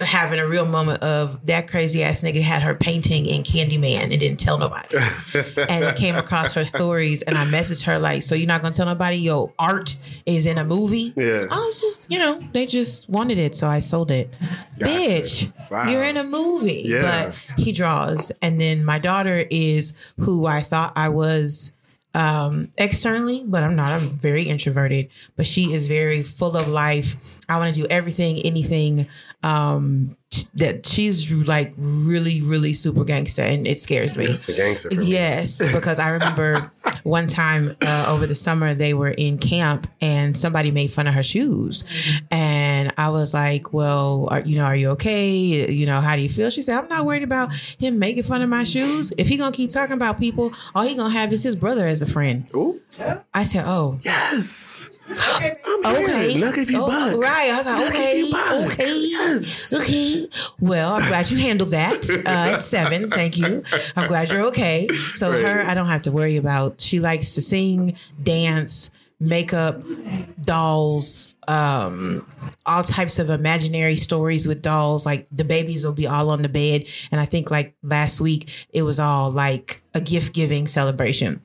having 0.00 0.38
a 0.40 0.46
real 0.46 0.66
moment 0.66 1.02
of 1.02 1.44
that 1.46 1.68
crazy 1.68 2.02
ass 2.02 2.20
nigga 2.20 2.42
had 2.42 2.62
her 2.62 2.74
painting 2.74 3.26
in 3.26 3.42
Candyman 3.42 4.10
and 4.10 4.18
didn't 4.18 4.40
tell 4.40 4.58
nobody. 4.58 4.96
and 5.68 5.84
it 5.84 5.96
came 5.96 6.16
across 6.16 6.52
her 6.54 6.64
stories 6.64 7.22
and 7.22 7.36
I 7.38 7.44
messaged 7.46 7.84
her 7.84 7.98
like, 7.98 8.22
so 8.22 8.34
you're 8.34 8.48
not 8.48 8.62
gonna 8.62 8.74
tell 8.74 8.86
nobody 8.86 9.16
your 9.18 9.52
art 9.58 9.96
is 10.26 10.46
in 10.46 10.58
a 10.58 10.64
movie? 10.64 11.12
Yeah. 11.16 11.46
I 11.50 11.56
was 11.56 11.80
just, 11.80 12.10
you 12.10 12.18
know, 12.18 12.42
they 12.52 12.66
just 12.66 13.08
wanted 13.08 13.38
it, 13.38 13.54
so 13.54 13.68
I 13.68 13.78
sold 13.78 14.10
it. 14.10 14.32
Gotcha. 14.78 14.92
Bitch, 14.92 15.70
Wow. 15.70 15.88
you're 15.88 16.02
in 16.02 16.16
a 16.16 16.24
movie. 16.24 16.82
Yeah. 16.86 17.30
But 17.30 17.34
he 17.62 17.72
draws. 17.72 18.30
And 18.42 18.60
then 18.60 18.84
my 18.84 18.98
daughter 18.98 19.44
is 19.50 20.12
who 20.18 20.46
I 20.46 20.60
thought 20.62 20.92
I 20.96 21.08
was 21.08 21.72
um 22.14 22.68
externally 22.76 23.42
but 23.46 23.62
i'm 23.62 23.74
not 23.74 23.90
i'm 23.90 24.00
very 24.00 24.42
introverted 24.42 25.08
but 25.36 25.46
she 25.46 25.72
is 25.72 25.86
very 25.86 26.22
full 26.22 26.56
of 26.56 26.68
life. 26.68 27.16
I 27.48 27.58
want 27.58 27.74
to 27.74 27.80
do 27.80 27.86
everything 27.88 28.38
anything 28.40 29.06
um 29.42 30.16
that 30.54 30.84
she's 30.84 31.30
like 31.32 31.72
really 31.78 32.42
really 32.42 32.74
super 32.74 33.04
gangster 33.04 33.40
and 33.42 33.66
it 33.66 33.80
scares 33.80 34.16
me 34.16 34.24
It's 34.26 34.46
the 34.46 34.52
gangster. 34.52 34.90
Yes, 34.92 35.72
because 35.74 35.98
I 35.98 36.10
remember 36.10 36.70
one 37.04 37.26
time 37.26 37.74
uh, 37.80 38.06
over 38.08 38.26
the 38.26 38.34
summer 38.34 38.74
they 38.74 38.92
were 38.94 39.10
in 39.10 39.38
camp 39.38 39.86
and 40.00 40.36
somebody 40.36 40.70
made 40.70 40.90
fun 40.92 41.06
of 41.06 41.14
her 41.14 41.22
shoes, 41.22 41.84
and 42.30 42.92
I 42.98 43.08
was 43.08 43.32
like, 43.32 43.72
"Well, 43.72 44.28
are, 44.30 44.40
you 44.40 44.56
know, 44.56 44.64
are 44.64 44.76
you 44.76 44.90
okay? 44.90 45.30
You 45.70 45.86
know, 45.86 46.00
how 46.00 46.16
do 46.16 46.22
you 46.22 46.28
feel?" 46.28 46.50
She 46.50 46.62
said, 46.62 46.78
"I'm 46.78 46.88
not 46.88 47.06
worried 47.06 47.22
about 47.22 47.54
him 47.54 47.98
making 47.98 48.24
fun 48.24 48.42
of 48.42 48.48
my 48.48 48.64
shoes. 48.64 49.12
If 49.16 49.28
he 49.28 49.36
gonna 49.36 49.52
keep 49.52 49.70
talking 49.70 49.94
about 49.94 50.18
people, 50.20 50.52
all 50.74 50.82
he 50.84 50.94
gonna 50.94 51.14
have 51.14 51.32
is 51.32 51.42
his 51.42 51.56
brother 51.56 51.86
as 51.86 52.02
a 52.02 52.06
friend." 52.06 52.48
Ooh, 52.54 52.80
I 53.32 53.44
said, 53.44 53.64
"Oh, 53.66 53.98
yes. 54.02 54.90
I'm 55.20 55.86
okay. 55.96 56.38
Look 56.38 56.58
if 56.58 56.70
you 56.70 56.82
Oh, 56.82 56.86
buck. 56.86 57.20
right?" 57.22 57.50
I 57.50 57.56
was 57.56 57.66
like, 57.66 57.78
Look 57.78 57.88
"Okay, 57.90 58.32
okay, 58.72 58.98
Yes. 59.10 59.72
Okay. 59.72 60.28
Well, 60.60 60.92
I'm 60.94 61.06
glad 61.08 61.30
you 61.30 61.38
handled 61.38 61.70
that 61.70 62.08
uh, 62.26 62.54
at 62.54 62.62
seven. 62.62 63.10
Thank 63.10 63.36
you. 63.38 63.62
I'm 63.96 64.08
glad 64.08 64.30
you're 64.30 64.46
okay. 64.46 64.88
So 65.14 65.30
Right. 65.30 65.44
her, 65.44 65.62
I 65.62 65.74
don't 65.74 65.86
have 65.88 66.02
to 66.02 66.12
worry 66.12 66.36
about. 66.36 66.80
She 66.80 67.00
likes 67.00 67.34
to 67.34 67.42
sing, 67.42 67.96
dance, 68.22 68.90
makeup, 69.20 69.82
dolls, 70.40 71.34
um, 71.48 72.26
all 72.66 72.82
types 72.82 73.18
of 73.18 73.30
imaginary 73.30 73.96
stories 73.96 74.46
with 74.48 74.62
dolls. 74.62 75.06
Like 75.06 75.26
the 75.30 75.44
babies 75.44 75.84
will 75.84 75.92
be 75.92 76.06
all 76.06 76.30
on 76.30 76.42
the 76.42 76.48
bed, 76.48 76.84
and 77.10 77.20
I 77.20 77.24
think 77.24 77.50
like 77.50 77.74
last 77.82 78.20
week 78.20 78.66
it 78.72 78.82
was 78.82 78.98
all 78.98 79.30
like 79.30 79.82
a 79.94 80.00
gift 80.00 80.34
giving 80.34 80.66
celebration. 80.66 81.40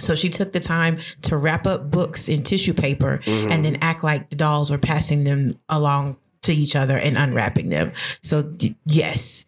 So 0.00 0.14
she 0.14 0.28
took 0.28 0.52
the 0.52 0.60
time 0.60 0.98
to 1.22 1.36
wrap 1.36 1.66
up 1.66 1.90
books 1.90 2.28
in 2.28 2.42
tissue 2.42 2.74
paper 2.74 3.20
mm-hmm. 3.24 3.52
and 3.52 3.64
then 3.64 3.78
act 3.80 4.02
like 4.02 4.30
the 4.30 4.36
dolls 4.36 4.70
were 4.70 4.78
passing 4.78 5.24
them 5.24 5.58
along 5.68 6.16
to 6.42 6.52
each 6.52 6.74
other 6.74 6.96
and 6.96 7.18
unwrapping 7.18 7.68
them. 7.68 7.92
So 8.22 8.42
d- 8.42 8.76
yes, 8.86 9.44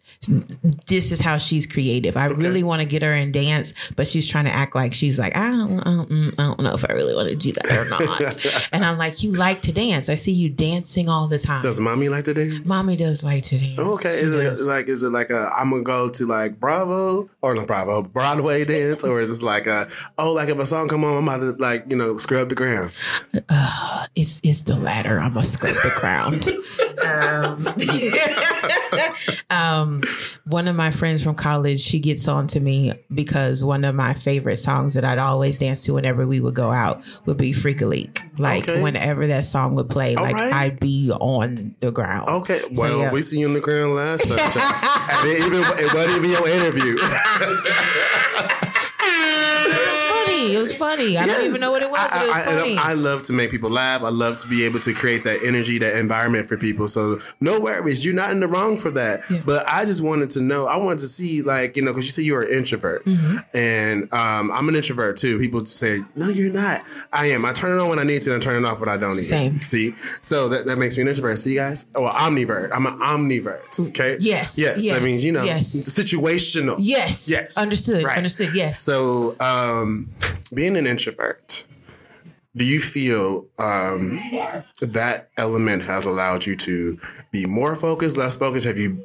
this 0.87 1.11
is 1.11 1.19
how 1.19 1.37
she's 1.37 1.65
creative. 1.65 2.17
I 2.17 2.27
really 2.27 2.63
want 2.63 2.81
to 2.81 2.87
get 2.87 3.01
her 3.01 3.11
in 3.13 3.31
dance, 3.31 3.73
but 3.95 4.07
she's 4.07 4.27
trying 4.27 4.45
to 4.45 4.51
act 4.51 4.75
like 4.75 4.93
she's 4.93 5.19
like 5.19 5.35
I 5.35 5.51
don't, 5.51 5.79
I 5.79 5.83
don't, 5.83 6.09
mm, 6.09 6.33
I 6.33 6.43
don't 6.43 6.59
know 6.61 6.73
if 6.73 6.89
I 6.89 6.93
really 6.93 7.13
want 7.13 7.29
to 7.29 7.35
do 7.35 7.51
that 7.53 7.71
or 7.71 7.89
not. 7.89 8.67
and 8.73 8.85
I'm 8.85 8.97
like, 8.97 9.23
you 9.23 9.33
like 9.33 9.61
to 9.61 9.71
dance. 9.71 10.09
I 10.09 10.15
see 10.15 10.31
you 10.31 10.49
dancing 10.49 11.09
all 11.09 11.27
the 11.27 11.39
time. 11.39 11.61
Does 11.63 11.79
mommy 11.79 12.09
like 12.09 12.25
to 12.25 12.33
dance? 12.33 12.67
Mommy 12.67 12.95
does 12.95 13.23
like 13.23 13.43
to 13.43 13.57
dance. 13.57 13.79
Okay, 13.79 14.09
is 14.09 14.33
it 14.33 14.67
like 14.67 14.87
is 14.87 15.03
it 15.03 15.11
like 15.11 15.29
a 15.29 15.51
I'm 15.55 15.69
gonna 15.69 15.83
go 15.83 16.09
to 16.09 16.25
like 16.25 16.59
Bravo 16.59 17.29
or 17.41 17.55
not 17.55 17.67
Bravo 17.67 18.01
Broadway 18.01 18.65
dance 18.65 19.03
or 19.03 19.19
is 19.19 19.29
this 19.29 19.41
like 19.41 19.67
a 19.67 19.87
oh 20.17 20.33
like 20.33 20.49
if 20.49 20.57
a 20.57 20.65
song 20.65 20.87
come 20.87 21.03
on 21.03 21.17
I'm 21.17 21.27
about 21.27 21.39
to 21.39 21.51
like 21.61 21.85
you 21.89 21.97
know 21.97 22.17
scrub 22.17 22.49
the 22.49 22.55
ground 22.55 22.95
it's 24.15 24.41
it's 24.43 24.61
the 24.61 24.75
latter. 24.75 25.19
I'm 25.19 25.33
gonna 25.33 25.43
scrape 25.43 25.73
the 25.73 25.91
ground. 25.99 26.47
um, 27.05 27.67
um, 29.49 30.01
one 30.45 30.67
of 30.67 30.75
my 30.75 30.91
friends 30.91 31.23
from 31.23 31.35
college, 31.35 31.79
she 31.79 31.99
gets 31.99 32.27
on 32.27 32.47
to 32.47 32.59
me 32.59 32.93
because 33.13 33.63
one 33.63 33.83
of 33.85 33.95
my 33.95 34.13
favorite 34.13 34.57
songs 34.57 34.93
that 34.95 35.05
I'd 35.05 35.17
always 35.19 35.57
dance 35.57 35.81
to 35.85 35.93
whenever 35.93 36.25
we 36.27 36.39
would 36.39 36.53
go 36.55 36.71
out 36.71 37.01
would 37.25 37.37
be 37.37 37.53
Freek-a-Leek. 37.53 38.21
Like 38.39 38.67
Okay. 38.67 38.81
whenever 38.81 39.27
that 39.27 39.45
song 39.45 39.75
would 39.75 39.89
play, 39.89 40.15
like 40.15 40.35
right. 40.35 40.53
I'd 40.53 40.79
be 40.79 41.11
on 41.11 41.75
the 41.79 41.91
ground. 41.91 42.27
okay 42.27 42.59
So, 42.73 42.81
well 42.81 42.99
yeah. 42.99 43.11
we 43.11 43.21
seen 43.21 43.39
you 43.41 43.47
on 43.47 43.53
the 43.53 43.59
ground 43.61 43.95
last 43.95 44.27
time 44.27 44.39
and 44.39 45.27
it 45.29 45.39
even 45.45 45.61
it 45.61 45.93
wasn't 45.93 46.17
even 46.17 46.29
your 46.31 46.47
interview 46.47 46.95
It 46.97 47.47
was 47.47 48.22
funny. 50.43 50.55
It 50.55 50.59
was 50.59 50.75
funny. 50.75 51.17
I 51.17 51.25
don't 51.25 51.45
even 51.45 51.61
know 51.61 51.71
what 51.71 51.81
it 51.81 51.89
was, 51.89 51.99
I, 52.11 52.23
it 52.23 52.27
was 52.27 52.77
I- 52.77 52.89
I-. 52.89 52.91
I 52.91 52.93
love 52.93 53.23
to 53.23 53.33
make 53.33 53.51
people 53.51 53.69
laugh. 53.69 54.03
I 54.03 54.09
love 54.09 54.37
to 54.37 54.47
be 54.47 54.63
able 54.65 54.79
to 54.79 54.93
create 54.93 55.23
that 55.23 55.39
energy, 55.43 55.77
that 55.79 55.97
environment 55.97 56.47
for 56.47 56.57
people. 56.57 56.87
So 56.87 57.19
no 57.41 57.59
worries, 57.59 58.05
you're 58.05 58.13
not 58.15 58.31
in 58.31 58.39
the 58.39 58.47
wrong 58.47 58.77
for 58.77 58.91
that. 58.91 59.21
But 59.45 59.67
I 59.67 59.85
just 59.85 60.01
wanted 60.03 60.29
to 60.31 60.41
know. 60.41 60.65
I 60.67 60.77
wanted 60.77 60.99
to 60.99 61.07
see, 61.07 61.41
like, 61.41 61.75
you 61.77 61.83
know, 61.83 61.91
because 61.91 62.05
you 62.05 62.11
say 62.11 62.23
you're 62.23 62.41
an 62.43 62.49
introvert, 62.51 63.05
Mm-hmm. 63.05 63.37
and 63.57 64.13
um, 64.13 64.51
I'm 64.51 64.67
an 64.69 64.75
introvert 64.75 65.17
too. 65.17 65.37
People 65.39 65.65
say, 65.65 66.01
no, 66.15 66.29
you're 66.29 66.53
not. 66.53 66.81
I 67.11 67.27
am. 67.27 67.45
I 67.45 67.53
turn 67.53 67.77
it 67.77 67.81
on 67.81 67.89
when 67.89 67.99
I 67.99 68.03
need 68.03 68.21
to, 68.23 68.33
and 68.33 68.41
I 68.41 68.43
turn 68.43 68.63
it 68.63 68.67
off 68.67 68.79
when 68.79 68.89
I 68.89 68.97
don't 68.97 69.11
need 69.11 69.21
Same. 69.23 69.59
to. 69.59 69.65
See, 69.65 69.93
so 70.21 70.49
that, 70.49 70.65
that 70.65 70.77
makes 70.77 70.95
me 70.97 71.01
an 71.03 71.09
introvert. 71.09 71.37
See, 71.37 71.55
guys, 71.55 71.85
oh, 71.95 72.03
well, 72.03 72.13
omnivert. 72.13 72.69
I'm 72.73 72.85
an 72.85 72.99
omnivert. 72.99 73.79
Okay. 73.89 74.17
Yes, 74.19 74.57
Yes. 74.57 74.83
Yes, 74.83 75.01
means 75.01 75.23
you 75.25 75.31
know, 75.31 75.43
yes. 75.43 75.73
situational. 75.73 76.75
yes. 76.79 77.29
Yes. 77.29 77.57
Understood. 77.57 78.03
Right. 78.03 78.17
Understood. 78.17 78.49
Yes. 78.53 78.79
So, 78.79 79.35
um, 79.39 80.09
being 80.53 80.77
an 80.77 80.87
introvert, 80.87 81.67
do 82.55 82.65
you 82.65 82.79
feel 82.79 83.47
um, 83.57 84.21
that 84.79 85.29
element 85.37 85.81
has 85.83 86.05
allowed 86.05 86.45
you 86.45 86.55
to 86.55 86.99
be 87.31 87.45
more 87.47 87.75
focused, 87.75 88.15
less 88.15 88.37
focused? 88.37 88.65
Have 88.67 88.77
you 88.77 89.03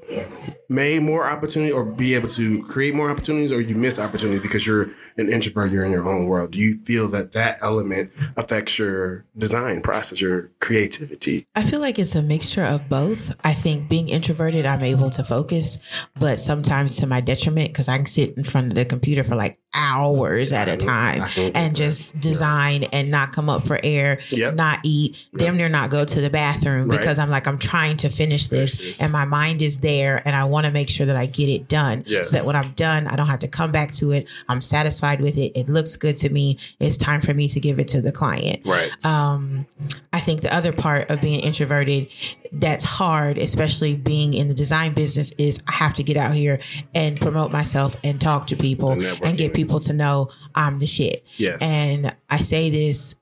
made 0.68 1.02
more 1.02 1.24
opportunity 1.24 1.72
or 1.72 1.82
be 1.84 2.14
able 2.14 2.28
to 2.28 2.62
create 2.64 2.94
more 2.94 3.10
opportunities 3.10 3.50
or 3.50 3.62
you 3.62 3.74
miss 3.74 3.98
opportunities 3.98 4.42
because 4.42 4.66
you're 4.66 4.88
an 5.16 5.30
introvert, 5.30 5.70
you're 5.70 5.84
in 5.84 5.90
your 5.90 6.06
own 6.06 6.26
world? 6.26 6.50
Do 6.50 6.58
you 6.58 6.76
feel 6.76 7.08
that 7.08 7.32
that 7.32 7.58
element 7.62 8.12
affects 8.36 8.78
your 8.78 9.24
design 9.38 9.80
process, 9.80 10.20
your 10.20 10.50
creativity? 10.60 11.46
I 11.54 11.62
feel 11.62 11.80
like 11.80 11.98
it's 11.98 12.14
a 12.14 12.22
mixture 12.22 12.64
of 12.64 12.86
both. 12.90 13.34
I 13.44 13.54
think 13.54 13.88
being 13.88 14.10
introverted, 14.10 14.66
I'm 14.66 14.82
able 14.82 15.08
to 15.10 15.24
focus, 15.24 15.78
but 16.18 16.38
sometimes 16.38 16.96
to 16.96 17.06
my 17.06 17.22
detriment 17.22 17.68
because 17.68 17.88
I 17.88 17.96
can 17.96 18.06
sit 18.06 18.36
in 18.36 18.44
front 18.44 18.66
of 18.66 18.74
the 18.74 18.84
computer 18.84 19.24
for 19.24 19.36
like 19.36 19.58
hours 19.74 20.52
at 20.52 20.66
a 20.68 20.76
time 20.76 21.22
and 21.54 21.76
just 21.76 22.18
design 22.20 22.84
and 22.84 23.10
not 23.10 23.32
come 23.32 23.48
up 23.50 23.66
for 23.66 23.78
air, 23.82 24.18
Yep. 24.30 24.54
not 24.54 24.80
eat, 24.82 25.16
damn 25.36 25.56
near 25.56 25.68
not 25.68 25.90
go 25.90 26.04
to 26.04 26.20
the 26.20 26.30
bathroom 26.30 26.88
Right. 26.88 26.98
because 26.98 27.18
I'm 27.18 27.30
like, 27.30 27.46
I'm 27.46 27.58
trying 27.58 27.96
to 27.98 28.08
finish 28.08 28.48
this 28.48 28.78
this. 28.78 29.02
and 29.02 29.12
my 29.12 29.24
mind 29.24 29.60
is 29.62 29.80
there 29.80 30.22
and 30.24 30.34
I 30.34 30.44
want 30.44 30.66
to 30.66 30.72
make 30.72 30.88
sure 30.88 31.06
that 31.06 31.16
I 31.16 31.26
get 31.26 31.48
it 31.48 31.68
done 31.68 32.02
Yes. 32.06 32.30
so 32.30 32.36
that 32.38 32.46
when 32.46 32.56
I'm 32.56 32.72
done, 32.72 33.06
I 33.06 33.16
don't 33.16 33.26
have 33.26 33.40
to 33.40 33.48
come 33.48 33.70
back 33.70 33.92
to 33.92 34.12
it. 34.12 34.26
I'm 34.48 34.60
satisfied 34.62 35.20
with 35.20 35.36
it. 35.36 35.52
It 35.54 35.68
looks 35.68 35.96
good 35.96 36.16
to 36.16 36.30
me. 36.30 36.58
It's 36.80 36.96
time 36.96 37.20
for 37.20 37.34
me 37.34 37.46
to 37.48 37.60
give 37.60 37.78
it 37.78 37.88
to 37.88 38.00
the 38.00 38.10
client. 38.12 38.60
Right. 38.64 38.90
Um, 39.04 39.66
I 40.12 40.20
think 40.20 40.40
the 40.40 40.52
other 40.54 40.72
part 40.72 41.10
of 41.10 41.20
being 41.20 41.40
introverted 41.40 42.08
that's 42.52 42.84
hard, 42.84 43.38
especially 43.38 43.94
being 43.96 44.34
in 44.34 44.48
the 44.48 44.54
design 44.54 44.94
business, 44.94 45.30
is 45.38 45.62
I 45.68 45.72
have 45.72 45.94
to 45.94 46.02
get 46.02 46.16
out 46.16 46.32
here 46.34 46.58
and 46.94 47.20
promote 47.20 47.52
myself 47.52 47.96
and 48.04 48.20
talk 48.20 48.46
to 48.48 48.56
people 48.56 48.92
and 48.92 49.36
get 49.38 49.54
people 49.54 49.80
to 49.80 49.92
know 49.92 50.30
I'm 50.54 50.78
the 50.78 50.86
shit. 50.86 51.24
Yes. 51.36 51.58
And 51.62 52.14
I 52.30 52.38
say 52.38 52.70
this, 52.70 53.14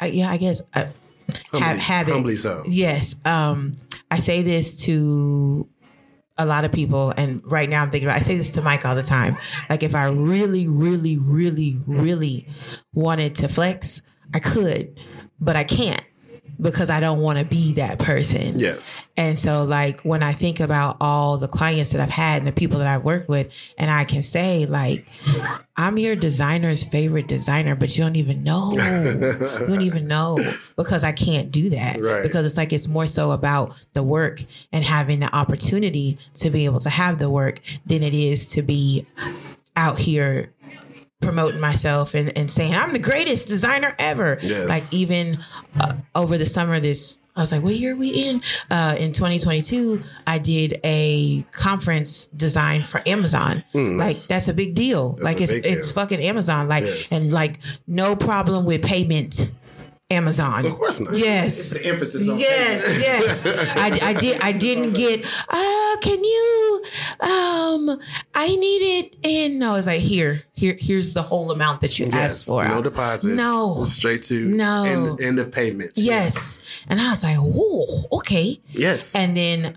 I, 0.00 0.06
yeah, 0.06 0.30
I 0.30 0.36
guess 0.36 0.62
I, 0.74 0.88
Humbly- 1.52 1.60
have 1.60 1.78
habit. 1.78 2.12
humbly 2.14 2.36
so. 2.36 2.62
Yes. 2.66 3.14
Um, 3.24 3.76
I 4.10 4.18
say 4.18 4.42
this 4.42 4.74
to 4.86 5.68
a 6.36 6.46
lot 6.46 6.64
of 6.64 6.72
people, 6.72 7.12
and 7.16 7.42
right 7.44 7.68
now 7.68 7.82
I'm 7.82 7.90
thinking 7.90 8.08
about. 8.08 8.16
I 8.16 8.20
say 8.20 8.36
this 8.36 8.50
to 8.50 8.62
Mike 8.62 8.84
all 8.86 8.94
the 8.94 9.02
time. 9.02 9.36
Like 9.68 9.82
if 9.82 9.94
I 9.94 10.06
really, 10.08 10.66
really, 10.66 11.18
really, 11.18 11.78
really 11.86 12.48
wanted 12.94 13.34
to 13.36 13.48
flex, 13.48 14.02
I 14.32 14.38
could, 14.40 14.98
but 15.38 15.54
I 15.54 15.64
can't 15.64 16.02
because 16.60 16.90
I 16.90 17.00
don't 17.00 17.20
want 17.20 17.38
to 17.38 17.44
be 17.44 17.74
that 17.74 17.98
person. 17.98 18.58
Yes. 18.58 19.08
And 19.16 19.38
so, 19.38 19.64
like, 19.64 20.00
when 20.02 20.22
I 20.22 20.32
think 20.32 20.60
about 20.60 20.96
all 21.00 21.38
the 21.38 21.48
clients 21.48 21.92
that 21.92 22.00
I've 22.00 22.10
had 22.10 22.38
and 22.38 22.46
the 22.46 22.52
people 22.52 22.78
that 22.78 22.86
I've 22.86 23.04
worked 23.04 23.28
with, 23.28 23.50
and 23.78 23.90
I 23.90 24.04
can 24.04 24.22
say, 24.22 24.66
like, 24.66 25.06
I'm 25.76 25.98
your 25.98 26.16
designer's 26.16 26.84
favorite 26.84 27.28
designer, 27.28 27.74
but 27.74 27.96
you 27.96 28.04
don't 28.04 28.16
even 28.16 28.44
know. 28.44 28.72
you 28.72 29.66
don't 29.66 29.82
even 29.82 30.06
know 30.06 30.38
because 30.76 31.04
I 31.04 31.12
can't 31.12 31.50
do 31.50 31.70
that. 31.70 32.00
Right. 32.00 32.22
Because 32.22 32.44
it's 32.44 32.56
like 32.56 32.72
it's 32.72 32.88
more 32.88 33.06
so 33.06 33.32
about 33.32 33.74
the 33.92 34.02
work 34.02 34.42
and 34.72 34.84
having 34.84 35.20
the 35.20 35.34
opportunity 35.34 36.18
to 36.34 36.50
be 36.50 36.64
able 36.64 36.80
to 36.80 36.90
have 36.90 37.18
the 37.18 37.30
work 37.30 37.60
than 37.86 38.02
it 38.02 38.14
is 38.14 38.46
to 38.46 38.62
be 38.62 39.06
out 39.76 39.98
here 39.98 40.52
promoting 41.20 41.60
myself 41.60 42.14
and, 42.14 42.36
and 42.36 42.50
saying 42.50 42.74
I'm 42.74 42.92
the 42.92 42.98
greatest 42.98 43.48
designer 43.48 43.94
ever. 43.98 44.38
Yes. 44.42 44.68
Like 44.68 44.98
even 45.00 45.38
uh, 45.78 45.94
over 46.14 46.38
the 46.38 46.46
summer, 46.46 46.80
this 46.80 47.18
I 47.36 47.40
was 47.40 47.52
like, 47.52 47.62
what 47.62 47.74
year 47.74 47.94
are 47.94 47.96
we 47.96 48.08
in? 48.08 48.42
Uh, 48.70 48.96
in 48.98 49.12
2022, 49.12 50.02
I 50.26 50.38
did 50.38 50.78
a 50.84 51.42
conference 51.52 52.26
design 52.26 52.82
for 52.82 53.00
Amazon. 53.06 53.62
like 53.72 54.16
that's 54.28 54.48
a 54.48 54.54
big 54.54 54.74
deal. 54.74 55.16
like 55.20 55.40
it's 55.40 55.52
it's 55.52 55.86
deal. 55.86 55.94
fucking 55.94 56.20
Amazon. 56.20 56.68
Like 56.68 56.84
Yes. 56.84 57.12
and 57.12 57.32
like 57.32 57.60
no 57.86 58.16
problem 58.16 58.64
with 58.64 58.82
payment. 58.82 59.50
Amazon. 60.10 60.66
Of 60.66 60.74
course 60.74 61.00
not. 61.00 61.16
Yes. 61.16 61.70
The 61.70 61.86
emphasis 61.86 62.28
on 62.28 62.38
Yes, 62.38 62.98
yes. 63.00 63.46
I, 63.76 64.08
I 64.08 64.12
did. 64.14 64.40
I 64.40 64.52
didn't 64.52 64.92
get. 64.94 65.24
Uh, 65.48 65.96
can 66.02 66.22
you? 66.24 66.82
Um, 67.20 68.00
I 68.34 68.48
need 68.48 69.04
it 69.04 69.16
in. 69.22 69.58
No, 69.58 69.76
it's 69.76 69.86
like 69.86 70.00
here, 70.00 70.42
here, 70.54 70.76
here's 70.78 71.12
the 71.14 71.22
whole 71.22 71.50
amount 71.52 71.80
that 71.82 71.98
you 71.98 72.06
Yes. 72.06 72.14
asked 72.14 72.46
for. 72.48 72.64
No 72.66 72.82
deposits. 72.82 73.36
No. 73.36 73.84
Straight 73.84 74.22
to 74.24 74.44
No. 74.48 74.84
end, 74.84 75.20
end 75.20 75.38
of 75.38 75.52
payment. 75.52 75.92
Yes, 75.94 76.60
and 76.88 77.00
I 77.00 77.10
was 77.10 77.22
like, 77.22 77.36
whoa, 77.38 78.04
okay. 78.18 78.60
Yes. 78.70 79.14
And 79.14 79.36
then 79.36 79.76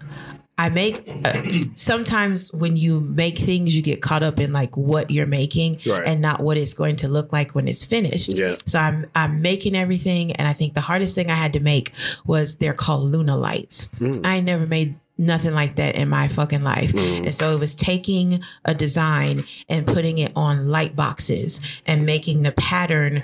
I 0.66 0.70
make 0.70 1.04
uh, 1.26 1.44
sometimes 1.76 2.52
when 2.54 2.78
you 2.78 3.00
make 3.02 3.38
things, 3.38 3.76
you 3.76 3.82
get 3.82 4.02
caught 4.02 4.24
up 4.24 4.40
in 4.40 4.54
like 4.54 4.76
what 4.78 5.12
you're 5.12 5.28
making 5.28 5.80
Right. 5.86 6.08
and 6.08 6.22
not 6.22 6.40
what 6.40 6.58
it's 6.58 6.74
going 6.74 6.96
to 6.98 7.08
look 7.08 7.34
like 7.34 7.54
when 7.56 7.68
it's 7.68 7.84
finished. 7.84 8.30
Yeah. 8.30 8.56
So 8.66 8.80
I'm 8.80 9.06
I'm 9.16 9.42
making 9.42 9.76
everything, 9.76 10.32
and 10.34 10.48
I 10.48 10.54
think 10.54 10.74
the 10.74 10.82
hardest 10.82 11.16
thing 11.16 11.30
I 11.30 11.36
had 11.36 11.54
to 11.54 11.60
make 11.60 11.92
was 12.26 12.56
they're 12.56 12.74
called 12.86 13.12
Luna 13.12 13.36
lights. 13.38 13.90
I 14.24 14.40
never 14.40 14.66
made 14.66 14.96
nothing 15.18 15.54
like 15.54 15.76
that 15.76 15.96
in 15.96 16.10
my 16.10 16.28
fucking 16.28 16.64
life. 16.64 16.92
And 16.96 17.34
so 17.36 17.52
it 17.52 17.60
was 17.60 17.76
taking 17.76 18.42
a 18.66 18.74
design 18.74 19.44
and 19.70 19.86
putting 19.86 20.18
it 20.18 20.32
on 20.36 20.70
light 20.70 20.96
boxes 20.96 21.62
and 21.86 22.06
making 22.06 22.42
the 22.44 22.52
pattern 22.54 23.22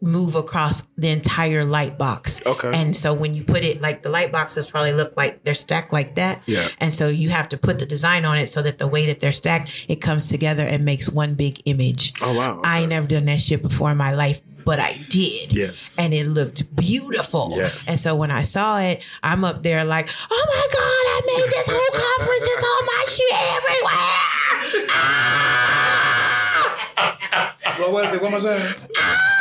move 0.00 0.36
across 0.36 0.82
the 0.96 1.08
entire 1.08 1.64
light 1.64 1.98
box. 1.98 2.44
Okay. 2.46 2.70
And 2.72 2.96
so 2.96 3.12
when 3.12 3.34
you 3.34 3.42
put 3.42 3.64
it 3.64 3.80
like 3.80 4.02
the 4.02 4.10
light 4.10 4.30
boxes 4.30 4.66
probably 4.66 4.92
look 4.92 5.16
like 5.16 5.42
they're 5.42 5.54
stacked 5.54 5.92
like 5.92 6.14
that. 6.14 6.40
Yeah. 6.46 6.68
And 6.78 6.92
so 6.92 7.08
you 7.08 7.30
have 7.30 7.48
to 7.48 7.58
put 7.58 7.80
the 7.80 7.86
design 7.86 8.24
on 8.24 8.38
it 8.38 8.46
so 8.48 8.62
that 8.62 8.78
the 8.78 8.86
way 8.86 9.06
that 9.06 9.18
they're 9.18 9.32
stacked, 9.32 9.86
it 9.88 9.96
comes 9.96 10.28
together 10.28 10.62
and 10.64 10.84
makes 10.84 11.10
one 11.10 11.34
big 11.34 11.60
image. 11.64 12.12
Oh, 12.22 12.36
wow. 12.36 12.60
I 12.64 12.80
ain't 12.80 12.90
never 12.90 13.08
done 13.08 13.24
that 13.24 13.40
shit 13.40 13.60
before 13.60 13.90
in 13.90 13.96
my 13.96 14.12
life, 14.12 14.40
but 14.64 14.78
I 14.78 15.04
did. 15.08 15.52
Yes. 15.52 15.98
And 15.98 16.14
it 16.14 16.28
looked 16.28 16.76
beautiful. 16.76 17.48
Yes. 17.50 17.88
And 17.88 17.98
so 17.98 18.14
when 18.14 18.30
I 18.30 18.42
saw 18.42 18.78
it, 18.78 19.02
I'm 19.24 19.44
up 19.44 19.64
there 19.64 19.84
like, 19.84 20.08
oh 20.30 20.46
my 20.46 20.66
God, 20.72 21.06
I 21.08 21.20
made 21.26 21.50
this 21.50 21.66
whole 21.72 21.90
conference. 21.90 22.42
It's 22.44 22.64
all 22.64 22.84
my 22.84 23.04
shit 23.08 23.34
everywhere. 23.56 24.88
Ah! 24.90 25.38
What 27.78 27.92
was 27.92 28.12
it? 28.12 28.22
One 28.22 28.32
more 28.32 28.40
time. 28.40 29.34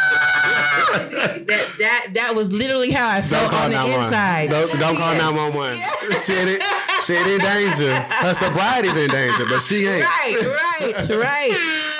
That 0.93 1.76
that 1.80 2.08
that 2.13 2.36
was 2.36 2.52
literally 2.54 2.91
how 2.91 3.10
I 3.10 3.21
felt 3.21 3.54
on 3.54 3.69
the 3.71 3.78
inside. 3.78 4.50
Don't, 4.50 4.71
don't 4.80 4.95
call 4.97 5.13
911. 5.15 5.76
Shit, 6.19 6.47
it, 6.47 6.63
shit 7.06 7.28
in 7.28 7.39
danger. 7.39 7.93
Her 7.93 8.34
sobriety's 8.34 8.97
in 8.97 9.10
danger, 9.10 9.45
but 9.45 9.62
she 9.62 9.86
ain't. 9.88 10.04
Right, 10.04 10.36
right, 10.45 11.10
right. 11.10 11.52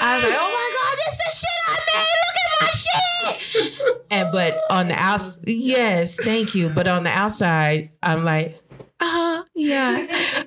I 0.02 0.16
was 0.16 0.24
like, 0.24 0.40
oh 0.40 0.52
my 0.52 0.68
god, 0.78 0.98
this 0.98 1.18
the 1.18 1.30
shit 1.36 1.60
I 1.68 1.78
made. 1.94 2.18
Look 2.24 2.38
at 2.44 2.52
my 2.62 2.72
shit. 2.78 4.04
And 4.12 4.32
but 4.32 4.58
on 4.70 4.88
the 4.88 4.96
outside, 4.96 5.44
yes, 5.48 6.16
thank 6.16 6.56
you. 6.56 6.70
But 6.70 6.88
on 6.88 7.04
the 7.04 7.12
outside, 7.12 7.90
I'm 8.02 8.24
like, 8.24 8.60
uh 9.00 9.06
huh, 9.06 9.44
yeah, 9.54 9.98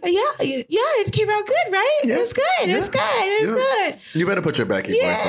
yeah, 0.04 0.22
yeah. 0.40 0.90
It 1.02 1.12
came 1.12 1.28
out 1.30 1.46
good, 1.46 1.72
right? 1.72 2.00
Yeah. 2.04 2.16
It's 2.16 2.32
good. 2.32 2.44
It's 2.62 2.86
Yeah. 2.88 2.92
good. 2.92 3.28
It's 3.32 3.50
Yeah. 3.50 3.90
good. 3.90 4.18
You 4.18 4.26
better 4.26 4.42
put 4.42 4.58
your 4.58 4.66
voice 4.66 4.86
on. 4.88 4.92
Yes. 4.94 5.24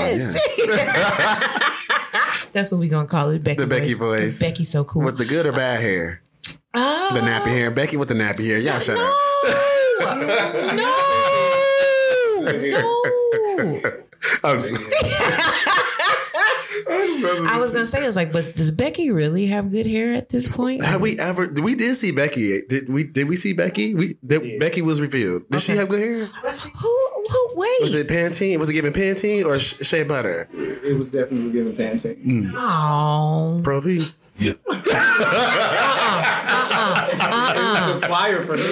Yes. 0.58 1.78
That's 2.54 2.72
what 2.72 2.80
we 2.80 2.88
gonna 2.90 3.08
call 3.08 3.30
it, 3.32 3.44
Becky. 3.44 3.62
The 3.62 3.68
Becky 3.68 3.94
voice. 3.94 4.40
Becky 4.40 4.64
so 4.66 4.84
cool. 4.84 5.04
With 5.04 5.18
the 5.18 5.26
good 5.26 5.46
or 5.46 5.52
bad 5.52 5.82
hair? 5.82 6.22
oh, 6.74 7.10
The 7.14 7.20
nappy 7.22 7.48
hair. 7.54 7.72
Becky 7.72 7.98
with 7.98 8.08
the 8.10 8.14
nappy 8.16 8.46
hair. 8.46 8.58
Y'all 8.58 8.80
shut 8.80 8.98
up. 8.98 9.14
no, 10.02 10.82
no. 13.58 13.82
I'm 14.44 14.56
s- 14.56 14.72
I 17.48 17.58
was 17.60 17.72
gonna 17.72 17.86
say, 17.86 18.04
I 18.04 18.08
was 18.08 18.16
like, 18.16 18.32
but 18.32 18.54
does 18.56 18.72
Becky 18.72 19.12
really 19.12 19.46
have 19.48 19.72
good 19.72 19.86
hair 19.86 20.14
at 20.14 20.30
this 20.30 20.48
point? 20.48 20.84
Have 20.84 21.02
we 21.02 21.18
ever? 21.20 21.48
We 21.48 21.76
did 21.76 21.96
see 21.96 22.12
Becky. 22.12 22.62
Did 22.68 22.90
we? 22.90 23.04
Did 23.04 23.28
we 23.30 23.36
see 23.36 23.54
Becky? 23.54 23.94
We 23.96 24.16
did, 24.26 24.60
Becky 24.60 24.82
was 24.82 25.00
revealed. 25.02 25.50
Did 25.50 25.62
she 25.62 25.74
have 25.76 25.90
good 25.90 26.00
hair? 26.00 26.26
Who? 26.26 27.08
Who? 27.54 27.60
Wait. 27.60 27.82
Was 27.82 27.94
it 27.94 28.08
Pantene? 28.08 28.58
Was 28.58 28.70
it 28.70 28.74
giving 28.74 28.94
Pantene 28.94 29.46
or 29.46 29.60
Sh- 29.60 29.86
Shea 29.86 30.04
Butter? 30.04 30.48
It 30.54 30.98
was 30.98 31.12
definitely 31.12 31.52
giving 31.52 31.74
Pantene. 31.74 32.52
Oh. 32.56 33.62
Pro 33.64 33.80
V. 33.80 34.08
It's 37.14 38.04
a 38.04 38.08
flyer 38.08 38.44
for 38.44 38.58
the 38.58 38.64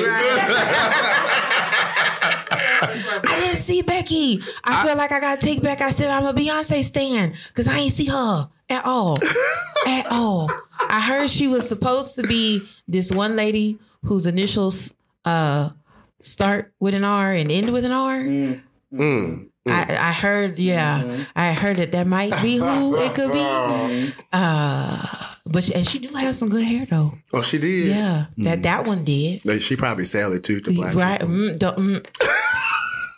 I 2.81 3.41
didn't 3.41 3.57
see 3.57 3.81
Becky. 3.81 4.41
I, 4.63 4.85
feel 4.85 4.95
like 4.95 5.11
I 5.11 5.19
gotta 5.19 5.41
take 5.45 5.61
back. 5.61 5.81
I 5.81 5.89
said 5.91 6.09
I'm 6.09 6.25
a 6.25 6.33
Beyonce 6.33 6.83
stan 6.83 7.33
because 7.49 7.67
I 7.67 7.77
ain't 7.77 7.91
see 7.91 8.05
her 8.05 8.49
at 8.69 8.85
all, 8.85 9.17
at 9.87 10.07
all. 10.09 10.49
I 10.89 11.01
heard 11.01 11.29
she 11.29 11.47
was 11.47 11.67
supposed 11.67 12.15
to 12.15 12.23
be 12.23 12.61
this 12.87 13.11
one 13.11 13.35
lady 13.35 13.77
whose 14.05 14.25
initials 14.25 14.95
uh 15.25 15.71
start 16.19 16.73
with 16.79 16.93
an 16.93 17.03
R 17.03 17.31
and 17.31 17.51
end 17.51 17.71
with 17.73 17.83
an 17.85 17.91
R. 17.91 18.19
Mm. 18.19 18.61
I, 18.91 19.97
I 19.99 20.11
heard, 20.13 20.57
yeah, 20.57 21.25
I 21.35 21.53
heard 21.53 21.75
that 21.77 21.91
that 21.91 22.07
might 22.07 22.33
be 22.41 22.57
who 22.57 22.95
it 23.01 23.13
could 23.13 23.31
be. 23.31 24.13
Uh, 24.33 25.05
but 25.45 25.63
she, 25.63 25.75
and 25.75 25.87
she 25.87 25.99
do 25.99 26.09
have 26.15 26.35
some 26.35 26.49
good 26.49 26.63
hair 26.63 26.85
though. 26.89 27.13
Oh, 27.33 27.41
she 27.43 27.57
did. 27.59 27.87
Yeah, 27.95 28.25
that 28.37 28.63
that 28.63 28.85
one 28.87 29.03
did. 29.03 29.45
Like, 29.45 29.61
She 29.61 29.75
probably 29.75 30.05
sell 30.05 30.33
it 30.33 30.43
too. 30.43 30.59
To 30.61 30.71
black 30.73 30.95
Right. 30.95 31.21
Mm, 31.21 31.55
don't- 31.57 31.77
mm. 31.77 32.05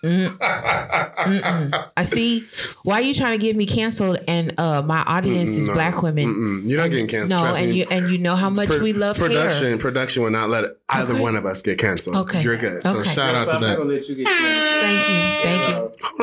Mm. 0.03 0.35
I 1.95 2.03
see. 2.03 2.43
Why 2.83 2.95
are 2.95 3.01
you 3.01 3.13
trying 3.13 3.33
to 3.33 3.37
get 3.37 3.55
me 3.55 3.67
canceled? 3.67 4.17
And 4.27 4.59
uh, 4.59 4.81
my 4.81 5.03
audience 5.05 5.55
is 5.55 5.67
No. 5.67 5.73
black 5.75 6.01
women. 6.01 6.25
Mm-mm. 6.27 6.67
You're 6.69 6.79
not 6.81 6.89
getting 6.89 7.05
canceled. 7.07 7.39
No, 7.39 7.45
Trust 7.45 7.61
and 7.61 7.69
me. 7.69 7.75
you 7.77 7.85
and 7.91 8.09
you 8.09 8.17
know 8.17 8.35
how 8.35 8.49
much 8.49 8.69
Pro- 8.69 8.79
we 8.81 8.93
love 8.93 9.15
production. 9.17 9.67
hair. 9.67 9.77
Production 9.77 10.23
will 10.23 10.31
not 10.31 10.49
let 10.49 10.65
either 10.89 11.13
Okay. 11.13 11.21
one 11.21 11.35
of 11.35 11.45
us 11.45 11.61
get 11.61 11.77
canceled. 11.77 12.15
Okay. 12.17 12.41
You're 12.41 12.57
good. 12.57 12.81
So 12.83 12.97
Okay. 12.99 13.09
shout 13.09 13.35
out 13.35 13.49
to 13.49 13.55
I'm 13.57 13.61
that. 13.61 13.85
let 13.85 14.09
you 14.09 14.15
get. 14.15 14.27
Thank 14.27 14.39
you, 14.41 14.61
thank 14.81 15.09
you. 15.09 15.15
Hold 15.21 15.30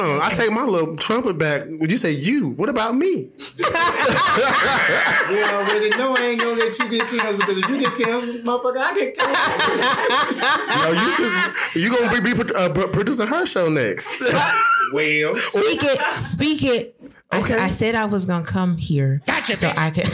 on. 0.00 0.20
I 0.22 0.30
take 0.30 0.50
my 0.52 0.64
little 0.64 0.96
trumpet 0.96 1.38
back. 1.38 1.64
Would 1.68 1.90
you 1.90 1.98
say 1.98 2.12
you? 2.12 2.48
What 2.50 2.68
about 2.68 2.94
me? 2.94 3.28
We 5.28 5.42
already 5.44 5.90
know 5.90 6.16
I 6.16 6.22
ain't 6.22 6.40
gonna 6.40 6.56
let 6.56 6.78
you 6.78 6.88
get 6.88 7.06
canceled 7.06 7.46
because 7.48 7.58
if 7.58 7.68
you 7.68 7.78
get 7.80 7.94
canceled, 7.94 8.36
motherfucker, 8.44 8.78
I 8.78 8.94
get 8.94 9.18
canceled. 9.18 10.84
No, 10.84 10.90
you 10.92 11.16
just 11.16 11.76
you 11.76 11.90
gonna 11.90 12.22
be, 12.22 12.32
be 12.32 12.54
uh, 12.54 12.68
producing 12.88 13.26
her 13.26 13.44
show 13.44 13.68
next. 13.68 14.18
well, 14.94 15.36
Speak 15.36 15.82
it. 15.82 16.00
Speak 16.18 16.64
it. 16.64 16.94
I, 17.30 17.40
Okay. 17.40 17.58
I 17.58 17.68
said 17.68 17.94
I 17.94 18.06
was 18.06 18.24
gonna 18.24 18.44
come 18.44 18.78
here, 18.78 19.20
gotcha, 19.26 19.54
so 19.54 19.70
I 19.76 19.90
could. 19.90 20.08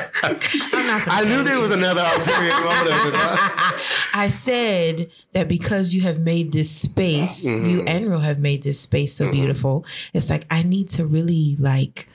I 0.22 1.24
knew 1.26 1.42
there 1.42 1.60
was 1.60 1.70
another 1.70 2.02
ulterior 2.14 2.52
motive. 2.60 3.14
I 4.14 4.28
said 4.30 5.10
that 5.32 5.48
because 5.48 5.94
you 5.94 6.02
have 6.02 6.20
made 6.20 6.52
this 6.52 6.70
space, 6.70 7.46
Mm-hmm. 7.46 7.68
you 7.70 7.82
and 7.84 8.10
Ro 8.10 8.18
have 8.18 8.38
made 8.38 8.62
this 8.62 8.80
space 8.80 9.14
so 9.14 9.30
beautiful. 9.30 9.84
It's 10.12 10.28
like 10.30 10.44
I 10.50 10.62
need 10.62 10.90
to 10.90 11.06
really 11.06 11.56
like 11.58 12.08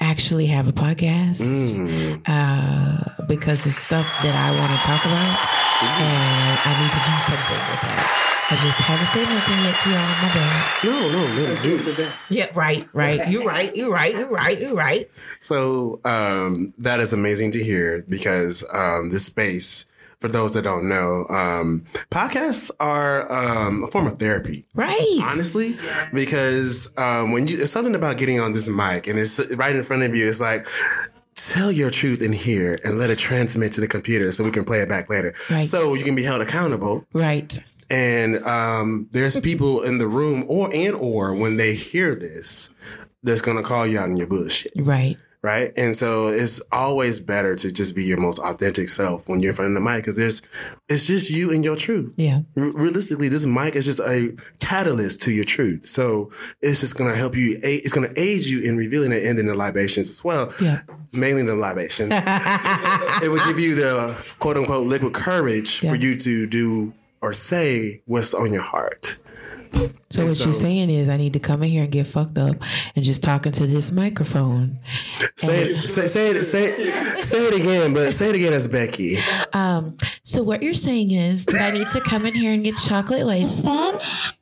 actually 0.00 0.46
have 0.46 0.68
a 0.68 0.72
podcast 0.72 1.40
Mm. 1.76 2.22
uh, 2.26 3.24
because 3.26 3.66
it's 3.66 3.76
stuff 3.76 4.06
that 4.22 4.34
I 4.34 4.50
want 4.58 4.72
to 4.72 4.78
talk 4.86 5.04
about, 5.04 5.40
Mm-hmm. 5.40 6.02
and 6.02 6.58
I 6.64 6.72
need 6.82 6.92
to 6.92 7.02
do 7.04 7.16
something 7.30 7.62
with 7.70 7.80
that. 7.82 8.35
I 8.48 8.54
just 8.54 8.78
haven't 8.78 9.08
said 9.08 9.28
nothing 9.28 9.58
yet 9.64 9.80
to 9.80 9.90
y'all. 9.90 9.98
My 10.22 10.32
bad. 10.32 10.84
No, 10.84 11.10
no, 11.10 11.34
no. 11.34 11.62
do 11.62 11.82
dude. 11.96 12.12
Yeah, 12.28 12.46
right, 12.54 12.86
right. 12.92 13.28
You're 13.28 13.44
right. 13.44 13.74
You're 13.74 13.92
right. 13.92 14.14
You're 14.14 14.28
right. 14.28 14.60
You're 14.60 14.74
right. 14.74 15.10
So 15.40 15.98
um, 16.04 16.72
that 16.78 17.00
is 17.00 17.12
amazing 17.12 17.50
to 17.52 17.64
hear 17.64 18.04
because 18.08 18.64
um, 18.72 19.10
this 19.10 19.26
space 19.26 19.86
for 20.20 20.28
those 20.28 20.54
that 20.54 20.62
don't 20.62 20.88
know, 20.88 21.26
um, 21.28 21.84
podcasts 22.12 22.70
are 22.78 23.30
um, 23.32 23.82
a 23.82 23.88
form 23.88 24.06
of 24.06 24.20
therapy. 24.20 24.64
Right. 24.74 25.18
Honestly, 25.24 25.76
because 26.14 26.96
um, 26.96 27.32
when 27.32 27.48
you, 27.48 27.60
it's 27.60 27.72
something 27.72 27.96
about 27.96 28.16
getting 28.16 28.38
on 28.38 28.52
this 28.52 28.68
mic 28.68 29.08
and 29.08 29.18
it's 29.18 29.40
right 29.56 29.74
in 29.74 29.82
front 29.82 30.04
of 30.04 30.14
you. 30.14 30.28
It's 30.28 30.40
like 30.40 30.68
tell 31.34 31.72
your 31.72 31.90
truth 31.90 32.22
in 32.22 32.32
here 32.32 32.78
and 32.84 32.98
let 32.98 33.10
it 33.10 33.18
transmit 33.18 33.72
to 33.72 33.80
the 33.80 33.88
computer 33.88 34.30
so 34.30 34.44
we 34.44 34.52
can 34.52 34.64
play 34.64 34.80
it 34.80 34.88
back 34.88 35.10
later. 35.10 35.34
Right. 35.50 35.64
So 35.64 35.94
you 35.94 36.04
can 36.04 36.14
be 36.14 36.22
held 36.22 36.42
accountable 36.42 37.04
Right. 37.12 37.58
And 37.90 38.44
um, 38.44 39.08
there's 39.12 39.38
people 39.40 39.82
in 39.82 39.98
the 39.98 40.08
room 40.08 40.44
or 40.48 40.68
and 40.74 40.94
or 40.96 41.34
when 41.34 41.56
they 41.56 41.74
hear 41.74 42.14
this 42.14 42.70
that's 43.22 43.40
gonna 43.40 43.62
call 43.62 43.86
you 43.86 43.98
out 43.98 44.08
on 44.08 44.16
your 44.16 44.26
bullshit 44.28 44.72
Right. 44.76 45.16
right 45.42 45.72
and 45.76 45.96
so 45.96 46.28
it's 46.28 46.60
always 46.72 47.18
better 47.18 47.56
to 47.56 47.72
just 47.72 47.94
be 47.96 48.04
your 48.04 48.18
most 48.20 48.38
authentic 48.38 48.88
self 48.88 49.28
when 49.28 49.40
you're 49.40 49.50
in 49.50 49.56
front 49.56 49.68
of 49.70 49.74
the 49.74 49.80
mic 49.88 50.02
because 50.02 50.16
there's 50.16 50.42
it's 50.88 51.06
just 51.08 51.30
you 51.30 51.50
and 51.52 51.64
your 51.64 51.74
truth 51.76 52.12
Yeah. 52.16 52.40
Re- 52.54 52.70
realistically 52.74 53.28
this 53.28 53.44
mic 53.44 53.74
is 53.74 53.84
just 53.84 53.98
a 54.00 54.36
catalyst 54.60 55.22
to 55.22 55.32
your 55.32 55.44
truth 55.44 55.86
so 55.86 56.30
it's 56.60 56.80
just 56.80 56.96
gonna 56.96 57.14
help 57.16 57.34
you 57.36 57.56
a- 57.64 57.76
it's 57.76 57.92
gonna 57.92 58.12
aid 58.16 58.44
you 58.44 58.60
in 58.62 58.76
revealing 58.76 59.10
it 59.12 59.18
and 59.18 59.26
ending 59.26 59.46
the 59.46 59.54
libations 59.56 60.08
as 60.08 60.22
well 60.22 60.52
Yeah. 60.60 60.82
mainly 61.12 61.42
the 61.42 61.56
libations 61.56 62.12
it 63.22 63.28
will 63.28 63.44
give 63.46 63.58
you 63.58 63.74
the 63.74 64.26
quote 64.38 64.56
unquote 64.56 64.86
liquid 64.86 65.14
courage 65.14 65.82
Yeah. 65.82 65.90
for 65.90 65.96
you 65.96 66.16
to 66.16 66.46
do 66.46 66.92
or 67.26 67.32
say 67.32 68.00
what's 68.04 68.32
on 68.32 68.52
your 68.52 68.62
heart. 68.62 69.18
So 70.10 70.20
And 70.20 70.28
what 70.28 70.34
so- 70.34 70.44
you're 70.44 70.52
saying 70.52 70.90
is 70.90 71.08
I 71.08 71.16
need 71.16 71.32
to 71.32 71.40
come 71.40 71.64
in 71.64 71.70
here 71.70 71.82
and 71.82 71.90
get 71.90 72.06
fucked 72.06 72.38
up 72.38 72.56
and 72.94 73.04
just 73.04 73.20
talk 73.20 73.46
into 73.46 73.66
this 73.66 73.90
microphone. 73.90 74.78
Say 75.34 75.70
it, 75.70 75.90
say, 75.90 76.06
say 76.06 76.30
it, 76.30 76.44
say 76.44 76.66
it, 76.66 77.24
say 77.24 77.38
it 77.48 77.60
again, 77.60 77.92
but 77.92 78.14
say 78.14 78.28
it 78.28 78.36
again 78.36 78.52
as 78.52 78.68
Becky. 78.68 79.16
Um, 79.52 79.96
so 80.22 80.44
what 80.44 80.62
you're 80.62 80.72
saying 80.72 81.10
is 81.10 81.44
that 81.46 81.60
I 81.60 81.76
need 81.76 81.88
to 81.88 82.00
come 82.00 82.26
in 82.26 82.34
here 82.34 82.52
and 82.52 82.62
get 82.62 82.76
chocolate 82.76 83.26
lace. 83.26 83.66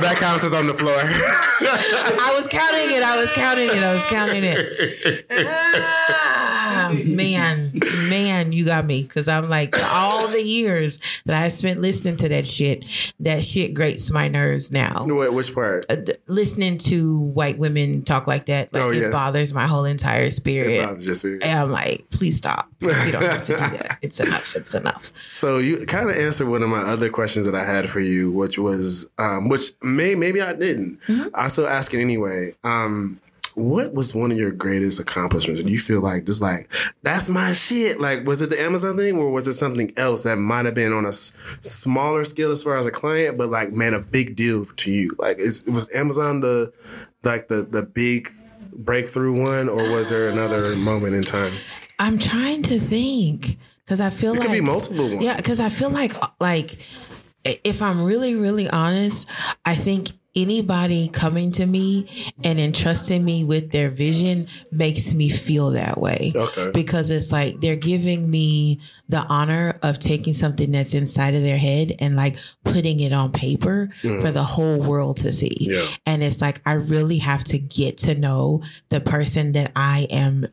That 0.09 0.17
counts 0.19 0.45
as 0.45 0.55
on 0.55 0.67
the 0.67 0.75
floor. 0.75 0.95
I 1.01 2.33
was 2.35 2.47
counting 2.47 2.97
it. 2.97 3.03
I 3.03 3.17
was 3.21 3.33
counting 3.33 3.69
it. 3.69 3.83
I 3.83 3.93
was 3.93 4.05
counting 4.07 4.43
it. 4.45 5.27
Ah, 5.71 6.93
man, 7.05 7.73
man, 8.09 8.53
you 8.53 8.65
got 8.65 8.87
me 8.87 9.03
because 9.03 9.29
I'm 9.29 9.49
like 9.49 9.75
all 9.93 10.29
the 10.29 10.43
years 10.43 11.01
that 11.27 11.43
I 11.43 11.49
spent 11.49 11.81
listening 11.81 12.17
to 12.19 12.29
that 12.31 12.47
shit. 12.47 12.85
That 13.21 13.43
shit 13.45 13.75
grates 13.75 14.11
my 14.11 14.29
nerves 14.29 14.71
now. 14.71 15.05
what, 15.07 15.33
which 15.33 15.55
part? 15.55 15.87
Uh, 15.89 15.97
d- 15.97 16.13
listening 16.27 16.79
to 16.79 17.21
white 17.21 17.59
women 17.59 18.03
talk 18.03 18.27
like 18.27 18.47
that, 18.47 18.73
like 18.73 18.83
Oh, 18.83 18.91
yeah. 18.91 19.09
it 19.09 19.13
bothers 19.13 19.53
my 19.53 19.67
whole 19.67 19.85
entire 19.85 20.31
spirit. 20.31 20.85
Bothers 20.87 21.07
your 21.07 21.15
spirit. 21.15 21.43
And 21.43 21.59
I'm 21.59 21.71
like, 21.71 22.09
please 22.11 22.37
stop. 22.37 22.69
You 22.81 22.89
don't 23.13 23.23
have 23.23 23.43
to 23.45 23.53
do 23.53 23.59
that. 23.59 23.99
It's 24.09 24.21
enough. 24.21 24.55
It's 24.57 24.75
enough. 24.75 25.13
So 25.27 25.59
you 25.59 25.85
kind 25.85 26.09
of 26.09 26.17
answered 26.17 26.49
one 26.49 26.63
of 26.63 26.69
my 26.69 26.81
other 26.83 27.11
questions 27.11 27.47
that 27.47 27.55
I 27.55 27.65
had 27.65 27.91
for 27.91 28.01
you, 28.01 28.31
which 28.31 28.59
was, 28.59 29.11
um, 29.19 29.49
which 29.49 29.65
may 29.99 30.15
maybe 30.15 30.41
I 30.41 30.53
didn't. 30.55 31.01
Mm-hmm. 31.09 31.29
I 31.35 31.49
still 31.49 31.67
ask 31.67 31.93
it 31.95 32.01
anyway. 32.01 32.55
Um, 32.65 33.21
what 33.55 33.93
was 33.93 34.15
one 34.15 34.31
of 34.31 34.39
your 34.39 34.53
greatest 34.53 35.01
accomplishments? 35.01 35.61
Do 35.63 35.73
you 35.73 35.81
feel 35.81 36.01
like 36.01 36.25
just 36.25 36.41
like 36.41 36.73
that's 37.03 37.29
my 37.29 37.53
shit? 37.53 38.01
Like, 38.01 38.25
was 38.25 38.41
it 38.41 38.51
the 38.51 38.61
Amazon 38.61 38.97
thing, 38.97 39.17
or 39.19 39.33
was 39.33 39.49
it 39.49 39.55
something 39.55 39.93
else 39.97 40.23
that 40.23 40.37
might 40.39 40.65
have 40.65 40.77
been 40.77 40.93
on 40.93 41.05
a 41.05 41.09
s- 41.09 41.33
smaller 41.61 42.25
scale 42.25 42.53
as 42.53 42.63
far 42.63 42.77
as 42.77 42.87
a 42.87 42.93
client, 42.93 43.37
but 43.37 43.51
like 43.51 43.73
made 43.73 43.95
a 43.95 43.99
big 44.01 44.37
deal 44.37 44.65
to 44.65 44.91
you? 44.93 45.11
Like, 45.19 45.39
is 45.41 45.65
was 45.67 45.93
Amazon 45.95 46.41
the 46.41 46.73
like 47.25 47.49
the 47.49 47.63
the 47.69 47.83
big 47.83 48.31
breakthrough 48.73 49.43
one, 49.43 49.69
or 49.69 49.83
was 49.83 50.09
there 50.09 50.29
another 50.29 50.75
um, 50.75 50.85
moment 50.85 51.15
in 51.17 51.23
time? 51.23 51.53
I'm 51.99 52.19
trying 52.21 52.63
to 52.65 52.79
think 52.79 53.59
because 53.85 54.01
I 54.01 54.11
feel 54.11 54.35
It 54.35 54.39
like 54.39 54.47
could 54.49 54.55
be 54.55 54.61
multiple 54.61 55.09
ones. 55.09 55.21
Yeah, 55.23 55.37
because 55.37 55.59
I 55.59 55.69
feel 55.69 55.91
like 55.91 56.15
uh, 56.23 56.29
like 56.39 56.77
i- 56.77 57.08
if 57.45 57.83
I'm 57.83 58.03
really 58.03 58.35
really 58.35 58.69
honest, 58.69 59.29
I 59.65 59.75
think 59.75 60.11
anybody 60.37 61.09
coming 61.09 61.51
to 61.51 61.67
me 61.67 62.33
and 62.45 62.61
entrusting 62.61 63.25
me 63.25 63.43
with 63.43 63.73
their 63.73 63.91
vision 63.91 64.47
makes 64.71 65.13
me 65.13 65.29
feel 65.29 65.71
that 65.71 65.99
way. 65.99 66.31
Okay. 66.35 66.71
Because 66.73 67.11
it's 67.11 67.33
like 67.33 67.61
they're 67.61 67.77
giving 67.77 68.31
me 68.31 68.81
the 69.09 69.23
honor 69.25 69.75
of 69.83 69.99
taking 69.99 70.33
something 70.33 70.71
that's 70.71 70.95
inside 70.95 71.35
of 71.35 71.43
their 71.43 71.59
head 71.59 71.93
and 71.99 72.15
like 72.15 72.37
putting 72.65 73.01
it 73.01 73.13
on 73.13 73.33
paper 73.33 73.91
for 74.01 74.31
the 74.31 74.45
whole 74.45 74.79
world 74.79 75.17
to 75.19 75.33
see. 75.33 75.57
Yeah. 75.59 75.89
And 76.07 76.23
it's 76.23 76.41
like 76.41 76.61
I 76.65 76.75
really 76.75 77.19
have 77.19 77.43
to 77.45 77.59
get 77.59 77.99
to 77.99 78.15
know 78.15 78.63
the 78.91 79.01
person 79.01 79.53
that 79.53 79.73
I 79.75 80.07
am 80.11 80.47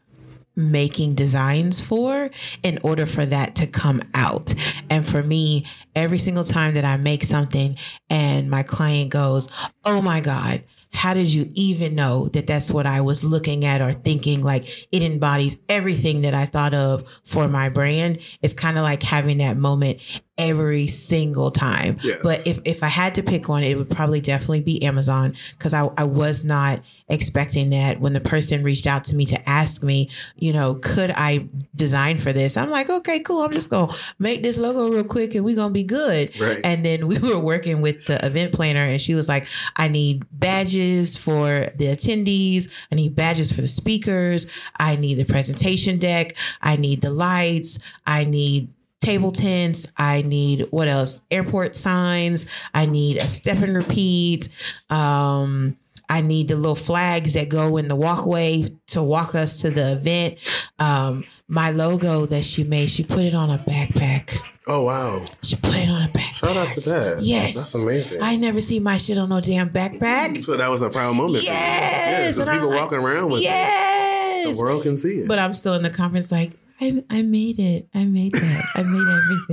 making 0.55 1.15
designs 1.15 1.81
for 1.81 2.29
in 2.63 2.79
order 2.83 3.05
for 3.05 3.25
that 3.25 3.55
to 3.55 3.67
come 3.67 4.01
out. 4.13 4.53
And 4.89 5.05
for 5.05 5.21
me, 5.23 5.65
every 5.95 6.17
single 6.17 6.43
time 6.43 6.73
that 6.75 6.85
I 6.85 6.97
make 6.97 7.23
something 7.23 7.77
and 8.09 8.49
my 8.49 8.63
client 8.63 9.11
goes, 9.11 9.49
Oh 9.83 10.01
my 10.01 10.21
God, 10.21 10.63
how 10.95 11.13
did 11.13 11.31
you 11.31 11.51
even 11.53 11.93
know 11.93 12.29
that 12.29 12.47
that's 12.47 12.71
what 12.71 12.86
I 12.86 13.01
was 13.01 13.23
looking 13.23 13.65
at 13.65 13.81
or 13.81 13.93
thinking? 13.93 14.41
Like 14.41 14.88
it 14.91 15.03
embodies 15.03 15.60
everything 15.67 16.21
that 16.21 16.34
I 16.34 16.45
thought 16.45 16.73
of 16.73 17.03
for 17.23 17.47
my 17.47 17.69
brand. 17.69 18.19
It's 18.41 18.53
kind 18.53 18.77
of 18.77 18.84
like 18.84 19.03
having 19.03 19.39
that 19.39 19.58
moment 19.58 19.99
every 20.38 20.88
single 20.88 21.49
time. 21.49 21.97
Yes. 22.03 22.19
But 22.21 22.47
if, 22.47 22.60
if 22.65 22.84
I 22.84 22.88
had 22.88 23.15
to 23.15 23.23
pick 23.23 23.47
one, 23.47 23.63
it 23.63 23.77
would 23.77 23.89
probably 23.89 24.19
definitely 24.19 24.62
be 24.62 24.84
Amazon 24.84 25.36
because 25.51 25.73
I, 25.73 25.89
I 25.97 26.03
was 26.03 26.43
not 26.43 26.81
expecting 27.08 27.69
that 27.69 27.99
when 27.99 28.13
the 28.13 28.19
person 28.19 28.63
reached 28.63 28.88
out 28.88 29.05
to 29.05 29.15
me 29.15 29.25
to 29.27 29.49
ask 29.49 29.81
me, 29.81 30.10
you 30.36 30.51
know, 30.51 30.75
could 30.75 31.12
I 31.15 31.47
design 31.75 32.17
for 32.17 32.34
this? 32.34 32.58
I'm 32.58 32.69
like, 32.69 32.89
okay, 32.89 33.19
cool. 33.21 33.43
I'm 33.43 33.53
just 33.53 33.69
going 33.69 33.89
to 33.89 33.95
make 34.19 34.43
this 34.43 34.58
logo 34.58 34.89
real 34.89 35.05
quick 35.05 35.36
and 35.36 35.45
we're 35.45 35.55
going 35.55 35.69
to 35.69 35.73
be 35.73 35.84
good. 35.84 36.38
Right. 36.39 36.60
And 36.63 36.84
then 36.84 37.08
we 37.08 37.17
were 37.17 37.39
working 37.39 37.81
with 37.81 38.05
the 38.05 38.23
event 38.25 38.53
planner 38.53 38.84
and 38.84 38.99
she 38.99 39.15
was 39.15 39.29
like, 39.29 39.47
I 39.77 39.88
need 39.88 40.25
badges 40.31 40.84
for 41.17 41.71
the 41.75 41.85
attendees. 41.85 42.71
I 42.91 42.95
need 42.95 43.15
badges 43.15 43.51
for 43.51 43.61
the 43.61 43.67
speakers. 43.67 44.47
I 44.77 44.95
need 44.95 45.15
the 45.15 45.25
presentation 45.25 45.97
deck. 45.97 46.35
I 46.61 46.75
need 46.75 47.01
the 47.01 47.09
lights. 47.09 47.79
I 48.05 48.23
need 48.23 48.73
table 48.99 49.31
tents. 49.31 49.91
I 49.97 50.23
need 50.23 50.67
what 50.71 50.87
else? 50.87 51.21
Airport 51.29 51.75
signs. 51.75 52.45
I 52.73 52.85
need 52.85 53.17
a 53.17 53.27
step 53.27 53.59
and 53.61 53.75
repeat. 53.75 54.49
Um, 54.89 55.77
I 56.09 56.21
need 56.21 56.47
the 56.47 56.55
little 56.55 56.75
flags 56.75 57.33
that 57.33 57.49
go 57.49 57.77
in 57.77 57.87
the 57.87 57.95
walkway 57.95 58.65
to 58.87 59.01
walk 59.01 59.35
us 59.35 59.61
to 59.61 59.71
the 59.71 59.93
event. 59.93 60.37
Um, 60.79 61.25
my 61.47 61.71
logo 61.71 62.25
that 62.27 62.43
she 62.43 62.63
made, 62.63 62.89
she 62.89 63.03
put 63.03 63.23
it 63.23 63.33
on 63.33 63.49
a 63.49 63.57
backpack. 63.57 64.39
Oh 64.67 64.82
wow! 64.84 65.23
She 65.43 65.56
put 65.58 65.75
it 65.75 65.89
on 65.89 66.01
a 66.04 66.08
backpack. 66.08 66.34
Shout 66.39 66.58
out 66.58 66.71
to 66.71 66.82
that. 66.82 67.21
Yes. 67.21 67.54
that's 67.56 67.84
amazing. 67.84 68.21
I 68.21 68.36
never 68.36 68.60
see 68.60 68.80
my 68.80 68.97
shit 68.97 69.17
on 69.17 69.30
no 69.30 69.39
damn 69.39 69.69
backpack. 69.69 70.43
so 70.43 70.58
that 70.58 70.67
was 70.69 70.82
a 70.82 70.89
proud 70.89 71.15
moment. 71.15 71.43
Yes. 71.43 72.39
I'm 72.47 72.56
people 72.56 72.69
like, 72.71 72.80
walking 72.82 72.97
around 72.97 73.32
with 73.32 73.41
it. 73.41 73.43
Yes. 73.43 74.58
The 74.58 74.63
world 74.63 74.84
can 74.84 74.95
see 74.95 75.19
it. 75.19 75.28
But 75.28 75.38
I'm 75.39 75.54
still 75.54 75.75
in 75.75 75.84
the 75.84 75.89
conference 75.91 76.32
like, 76.32 76.54
I, 76.82 77.04
I 77.10 77.21
made 77.21 77.60
it. 77.60 77.88
I 77.93 78.06
made 78.06 78.34
that. 78.34 78.65
I 78.75 78.84
made 78.84 79.08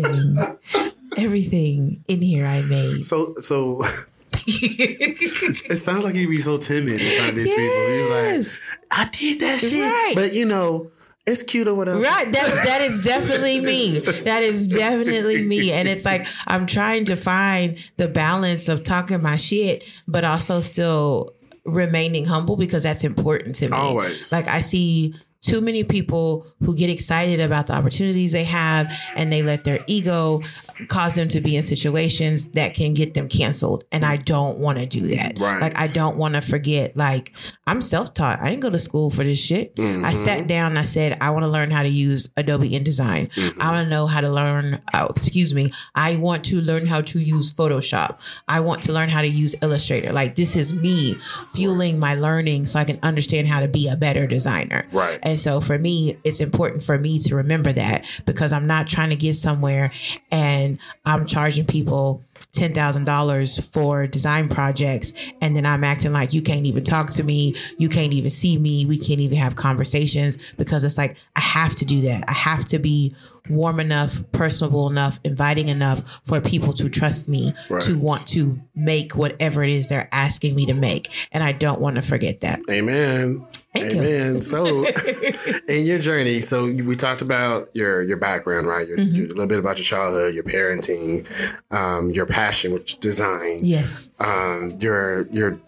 everything. 0.08 0.92
everything 1.18 2.02
in 2.08 2.22
here 2.22 2.46
I 2.46 2.62
made. 2.62 3.04
so 3.04 3.34
so 3.34 3.82
it 4.46 5.76
sounds 5.76 6.04
like 6.04 6.14
you'd 6.14 6.30
be 6.30 6.38
so 6.38 6.56
timid 6.56 7.00
in 7.00 7.16
front 7.16 7.30
of 7.30 7.36
these 7.36 7.52
people. 7.52 7.64
You're 7.94 8.10
like, 8.10 8.46
I 8.90 9.08
did 9.12 9.40
that 9.40 9.60
shit, 9.60 9.72
Right. 9.72 10.12
but 10.14 10.32
you 10.34 10.46
know, 10.46 10.90
it's 11.26 11.42
cute 11.42 11.68
or 11.68 11.74
whatever. 11.74 12.00
Right. 12.00 12.30
That 12.32 12.62
that 12.64 12.80
is 12.80 13.00
definitely 13.02 13.60
me. 13.60 14.00
That 14.00 14.42
is 14.42 14.66
definitely 14.68 15.42
me. 15.42 15.72
And 15.72 15.86
it's 15.88 16.04
like 16.04 16.26
I'm 16.46 16.66
trying 16.66 17.04
to 17.06 17.16
find 17.16 17.78
the 17.96 18.08
balance 18.08 18.68
of 18.68 18.82
talking 18.82 19.22
my 19.22 19.36
shit, 19.36 19.84
but 20.08 20.24
also 20.24 20.60
still 20.60 21.34
remaining 21.64 22.24
humble 22.24 22.56
because 22.56 22.82
that's 22.82 23.04
important 23.04 23.54
to 23.56 23.68
me. 23.68 23.76
Always. 23.76 24.32
Like 24.32 24.48
I 24.48 24.60
see 24.60 25.14
too 25.42 25.60
many 25.60 25.84
people 25.84 26.46
who 26.60 26.74
get 26.74 26.88
excited 26.88 27.40
about 27.40 27.66
the 27.66 27.74
opportunities 27.74 28.32
they 28.32 28.44
have 28.44 28.90
and 29.16 29.32
they 29.32 29.42
let 29.42 29.64
their 29.64 29.80
ego 29.86 30.40
cause 30.88 31.14
them 31.14 31.28
to 31.28 31.40
be 31.40 31.56
in 31.56 31.62
situations 31.62 32.52
that 32.52 32.74
can 32.74 32.94
get 32.94 33.14
them 33.14 33.28
canceled. 33.28 33.84
And 33.92 34.04
I 34.04 34.16
don't 34.16 34.58
want 34.58 34.78
to 34.78 34.86
do 34.86 35.08
that. 35.08 35.38
Right. 35.38 35.60
Like 35.60 35.76
I 35.76 35.86
don't 35.88 36.16
want 36.16 36.34
to 36.34 36.40
forget, 36.40 36.96
like 36.96 37.32
I'm 37.66 37.80
self-taught. 37.80 38.40
I 38.40 38.50
didn't 38.50 38.62
go 38.62 38.70
to 38.70 38.78
school 38.78 39.10
for 39.10 39.24
this 39.24 39.44
shit. 39.44 39.76
Mm-hmm. 39.76 40.04
I 40.04 40.12
sat 40.12 40.46
down 40.46 40.72
and 40.72 40.78
I 40.78 40.84
said, 40.84 41.18
I 41.20 41.30
want 41.30 41.44
to 41.44 41.48
learn 41.48 41.70
how 41.70 41.82
to 41.82 41.88
use 41.88 42.30
Adobe 42.36 42.70
InDesign. 42.70 43.32
Mm-hmm. 43.32 43.62
I 43.62 43.70
want 43.72 43.86
to 43.86 43.90
know 43.90 44.06
how 44.06 44.20
to 44.20 44.30
learn, 44.30 44.80
oh, 44.94 45.06
excuse 45.06 45.54
me. 45.54 45.72
I 45.94 46.16
want 46.16 46.44
to 46.44 46.60
learn 46.60 46.86
how 46.86 47.00
to 47.02 47.18
use 47.20 47.52
Photoshop. 47.52 48.18
I 48.48 48.60
want 48.60 48.82
to 48.84 48.92
learn 48.92 49.08
how 49.08 49.22
to 49.22 49.28
use 49.28 49.54
Illustrator. 49.62 50.12
Like 50.12 50.34
this 50.36 50.56
is 50.56 50.72
me 50.72 51.16
fueling 51.52 51.98
my 51.98 52.14
learning 52.14 52.66
so 52.66 52.78
I 52.78 52.84
can 52.84 52.98
understand 53.02 53.48
how 53.48 53.60
to 53.60 53.68
be 53.68 53.88
a 53.88 53.96
better 53.96 54.26
designer. 54.26 54.84
Right. 54.92 55.18
And 55.22 55.31
And 55.32 55.40
so 55.40 55.62
for 55.62 55.78
me, 55.78 56.18
it's 56.24 56.40
important 56.42 56.82
for 56.82 56.98
me 56.98 57.18
to 57.20 57.36
remember 57.36 57.72
that 57.72 58.04
because 58.26 58.52
I'm 58.52 58.66
not 58.66 58.86
trying 58.86 59.08
to 59.10 59.16
get 59.16 59.34
somewhere 59.34 59.90
and 60.30 60.78
I'm 61.06 61.24
charging 61.24 61.64
people 61.64 62.22
ten 62.52 62.74
thousand 62.74 63.04
dollars 63.04 63.66
for 63.70 64.06
design 64.06 64.46
projects, 64.50 65.14
and 65.40 65.56
then 65.56 65.64
I'm 65.64 65.84
acting 65.84 66.12
like 66.12 66.34
you 66.34 66.42
can't 66.42 66.66
even 66.66 66.84
talk 66.84 67.08
to 67.12 67.22
me, 67.22 67.56
you 67.78 67.88
can't 67.88 68.12
even 68.12 68.28
see 68.28 68.58
me, 68.58 68.84
we 68.84 68.98
can't 68.98 69.20
even 69.20 69.38
have 69.38 69.56
conversations 69.56 70.52
because 70.58 70.84
it's 70.84 70.98
like 70.98 71.16
I 71.34 71.40
have 71.40 71.74
to 71.76 71.86
do 71.86 72.02
that. 72.02 72.24
I 72.28 72.32
have 72.32 72.66
to 72.66 72.78
be 72.78 73.14
warm 73.48 73.80
enough, 73.80 74.22
personable 74.32 74.86
enough, 74.90 75.18
inviting 75.24 75.68
enough 75.68 76.02
for 76.26 76.42
people 76.42 76.74
to 76.74 76.90
trust 76.90 77.26
me 77.28 77.54
Right. 77.70 77.82
to 77.84 77.98
want 77.98 78.26
to 78.28 78.60
make 78.74 79.16
whatever 79.16 79.62
it 79.62 79.70
is 79.70 79.88
they're 79.88 80.08
asking 80.12 80.54
me 80.54 80.66
to 80.66 80.74
make, 80.74 81.08
and 81.32 81.42
I 81.42 81.52
don't 81.52 81.80
want 81.80 81.96
to 81.96 82.02
forget 82.02 82.42
that. 82.42 82.60
Amen. 82.68 83.46
Thank 83.74 83.94
you. 83.94 84.02
Amen. 84.02 84.42
So, 84.42 84.86
in 85.68 85.84
your 85.86 85.98
journey, 85.98 86.40
so 86.40 86.64
we 86.66 86.94
talked 86.94 87.22
about 87.22 87.70
your 87.74 88.02
your 88.02 88.18
background, 88.18 88.66
right? 88.66 88.86
Your, 88.86 88.98
Mm-hmm. 88.98 89.14
your- 89.16 89.24
a 89.26 89.28
little 89.28 89.46
bit 89.46 89.58
about 89.58 89.78
your 89.78 89.84
childhood, 89.84 90.34
your 90.34 90.44
parenting, 90.44 91.26
um, 91.70 92.10
your 92.10 92.26
passion, 92.26 92.72
which 92.74 92.98
design, 93.00 93.60
Yes. 93.62 94.10
um, 94.20 94.76
your 94.78 95.26
your 95.28 95.58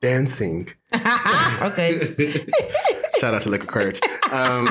dancing. 0.00 0.68
Okay. 1.62 2.14
Shout 3.20 3.34
out 3.34 3.42
to 3.42 3.50
Liquid 3.50 3.68
Courage. 3.68 4.00
Um, 4.30 4.68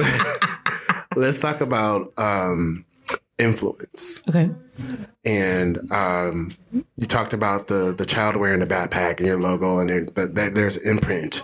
let's 1.15 1.41
talk 1.41 1.60
about 1.62 2.13
um, 2.17 2.84
influence. 3.39 4.23
Okay. 4.30 4.50
and 5.26 5.91
um, 5.91 6.56
you 6.71 7.06
talked 7.08 7.34
about 7.34 7.67
the 7.67 7.93
the 7.97 8.06
child 8.06 8.36
wearing 8.36 8.60
the 8.60 8.67
backpack 8.67 9.17
and 9.17 9.28
your 9.28 9.39
logo, 9.39 9.80
and 9.80 9.89
there, 9.89 10.06
that, 10.15 10.36
that 10.36 10.56
there's 10.56 10.78
imprint 10.78 11.43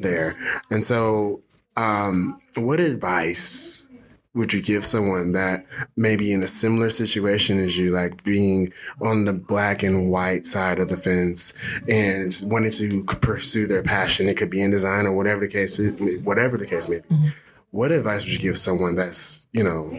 there. 0.00 0.36
And 0.70 0.82
so, 0.84 1.40
um, 1.76 2.40
what 2.56 2.80
advice 2.80 3.88
would 4.34 4.52
you 4.52 4.62
give 4.62 4.82
someone 4.84 5.32
that 5.32 5.66
maybe 5.96 6.32
in 6.32 6.42
a 6.42 6.48
similar 6.48 6.88
situation 6.90 7.58
as 7.58 7.76
you, 7.76 7.90
like 7.90 8.24
being 8.24 8.72
on 9.00 9.26
the 9.26 9.32
black 9.32 9.82
and 9.82 10.10
white 10.10 10.46
side 10.46 10.78
of 10.78 10.88
the 10.88 10.96
fence 10.96 11.52
and 11.86 12.32
wanting 12.50 12.70
to 12.72 13.04
pursue 13.04 13.66
their 13.66 13.82
passion? 13.82 14.28
It 14.28 14.36
could 14.38 14.50
be 14.50 14.62
in 14.62 14.70
design 14.70 15.06
or 15.06 15.14
whatever 15.14 15.40
the 15.40 15.48
case, 15.52 15.78
is, 15.78 15.92
whatever 16.22 16.56
the 16.56 16.66
case 16.66 16.88
may 16.88 17.00
be. 17.00 17.28
What 17.72 17.90
advice 17.90 18.24
would 18.24 18.32
you 18.32 18.38
give 18.38 18.56
someone 18.56 18.94
that's, 18.94 19.48
you 19.52 19.64
know, 19.64 19.90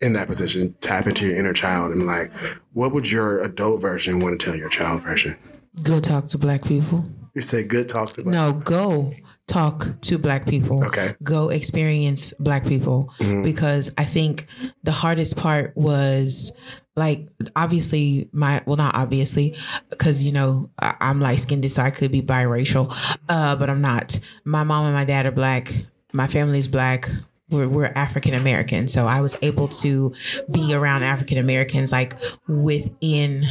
in 0.00 0.12
that 0.12 0.26
position, 0.28 0.74
tap 0.80 1.06
into 1.06 1.26
your 1.26 1.36
inner 1.36 1.52
child 1.54 1.90
and 1.92 2.06
like, 2.06 2.32
what 2.74 2.92
would 2.92 3.10
your 3.10 3.42
adult 3.42 3.80
version 3.80 4.20
want 4.20 4.38
to 4.38 4.44
tell 4.46 4.54
your 4.54 4.68
child 4.68 5.02
version? 5.02 5.36
Go 5.82 6.00
talk 6.00 6.26
to 6.26 6.38
black 6.38 6.62
people. 6.64 7.04
You 7.34 7.40
say 7.42 7.64
good 7.64 7.88
talk 7.88 8.12
to 8.12 8.22
No, 8.28 8.52
go 8.52 9.12
talk 9.48 10.00
to 10.02 10.18
black 10.18 10.46
people. 10.46 10.84
Okay. 10.84 11.12
Go 11.22 11.48
experience 11.48 12.32
black 12.38 12.64
people 12.64 13.12
because 13.42 13.90
I 13.98 14.04
think 14.04 14.46
the 14.84 14.92
hardest 14.92 15.36
part 15.36 15.76
was 15.76 16.52
like 16.96 17.26
obviously 17.56 18.28
my 18.32 18.62
well 18.66 18.76
not 18.76 18.94
obviously 18.94 19.56
because 19.90 20.22
you 20.22 20.30
know 20.30 20.70
I- 20.78 20.94
I'm 21.00 21.20
light 21.20 21.40
skinned 21.40 21.68
so 21.72 21.82
I 21.82 21.90
could 21.90 22.12
be 22.12 22.22
biracial 22.22 22.94
uh 23.28 23.56
but 23.56 23.68
I'm 23.68 23.80
not 23.80 24.20
my 24.44 24.62
mom 24.62 24.84
and 24.84 24.94
my 24.94 25.04
dad 25.04 25.26
are 25.26 25.32
black 25.32 25.72
my 26.14 26.26
family's 26.26 26.68
black. 26.68 27.10
We're, 27.50 27.68
we're 27.68 27.92
African 27.94 28.32
American 28.32 28.88
so 28.88 29.06
I 29.06 29.20
was 29.20 29.36
able 29.42 29.68
to 29.68 30.14
be 30.50 30.72
around 30.74 31.02
African 31.02 31.36
Americans 31.36 31.92
like 31.92 32.16
within 32.48 33.44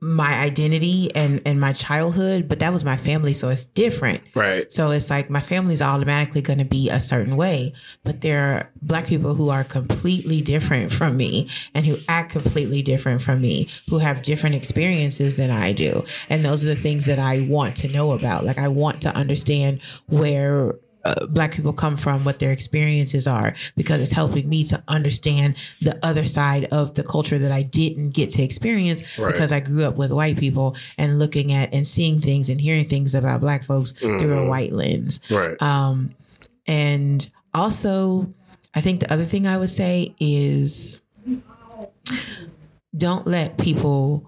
my 0.00 0.34
identity 0.34 1.10
and 1.14 1.40
and 1.46 1.58
my 1.58 1.72
childhood 1.72 2.46
but 2.48 2.58
that 2.58 2.72
was 2.72 2.84
my 2.84 2.96
family 2.96 3.32
so 3.32 3.48
it's 3.48 3.64
different. 3.64 4.20
Right. 4.34 4.70
so 4.70 4.90
it's 4.90 5.08
like 5.08 5.30
my 5.30 5.40
family's 5.40 5.80
automatically 5.80 6.42
going 6.42 6.58
to 6.58 6.64
be 6.64 6.90
a 6.90 7.00
certain 7.00 7.36
way 7.36 7.72
but 8.04 8.20
there 8.20 8.40
are 8.40 8.70
black 8.82 9.06
people 9.06 9.34
who 9.34 9.48
are 9.48 9.64
completely 9.64 10.42
different 10.42 10.92
from 10.92 11.16
me 11.16 11.48
and 11.74 11.86
who 11.86 11.96
act 12.08 12.32
completely 12.32 12.82
different 12.82 13.22
from 13.22 13.40
me 13.40 13.68
who 13.88 13.98
have 13.98 14.22
different 14.22 14.54
experiences 14.54 15.38
than 15.38 15.50
i 15.50 15.72
do. 15.72 16.04
And 16.28 16.44
those 16.44 16.64
are 16.64 16.68
the 16.68 16.76
things 16.76 17.06
that 17.06 17.18
i 17.18 17.46
want 17.48 17.76
to 17.78 17.88
know 17.88 18.12
about. 18.12 18.44
Like 18.44 18.58
i 18.58 18.68
want 18.68 19.00
to 19.02 19.16
understand 19.16 19.80
where 20.06 20.74
uh, 21.06 21.26
black 21.26 21.52
people 21.52 21.72
come 21.72 21.96
from, 21.96 22.24
what 22.24 22.38
their 22.38 22.50
experiences 22.50 23.26
are, 23.26 23.54
because 23.76 24.00
it's 24.00 24.12
helping 24.12 24.48
me 24.48 24.64
to 24.64 24.82
understand 24.88 25.54
the 25.80 25.98
other 26.04 26.24
side 26.24 26.64
of 26.72 26.94
the 26.94 27.02
culture 27.02 27.38
that 27.38 27.52
I 27.52 27.62
didn't 27.62 28.10
get 28.10 28.30
to 28.30 28.42
experience 28.42 29.00
Right. 29.18 29.32
because 29.32 29.52
I 29.52 29.60
grew 29.60 29.84
up 29.84 29.96
with 29.96 30.10
white 30.10 30.36
people 30.38 30.76
and 30.98 31.18
looking 31.18 31.52
at 31.52 31.72
and 31.72 31.86
seeing 31.86 32.20
things 32.20 32.50
and 32.50 32.60
hearing 32.60 32.86
things 32.86 33.14
about 33.14 33.40
black 33.40 33.62
folks 33.62 33.92
through 33.92 34.38
a 34.38 34.48
white 34.48 34.72
lens. 34.72 35.20
Right. 35.30 35.60
Um, 35.62 36.14
and 36.66 37.28
also, 37.54 38.32
I 38.74 38.80
think 38.80 39.00
the 39.00 39.12
other 39.12 39.24
thing 39.24 39.46
I 39.46 39.56
would 39.56 39.70
say 39.70 40.14
is 40.18 41.02
don't 42.96 43.26
let 43.26 43.58
people 43.58 44.26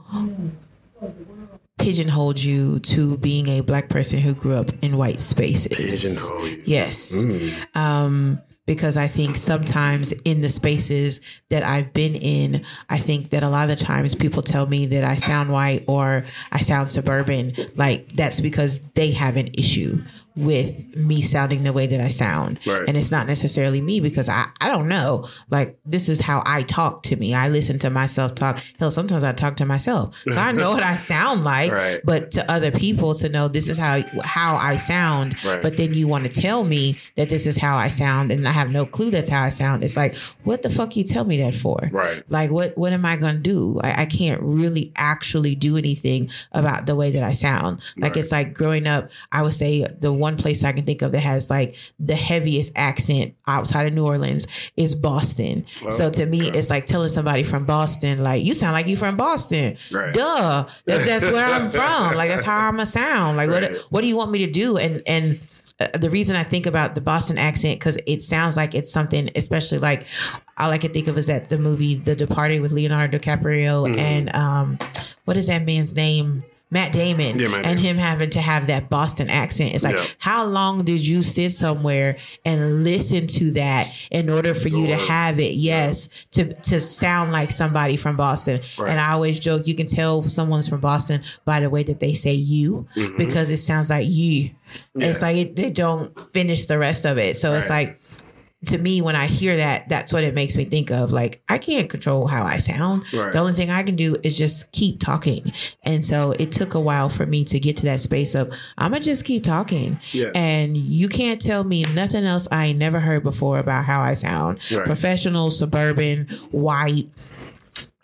pigeonhole 1.79 2.35
you 2.35 2.81
to 2.81 3.17
being 3.19 3.49
a 3.49 3.61
black 3.61 3.89
person 3.89 4.19
who 4.19 4.35
grew 4.35 4.55
up 4.55 4.71
in 4.83 4.97
white 4.97 5.21
spaces. 5.21 5.77
Pigeonhole 5.77 6.49
you. 6.49 6.63
Yes. 6.65 7.23
Mm. 7.23 7.77
Um, 7.77 8.43
because 8.69 8.99
I 8.99 9.07
think 9.09 9.37
sometimes 9.37 10.13
in 10.27 10.41
the 10.41 10.51
spaces 10.51 11.23
that 11.49 11.63
I've 11.63 11.95
been 11.95 12.15
in, 12.15 12.67
I 12.91 12.99
think 12.99 13.31
that 13.31 13.43
a 13.43 13.49
lot 13.49 13.71
of 13.71 13.79
the 13.79 13.83
times 13.83 14.15
people 14.15 14.43
tell 14.43 14.67
me 14.67 14.85
that 14.87 15.05
I 15.05 15.17
sound 15.17 15.51
white 15.51 15.85
or 15.87 16.27
I 16.53 16.59
sound 16.61 16.91
suburban. 16.91 17.55
Like 17.77 18.13
that's 18.13 18.41
because 18.41 18.81
they 18.93 19.13
have 19.13 19.39
an 19.39 19.49
issue 19.55 20.03
with 20.39 20.95
me 20.97 21.21
sounding 21.21 21.65
the 21.65 21.73
way 21.73 21.87
that 21.87 22.01
I 22.01 22.09
sound. 22.09 22.61
Right. 22.65 22.87
And 22.87 22.97
it's 22.97 23.11
not 23.11 23.27
necessarily 23.27 23.81
me 23.81 23.99
because 23.99 24.29
I, 24.29 24.47
I 24.61 24.69
don't 24.69 24.87
know. 24.87 25.27
Like 25.51 25.79
this 25.85 26.09
is 26.09 26.21
how 26.21 26.43
I 26.47 26.63
talk 26.63 27.03
to 27.05 27.17
me. 27.17 27.35
I 27.35 27.49
listen 27.49 27.79
to 27.81 27.91
myself 27.91 28.37
talk. 28.37 28.63
Hell, 28.79 28.91
sometimes 28.91 29.25
I 29.25 29.33
talk 29.33 29.57
to 29.57 29.67
myself. 29.67 30.17
So 30.31 30.41
I 30.41 30.53
know 30.53 30.71
what 30.75 30.85
I 30.85 30.95
sound 30.95 31.43
like. 31.43 31.73
Right. 31.73 32.01
But 32.05 32.31
to 32.33 32.51
other 32.51 32.71
people 32.71 33.15
to 33.17 33.29
know 33.29 33.49
this 33.49 33.69
is 33.69 33.77
how 33.77 34.01
how 34.23 34.57
I 34.57 34.77
sound. 34.77 35.43
Right. 35.45 35.61
But 35.61 35.77
then 35.77 35.93
you 35.93 36.07
want 36.07 36.31
to 36.33 36.41
tell 36.41 36.63
me 36.63 37.01
that 37.17 37.29
this 37.29 37.45
is 37.45 37.57
how 37.57 37.77
I 37.77 37.89
sound 37.89 38.31
and 38.31 38.47
I 38.47 38.53
have 38.53 38.71
no 38.71 38.87
clue 38.87 39.11
that's 39.11 39.29
how 39.29 39.43
I 39.43 39.49
sound. 39.49 39.83
It's 39.83 39.97
like, 39.97 40.15
what 40.45 40.63
the 40.63 40.71
fuck 40.71 40.97
you 40.97 41.03
tell 41.03 41.25
me 41.25 41.39
that 41.43 41.55
for? 41.55 41.79
Right. 41.91 42.23
Like 42.29 42.53
what 42.53 42.79
what 42.79 42.93
am 42.93 43.05
I 43.05 43.17
gonna 43.17 43.39
do? 43.39 43.81
I, 43.83 44.03
I 44.03 44.07
can't 44.07 44.41
really 44.41 44.93
actually 44.95 45.57
do 45.57 45.77
anything 45.77 46.31
about 46.53 46.87
the 46.87 46.95
way 46.95 47.11
that 47.11 47.25
I 47.25 47.33
sound. 47.33 47.81
Like 47.97 48.17
it's 48.17 48.31
like 48.31 48.55
growing 48.55 48.87
up, 48.87 49.11
I 49.33 49.43
would 49.43 49.53
say 49.53 49.85
the 49.99 50.13
one 50.13 50.28
place 50.37 50.63
I 50.65 50.73
can 50.73 50.85
think 50.85 51.03
of 51.03 51.13
that 51.13 51.21
has 51.21 51.49
like 51.51 51.75
the 51.99 52.15
heaviest 52.15 52.73
accent 52.77 53.35
outside 53.47 53.87
of 53.87 53.93
New 53.95 54.05
Orleans 54.07 54.47
is 54.77 54.95
Boston. 54.95 55.65
so 55.91 56.11
to 56.11 56.27
me, 56.27 56.51
it's 56.51 56.71
like 56.71 56.87
telling 56.87 57.09
somebody 57.09 57.43
from 57.43 57.65
Boston, 57.65 58.23
like, 58.23 58.45
you 58.45 58.55
sound 58.55 58.73
like 58.73 58.87
you 58.87 58.97
from 58.97 59.17
Boston. 59.17 59.77
Right. 59.91 60.13
Duh. 60.13 60.67
That, 60.87 61.07
that's 61.07 61.25
where 61.27 61.45
I'm 61.47 61.69
from. 61.71 62.15
Like 62.17 62.29
that's 62.31 62.45
how 62.45 62.69
I'm 62.69 62.79
a 62.81 62.87
sound. 62.87 63.37
Like 63.37 63.49
Right. 63.51 63.71
what 63.73 63.81
what 63.91 64.01
do 64.03 64.07
you 64.07 64.17
want 64.17 64.31
me 64.31 64.41
to 64.45 64.51
do? 64.51 64.77
And 64.77 65.03
and 65.07 65.41
uh, 65.81 65.97
the 65.97 66.11
reason 66.11 66.35
I 66.35 66.43
think 66.43 66.67
about 66.67 66.95
the 66.95 67.01
Boston 67.01 67.39
accent 67.39 67.79
because 67.79 67.99
it 68.07 68.21
sounds 68.23 68.57
like 68.57 68.75
it's 68.75 68.91
something, 68.93 69.31
especially 69.37 69.79
like 69.79 70.07
all 70.57 70.71
I 70.71 70.79
can 70.79 70.93
think 70.93 71.07
of 71.09 71.17
is 71.17 71.29
that 71.29 71.49
the 71.51 71.59
movie 71.59 71.95
The 71.95 72.17
Departed 72.17 72.61
with 72.63 72.73
Leonardo 72.73 73.17
DiCaprio 73.19 73.87
Mm-hmm. 73.89 73.99
and 73.99 74.35
um, 74.35 74.79
what 75.25 75.37
is 75.37 75.47
that 75.47 75.65
man's 75.65 75.95
name? 75.95 76.43
Matt 76.71 76.93
Damon, 76.93 77.39
Yeah, 77.39 77.49
Matt 77.49 77.65
and 77.65 77.79
Damon. 77.79 77.79
him 77.79 77.97
having 77.97 78.31
to 78.31 78.41
have 78.41 78.67
that 78.67 78.91
Boston 78.91 79.31
accent. 79.31 79.75
It's 79.75 79.85
like, 79.85 79.95
Yeah. 79.95 80.05
how 80.19 80.45
long 80.45 80.85
did 80.85 81.07
you 81.07 81.23
sit 81.23 81.51
somewhere 81.53 82.19
and 82.45 82.85
listen 82.85 83.27
to 83.27 83.53
that 83.53 83.91
in 84.11 84.29
order 84.29 84.53
for 84.53 84.69
you 84.69 84.87
to 84.89 84.97
have 84.97 85.39
it? 85.41 85.55
Yes, 85.55 86.27
to 86.33 86.53
to 86.53 86.79
sound 86.81 87.33
like 87.33 87.51
somebody 87.51 87.97
from 87.97 88.17
Boston. 88.17 88.61
Right. 88.79 88.91
And 88.91 89.01
I 89.01 89.13
always 89.13 89.41
joke, 89.41 89.67
you 89.67 89.75
can 89.75 89.87
tell 89.87 90.21
someone's 90.23 90.69
from 90.69 90.81
Boston 90.81 91.23
by 91.47 91.61
the 91.61 91.71
way 91.71 91.83
that 91.85 92.01
they 92.01 92.13
say 92.13 92.35
you, 92.35 92.87
Mm-hmm. 92.97 93.17
because 93.17 93.51
it 93.51 93.57
sounds 93.59 93.89
like 93.91 94.07
you. 94.07 94.51
It's 94.95 95.23
like 95.23 95.37
it, 95.37 95.57
they 95.57 95.71
don't 95.71 96.19
finish 96.33 96.67
the 96.67 96.79
rest 96.79 97.07
of 97.07 97.17
it. 97.17 97.39
So 97.39 97.55
it's 97.55 97.71
like 97.71 97.99
to 98.67 98.77
me, 98.77 99.01
when 99.01 99.15
I 99.15 99.27
hear 99.27 99.57
that, 99.57 99.89
that's 99.89 100.13
what 100.13 100.25
it 100.25 100.35
makes 100.35 100.57
me 100.57 100.65
think 100.65 100.91
of. 100.91 101.13
Like, 101.13 101.43
I 101.49 101.59
can't 101.59 101.89
control 101.89 102.27
how 102.27 102.45
I 102.45 102.57
sound. 102.57 103.05
Right. 103.13 103.33
The 103.33 103.39
only 103.39 103.53
thing 103.53 103.71
I 103.71 103.85
can 103.85 103.95
do 103.95 104.17
is 104.25 104.37
just 104.37 104.73
keep 104.73 104.99
talking. 104.99 105.53
And 105.85 106.05
so 106.05 106.33
it 106.41 106.51
took 106.51 106.75
a 106.75 106.81
while 106.81 107.09
for 107.09 107.25
me 107.25 107.45
to 107.45 107.61
get 107.61 107.77
to 107.77 107.85
that 107.85 108.01
space 108.01 108.35
of, 108.35 108.53
I'm 108.77 108.91
going 108.91 109.01
to 109.01 109.09
just 109.09 109.25
keep 109.25 109.45
talking. 109.45 110.01
Yeah. 110.11 110.33
And 110.35 110.77
you 110.77 111.09
can't 111.09 111.41
tell 111.41 111.63
me 111.63 111.85
nothing 111.85 112.25
else 112.25 112.49
I 112.51 112.67
ain't 112.67 112.79
never 112.79 112.99
heard 112.99 113.23
before 113.23 113.59
about 113.59 113.85
how 113.85 114.01
I 114.01 114.15
sound. 114.15 114.59
Right. 114.73 114.85
Professional, 114.85 115.53
suburban, 115.53 116.27
white. 116.51 117.09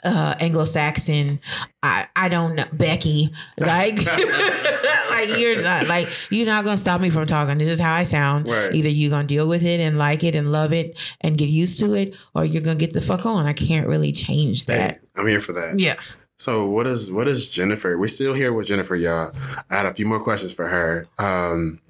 Uh, 0.04 0.34
Anglo-Saxon, 0.38 1.40
I 1.82 2.06
I 2.14 2.28
don't 2.28 2.54
know 2.54 2.66
Becky, 2.72 3.32
like 3.58 3.94
like 5.10 5.38
you're 5.38 5.62
not 5.62 5.88
like 5.88 6.06
you're 6.30 6.46
not 6.46 6.64
gonna 6.64 6.76
stop 6.76 7.00
me 7.00 7.10
from 7.10 7.26
talking. 7.26 7.58
This 7.58 7.68
is 7.68 7.80
how 7.80 7.94
I 7.94 8.04
sound. 8.04 8.46
Right. 8.46 8.74
Either 8.74 8.88
you're 8.88 9.10
gonna 9.10 9.26
deal 9.26 9.48
with 9.48 9.64
it 9.64 9.80
and 9.80 9.96
like 9.96 10.22
it 10.24 10.34
and 10.34 10.52
love 10.52 10.72
it 10.72 10.96
and 11.20 11.38
get 11.38 11.48
used 11.48 11.80
to 11.80 11.94
it, 11.94 12.16
or 12.34 12.44
you're 12.44 12.62
gonna 12.62 12.76
get 12.76 12.92
the 12.92 13.00
fuck 13.00 13.24
on. 13.26 13.46
I 13.46 13.52
can't 13.54 13.86
really 13.86 14.12
change 14.12 14.66
Hey, 14.66 14.76
that. 14.76 15.00
I'm 15.16 15.26
here 15.26 15.40
for 15.40 15.52
that. 15.54 15.78
Yeah. 15.80 15.94
So 16.36 16.68
what 16.68 16.86
is 16.86 17.10
what 17.10 17.28
is 17.28 17.48
Jennifer? 17.48 17.96
We're 17.96 18.08
still 18.08 18.34
here 18.34 18.52
with 18.52 18.66
Jennifer, 18.66 18.96
y'all. 18.96 19.32
I 19.70 19.76
had 19.76 19.86
a 19.86 19.94
few 19.94 20.04
more 20.06 20.22
questions 20.22 20.52
for 20.52 20.66
her. 20.68 21.06
Um, 21.18 21.80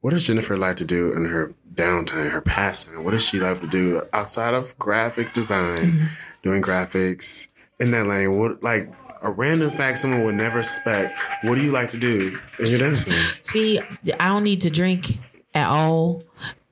what 0.00 0.10
does 0.10 0.26
Jennifer 0.26 0.56
like 0.58 0.76
to 0.76 0.84
do 0.84 1.12
in 1.12 1.26
her 1.26 1.54
downtime, 1.74 2.30
her 2.30 2.40
pastime? 2.42 3.04
What 3.04 3.12
does 3.12 3.24
she 3.24 3.38
like 3.38 3.60
to 3.60 3.66
do 3.66 4.02
outside 4.12 4.54
of 4.54 4.76
graphic 4.78 5.32
design, 5.32 5.92
Mm-hmm. 5.92 6.06
Doing 6.42 6.62
graphics 6.62 7.48
in 7.80 7.90
that 7.92 8.06
lane? 8.06 8.38
What 8.38 8.62
like 8.62 8.92
a 9.22 9.30
random 9.30 9.70
fact 9.70 9.98
someone 9.98 10.24
would 10.24 10.34
never 10.34 10.58
expect? 10.58 11.18
What 11.42 11.56
do 11.56 11.64
you 11.64 11.72
like 11.72 11.88
to 11.90 11.98
do 11.98 12.36
in 12.58 12.66
your 12.66 12.80
downtime? 12.80 13.44
See, 13.44 13.80
I 14.18 14.28
don't 14.28 14.44
need 14.44 14.60
to 14.62 14.70
drink 14.70 15.18
at 15.54 15.68
all 15.68 16.22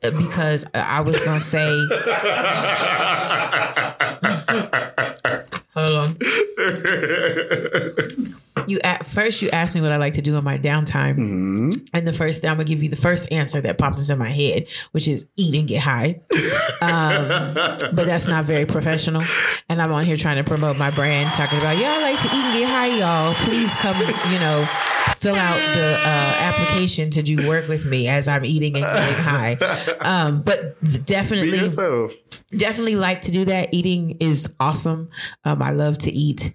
uh, 0.02 0.10
because 0.10 0.64
I 0.74 1.00
was 1.00 1.24
gonna 1.24 1.40
say. 1.40 1.66
Hold 5.74 5.94
on. 5.94 6.18
You 8.66 8.80
at 8.80 9.06
first 9.06 9.42
you 9.42 9.50
asked 9.50 9.74
me 9.74 9.80
what 9.80 9.92
I 9.92 9.96
like 9.96 10.14
to 10.14 10.22
do 10.22 10.36
in 10.36 10.44
my 10.44 10.58
downtime, 10.58 11.16
and 11.92 12.06
the 12.06 12.12
first 12.12 12.40
thing 12.40 12.50
I'm 12.50 12.56
gonna 12.56 12.64
give 12.64 12.82
you 12.82 12.88
the 12.88 12.96
first 12.96 13.30
answer 13.32 13.60
that 13.60 13.78
pops 13.78 14.08
into 14.08 14.16
my 14.22 14.28
head, 14.28 14.66
which 14.92 15.08
is 15.08 15.26
eat 15.36 15.54
and 15.54 15.66
get 15.68 15.82
high. 15.82 16.20
Um, 16.82 17.28
but 17.94 18.06
that's 18.06 18.26
not 18.26 18.44
very 18.44 18.66
professional, 18.66 19.22
and 19.68 19.80
I'm 19.80 19.92
on 19.92 20.04
here 20.04 20.16
trying 20.16 20.36
to 20.36 20.44
promote 20.44 20.76
my 20.76 20.90
brand, 20.90 21.34
talking 21.34 21.58
about 21.58 21.78
yeah, 21.78 21.94
I 21.94 22.02
like 22.02 22.18
to 22.20 22.26
eat 22.26 22.32
and 22.32 22.58
get 22.58 22.68
high, 22.68 22.98
y'all. 22.98 23.34
Please 23.34 23.74
come, 23.76 23.96
you 24.32 24.38
know, 24.38 24.68
fill 25.16 25.34
out 25.36 25.58
the 25.74 25.96
uh, 25.98 26.34
application 26.38 27.10
to 27.10 27.22
do 27.22 27.48
work 27.48 27.68
with 27.68 27.84
me 27.84 28.08
as 28.08 28.28
I'm 28.28 28.44
eating 28.44 28.76
and 28.76 28.84
getting 28.84 29.24
high. 29.24 29.56
Um, 30.00 30.42
but 30.42 30.78
definitely, 31.04 31.58
definitely 32.56 32.96
like 32.96 33.22
to 33.22 33.30
do 33.30 33.44
that. 33.46 33.72
Eating 33.72 34.16
is 34.20 34.54
awesome. 34.60 35.08
Um, 35.44 35.62
I 35.62 35.70
love 35.70 35.98
to 35.98 36.12
eat. 36.12 36.54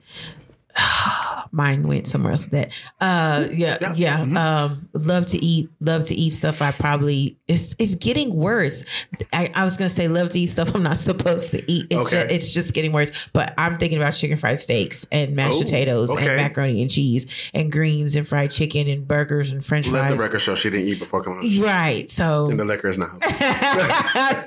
Mine 1.51 1.87
went 1.87 2.07
somewhere 2.07 2.31
else. 2.31 2.45
That 2.47 2.71
uh, 2.99 3.47
yeah, 3.51 3.93
yeah. 3.95 4.21
Um, 4.21 4.89
love 4.93 5.27
to 5.29 5.37
eat. 5.43 5.69
Love 5.79 6.03
to 6.05 6.15
eat 6.15 6.29
stuff. 6.31 6.61
I 6.61 6.71
probably 6.71 7.37
it's 7.47 7.75
it's 7.77 7.95
getting 7.95 8.33
worse. 8.35 8.85
I, 9.33 9.51
I 9.53 9.63
was 9.65 9.75
gonna 9.77 9.89
say 9.89 10.07
love 10.07 10.29
to 10.29 10.39
eat 10.39 10.47
stuff 10.47 10.73
I'm 10.73 10.83
not 10.83 10.97
supposed 11.11 11.51
to 11.51 11.71
eat. 11.71 11.87
It's 11.89 11.99
Okay. 12.01 12.21
just, 12.21 12.31
it's 12.31 12.53
just 12.53 12.73
getting 12.73 12.91
worse. 12.93 13.11
But 13.33 13.53
I'm 13.57 13.75
thinking 13.77 13.97
about 13.97 14.11
chicken 14.13 14.37
fried 14.37 14.59
steaks 14.59 15.05
and 15.11 15.35
mashed 15.35 15.55
Oh, 15.57 15.61
potatoes 15.63 16.11
okay. 16.11 16.27
and 16.27 16.37
macaroni 16.37 16.81
and 16.81 16.89
cheese 16.89 17.27
and 17.53 17.71
greens 17.71 18.15
and 18.15 18.27
fried 18.27 18.51
chicken 18.51 18.87
and 18.87 19.07
burgers 19.07 19.51
and 19.51 19.63
French 19.65 19.89
Let 19.89 20.03
the 20.03 20.15
fries. 20.15 20.27
record 20.27 20.39
show 20.39 20.55
she 20.55 20.69
didn't 20.69 20.87
eat 20.87 20.99
before 20.99 21.23
coming 21.23 21.39
on. 21.39 21.61
Right. 21.61 22.09
So 22.09 22.47
And 22.49 22.59
the 22.59 22.65
liquor 22.65 22.87
is 22.87 22.97
not. 22.97 23.11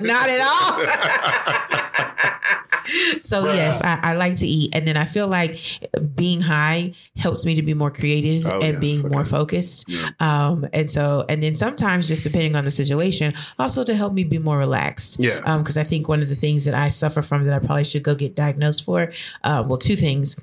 not 0.01 0.29
at 0.29 0.41
all. 0.41 2.31
so 3.19 3.45
yes, 3.53 3.81
I, 3.81 3.99
I 4.11 4.15
like 4.15 4.35
to 4.35 4.45
eat, 4.47 4.75
and 4.75 4.87
then 4.87 4.97
I 4.97 5.05
feel 5.05 5.27
like 5.27 5.59
being 6.15 6.41
high 6.41 6.93
helps 7.17 7.45
me 7.45 7.55
to 7.55 7.61
be 7.61 7.73
more 7.73 7.91
creative 7.91 8.45
Oh, 8.45 8.61
and 8.61 8.73
yes, 8.73 8.79
being 8.81 9.11
more 9.11 9.21
okay. 9.21 9.29
focused. 9.29 9.89
Um, 10.19 10.67
and 10.73 10.89
so, 10.89 11.25
and 11.29 11.41
then 11.41 11.55
sometimes 11.55 12.07
just 12.07 12.23
depending 12.23 12.55
on 12.55 12.65
the 12.65 12.71
situation, 12.71 13.33
also 13.59 13.83
to 13.83 13.95
help 13.95 14.13
me 14.13 14.23
be 14.23 14.37
more 14.37 14.57
relaxed. 14.57 15.19
Yeah. 15.19 15.41
Um, 15.45 15.61
because 15.61 15.77
I 15.77 15.83
think 15.83 16.07
one 16.07 16.21
of 16.21 16.29
the 16.29 16.35
things 16.35 16.65
that 16.65 16.73
I 16.75 16.89
suffer 16.89 17.21
from 17.21 17.45
that 17.45 17.53
I 17.53 17.65
probably 17.65 17.83
should 17.85 18.03
go 18.03 18.15
get 18.15 18.35
diagnosed 18.35 18.83
for, 18.85 19.11
uh, 19.43 19.63
well, 19.67 19.77
two 19.77 19.95
things. 19.95 20.39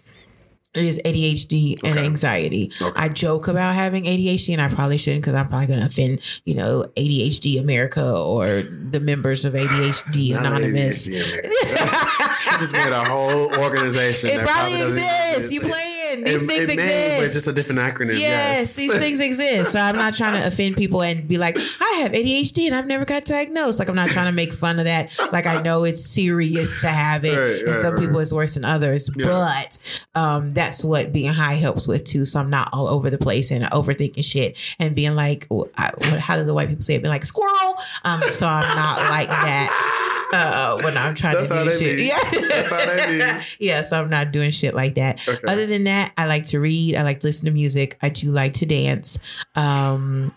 It 0.75 0.85
is 0.87 0.99
ADHD 1.05 1.77
and 1.85 1.99
Okay. 1.99 2.07
anxiety. 2.07 2.73
Okay. 2.81 2.93
I 2.99 3.11
joke 3.11 3.47
about 3.49 3.75
having 3.75 4.05
ADHD, 4.07 4.55
and 4.55 4.63
I 4.63 4.69
probably 4.69 4.97
shouldn't 4.97 5.23
because 5.23 5.35
I'm 5.35 5.49
probably 5.49 5.67
going 5.67 5.81
to 5.81 5.87
offend, 5.87 6.23
you 6.47 6.55
know, 6.55 6.87
ADHD 6.97 7.61
America 7.61 8.03
or 8.11 8.63
the 8.63 8.99
members 9.01 9.45
of 9.45 9.53
ADHD 9.53 10.35
Anonymous. 10.39 11.09
ADHD 11.09 11.51
she 12.41 12.51
just 12.59 12.73
made 12.73 12.89
a 12.93 13.05
whole 13.05 13.55
organization. 13.59 14.31
It 14.31 14.41
probably 14.41 14.73
doesn't 14.79 14.99
exists. 14.99 15.53
You 15.53 15.61
exist. 15.61 15.77
These 16.25 16.43
It- 16.43 16.47
things 16.47 16.69
it 16.69 16.77
may, 16.77 16.83
exist. 16.85 17.17
but 17.19 17.25
it's 17.25 17.35
just 17.35 17.47
a 17.49 17.53
different 17.53 17.81
acronym. 17.81 18.13
Yes, 18.19 18.21
Yes, 18.21 18.77
these 18.77 18.99
things 18.99 19.21
exist. 19.21 19.73
So 19.73 19.81
I'm 19.81 19.97
not 19.97 20.15
trying 20.15 20.41
to 20.41 20.47
offend 20.47 20.77
people 20.77 21.03
and 21.03 21.27
be 21.27 21.39
like, 21.39 21.57
I 21.59 21.99
have 22.03 22.13
ADHD 22.13 22.67
and 22.67 22.75
I've 22.75 22.87
never 22.87 23.05
got 23.05 23.25
diagnosed. 23.25 23.79
Like 23.79 23.89
I'm 23.89 23.95
not 23.97 24.09
trying 24.09 24.27
to 24.31 24.33
make 24.37 24.53
fun 24.53 24.79
of 24.79 24.85
that. 24.87 25.11
Like 25.33 25.47
I 25.47 25.61
know 25.63 25.85
it's 25.85 26.05
serious 26.05 26.81
to 26.83 26.89
have 26.89 27.25
it, 27.25 27.37
Right, 27.37 27.59
and 27.61 27.69
right, 27.69 27.77
some 27.77 27.95
right. 27.95 28.01
people 28.01 28.19
it's 28.21 28.33
worse 28.33 28.55
than 28.55 28.65
others. 28.65 29.11
Yeah. 29.17 29.27
But 29.27 29.79
um, 30.21 30.51
that's 30.51 30.85
what 30.85 31.13
being 31.13 31.33
high 31.33 31.55
helps 31.55 31.87
with 31.89 32.05
too. 32.05 32.25
So 32.25 32.41
I'm 32.41 32.51
not 32.51 32.69
all 32.73 32.89
over 32.89 33.11
the 33.11 33.19
place 33.19 33.51
and 33.51 33.65
overthinking 33.67 34.25
shit 34.25 34.57
and 34.79 34.95
being 34.95 35.15
like, 35.15 35.47
oh, 35.51 35.69
I, 35.77 35.91
how 36.19 36.37
do 36.37 36.45
the 36.45 36.55
white 36.55 36.69
people 36.69 36.83
say 36.83 36.95
it? 36.95 37.03
Being 37.03 37.13
like 37.13 37.25
squirrel. 37.25 37.77
Um, 38.05 38.21
so 38.21 38.47
I'm 38.47 38.77
not 38.77 39.11
like 39.11 39.29
that. 39.29 40.12
Uh, 40.33 40.79
when 40.83 40.97
I'm 40.97 41.15
trying 41.15 41.35
That's 41.35 41.51
to 41.51 41.65
do 41.65 41.71
shit, 41.71 41.97
be. 41.97 42.05
yeah, 42.09 42.49
That's 42.49 42.71
how 42.71 42.87
they 42.87 43.19
be. 43.19 43.45
yeah. 43.67 43.83
So 43.83 44.01
I'm 44.01 44.09
not 44.11 44.33
doing 44.33 44.51
shit 44.51 44.75
like 44.75 44.95
that. 44.95 45.21
Okay. 45.29 45.39
Other 45.47 45.67
than 45.67 45.85
that, 45.85 46.13
I 46.17 46.27
like 46.27 46.47
to 46.47 46.61
read. 46.61 46.97
I 46.97 47.03
like 47.03 47.21
to 47.21 47.27
listen 47.27 47.45
to 47.47 47.51
music. 47.53 47.99
I 48.03 48.09
do 48.09 48.31
like 48.31 48.55
to 48.55 48.67
dance. 48.67 49.19
Um, 49.55 50.35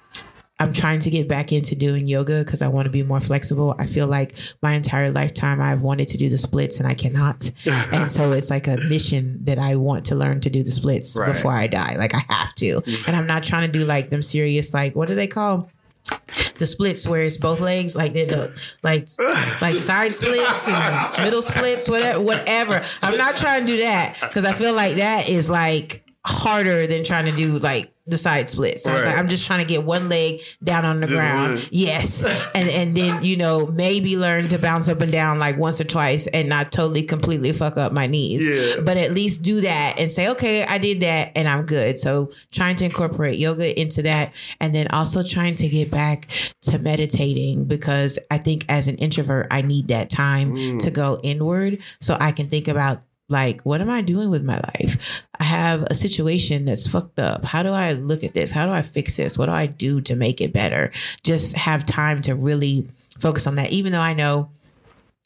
I'm 0.58 0.72
trying 0.72 1.00
to 1.00 1.10
get 1.10 1.28
back 1.28 1.52
into 1.52 1.76
doing 1.76 2.08
yoga 2.08 2.39
because 2.39 2.62
I 2.62 2.70
want 2.70 2.86
to 2.86 2.89
be 2.89 3.04
more 3.04 3.20
flexible. 3.20 3.76
I 3.78 3.88
feel 3.88 4.08
like 4.08 4.34
my 4.62 4.72
entire 4.72 5.12
lifetime 5.12 5.60
I've 5.60 5.82
wanted 5.82 6.08
to 6.10 6.18
do 6.18 6.30
the 6.30 6.38
splits 6.38 6.80
and 6.80 6.88
I 6.88 6.93
cannot. 6.93 7.52
and 7.91 8.10
so 8.10 8.32
it's 8.32 8.50
like 8.50 8.68
a 8.68 8.78
mission 8.78 9.43
that 9.43 9.60
I 9.60 9.76
want 9.76 10.06
to 10.06 10.16
learn 10.16 10.39
to 10.41 10.50
do 10.50 10.64
the 10.64 10.72
splits 10.72 11.18
Right. 11.20 11.34
before 11.34 11.52
I 11.52 11.68
die. 11.68 11.96
Like 11.98 12.14
I 12.16 12.22
have 12.30 12.56
to. 12.56 12.82
And 13.06 13.18
I'm 13.18 13.28
not 13.28 13.43
trying 13.43 13.70
to 13.70 13.80
do 13.80 13.84
like 13.86 14.10
them 14.12 14.22
serious, 14.22 14.74
like, 14.74 14.96
what 14.96 15.10
do 15.10 15.16
they 15.16 15.28
call? 15.28 15.70
The 16.58 16.66
splits 16.66 17.08
where 17.08 17.24
it's 17.24 17.38
both 17.38 17.60
legs, 17.60 17.95
like 17.95 18.14
they're 18.14 18.26
the 18.26 18.62
like 18.84 19.10
like 19.62 19.78
side 19.78 20.14
splits 20.14 20.68
and 20.68 21.24
middle 21.24 21.41
splits, 21.41 21.89
whatever, 21.89 22.22
whatever. 22.22 22.86
I'm 23.01 23.18
not 23.18 23.36
trying 23.36 23.62
to 23.62 23.68
do 23.68 23.78
that 23.80 24.18
because 24.22 24.45
I 24.45 24.53
feel 24.53 24.74
like 24.74 24.95
that 24.95 25.28
is 25.28 25.49
like 25.49 26.05
harder 26.26 26.88
than 26.88 27.04
trying 27.04 27.26
to 27.26 27.32
do 27.32 27.60
like 27.60 27.92
the 28.08 28.18
side 28.18 28.48
splits. 28.48 28.84
So 28.84 28.92
I 28.92 28.96
was 28.96 29.06
like, 29.06 29.18
I'm 29.18 29.28
just 29.28 29.48
trying 29.48 29.60
to 29.60 29.66
get 29.66 29.84
one 29.84 30.10
leg 30.10 30.40
down 30.64 30.86
on 30.86 31.00
the 31.00 31.08
Just 31.08 31.20
ground. 31.20 31.56
one. 31.56 31.64
Yes. 31.72 32.24
And 32.56 32.70
and 32.70 32.96
then, 32.96 33.24
you 33.24 33.36
know, 33.36 33.66
maybe 33.68 34.16
learn 34.16 34.48
to 34.50 34.60
bounce 34.60 34.88
up 34.88 35.02
and 35.02 35.12
down 35.12 35.40
like 35.40 35.58
once 35.58 35.82
or 35.82 35.84
twice 35.84 36.28
and 36.28 36.48
not 36.48 36.72
totally 36.72 37.04
completely 37.04 37.52
fuck 37.52 37.78
up 37.78 37.92
my 37.92 38.08
knees. 38.08 38.48
Yeah. 38.48 38.82
But 38.82 38.98
at 38.98 39.14
least 39.14 39.44
do 39.44 39.62
that 39.62 39.96
and 40.00 40.12
say, 40.12 40.30
okay, 40.30 40.64
I 40.64 40.78
did 40.78 41.02
that 41.02 41.32
and 41.36 41.48
I'm 41.48 41.66
good. 41.66 42.00
So 42.00 42.30
trying 42.52 42.76
to 42.78 42.86
incorporate 42.86 43.40
yoga 43.40 43.80
into 43.80 44.04
that 44.04 44.34
and 44.60 44.74
then 44.74 44.88
also 44.90 45.24
trying 45.24 45.56
to 45.56 45.68
get 45.68 45.92
back 45.92 46.28
to 46.64 46.80
meditating 46.80 47.66
because 47.66 48.20
I 48.30 48.38
think 48.38 48.66
as 48.70 48.88
an 48.88 48.96
introvert, 48.98 49.48
I 49.52 49.62
need 49.62 49.88
that 49.90 50.10
time 50.10 50.54
mm. 50.54 50.80
to 50.82 50.92
go 50.92 51.20
inward 51.24 51.78
so 52.00 52.16
I 52.20 52.32
can 52.32 52.50
think 52.50 52.68
about 52.68 53.02
like 53.30 53.62
what 53.62 53.82
am 53.82 53.90
i 53.90 54.02
doing 54.02 54.30
with 54.30 54.44
my 54.44 54.56
life 54.56 55.24
have 55.46 55.84
a 55.84 55.96
situation 55.96 56.66
that's 56.66 56.88
fucked 56.88 57.20
up. 57.20 57.46
How 57.46 57.64
do 57.64 57.70
i 57.70 57.93
look 57.93 58.24
at 58.24 58.34
this? 58.34 58.52
How 58.52 58.66
do 58.66 58.72
i 58.72 58.82
fix 58.82 59.18
this? 59.18 59.38
What 59.38 59.46
do 59.46 59.52
i 59.54 59.68
do 59.68 60.02
to 60.02 60.16
make 60.16 60.41
it 60.41 60.52
better? 60.52 60.91
Just 61.24 61.56
have 61.56 61.86
time 61.86 62.22
to 62.24 62.36
really 62.36 62.88
focus 63.20 63.48
on 63.48 63.56
that. 63.56 63.72
Even 63.72 63.91
though 63.91 64.02
i 64.02 64.14
know 64.14 64.50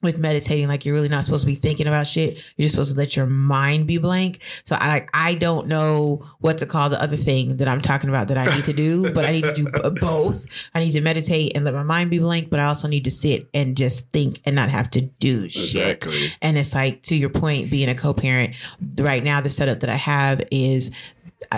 with 0.01 0.17
meditating 0.17 0.67
like 0.67 0.85
you're 0.85 0.95
really 0.95 1.09
not 1.09 1.23
supposed 1.23 1.43
to 1.43 1.47
be 1.47 1.55
thinking 1.55 1.87
about 1.87 2.07
shit. 2.07 2.35
You're 2.55 2.63
just 2.63 2.75
supposed 2.75 2.93
to 2.93 2.97
let 2.97 3.15
your 3.15 3.25
mind 3.25 3.87
be 3.87 3.97
blank. 3.97 4.39
So 4.63 4.75
i 4.79 4.87
like 4.87 5.09
i 5.13 5.35
don't 5.35 5.67
know 5.67 6.25
what 6.39 6.57
to 6.59 6.65
call 6.65 6.89
the 6.89 7.01
other 7.01 7.17
thing 7.17 7.57
that 7.57 7.67
i'm 7.67 7.81
talking 7.81 8.09
about 8.09 8.27
that 8.29 8.37
i 8.37 8.45
need 8.55 8.65
to 8.65 8.73
do 8.73 9.11
but 9.13 9.25
i 9.25 9.31
need 9.31 9.43
to 9.43 9.53
do 9.53 9.67
both. 9.99 10.45
I 10.73 10.79
need 10.79 10.91
to 10.91 11.01
meditate 11.01 11.53
and 11.55 11.65
let 11.65 11.73
my 11.73 11.83
mind 11.83 12.09
be 12.09 12.19
blank 12.19 12.49
but 12.49 12.59
i 12.59 12.65
also 12.65 12.87
need 12.87 13.03
to 13.05 13.11
sit 13.11 13.49
and 13.53 13.75
just 13.75 14.11
think 14.11 14.41
and 14.45 14.55
not 14.55 14.69
have 14.69 14.89
to 14.91 15.01
do 15.01 15.49
shit. 15.49 16.03
Exactly. 16.05 16.33
and 16.41 16.57
it's 16.57 16.73
like 16.73 17.01
to 17.03 17.15
your 17.15 17.29
point, 17.29 17.69
being 17.69 17.89
a 17.89 17.95
co-parent 17.95 18.55
right 18.97 19.23
now, 19.23 19.41
the 19.41 19.49
setup 19.49 19.81
that 19.81 19.89
I 19.89 19.95
have 19.95 20.41
is 20.51 20.91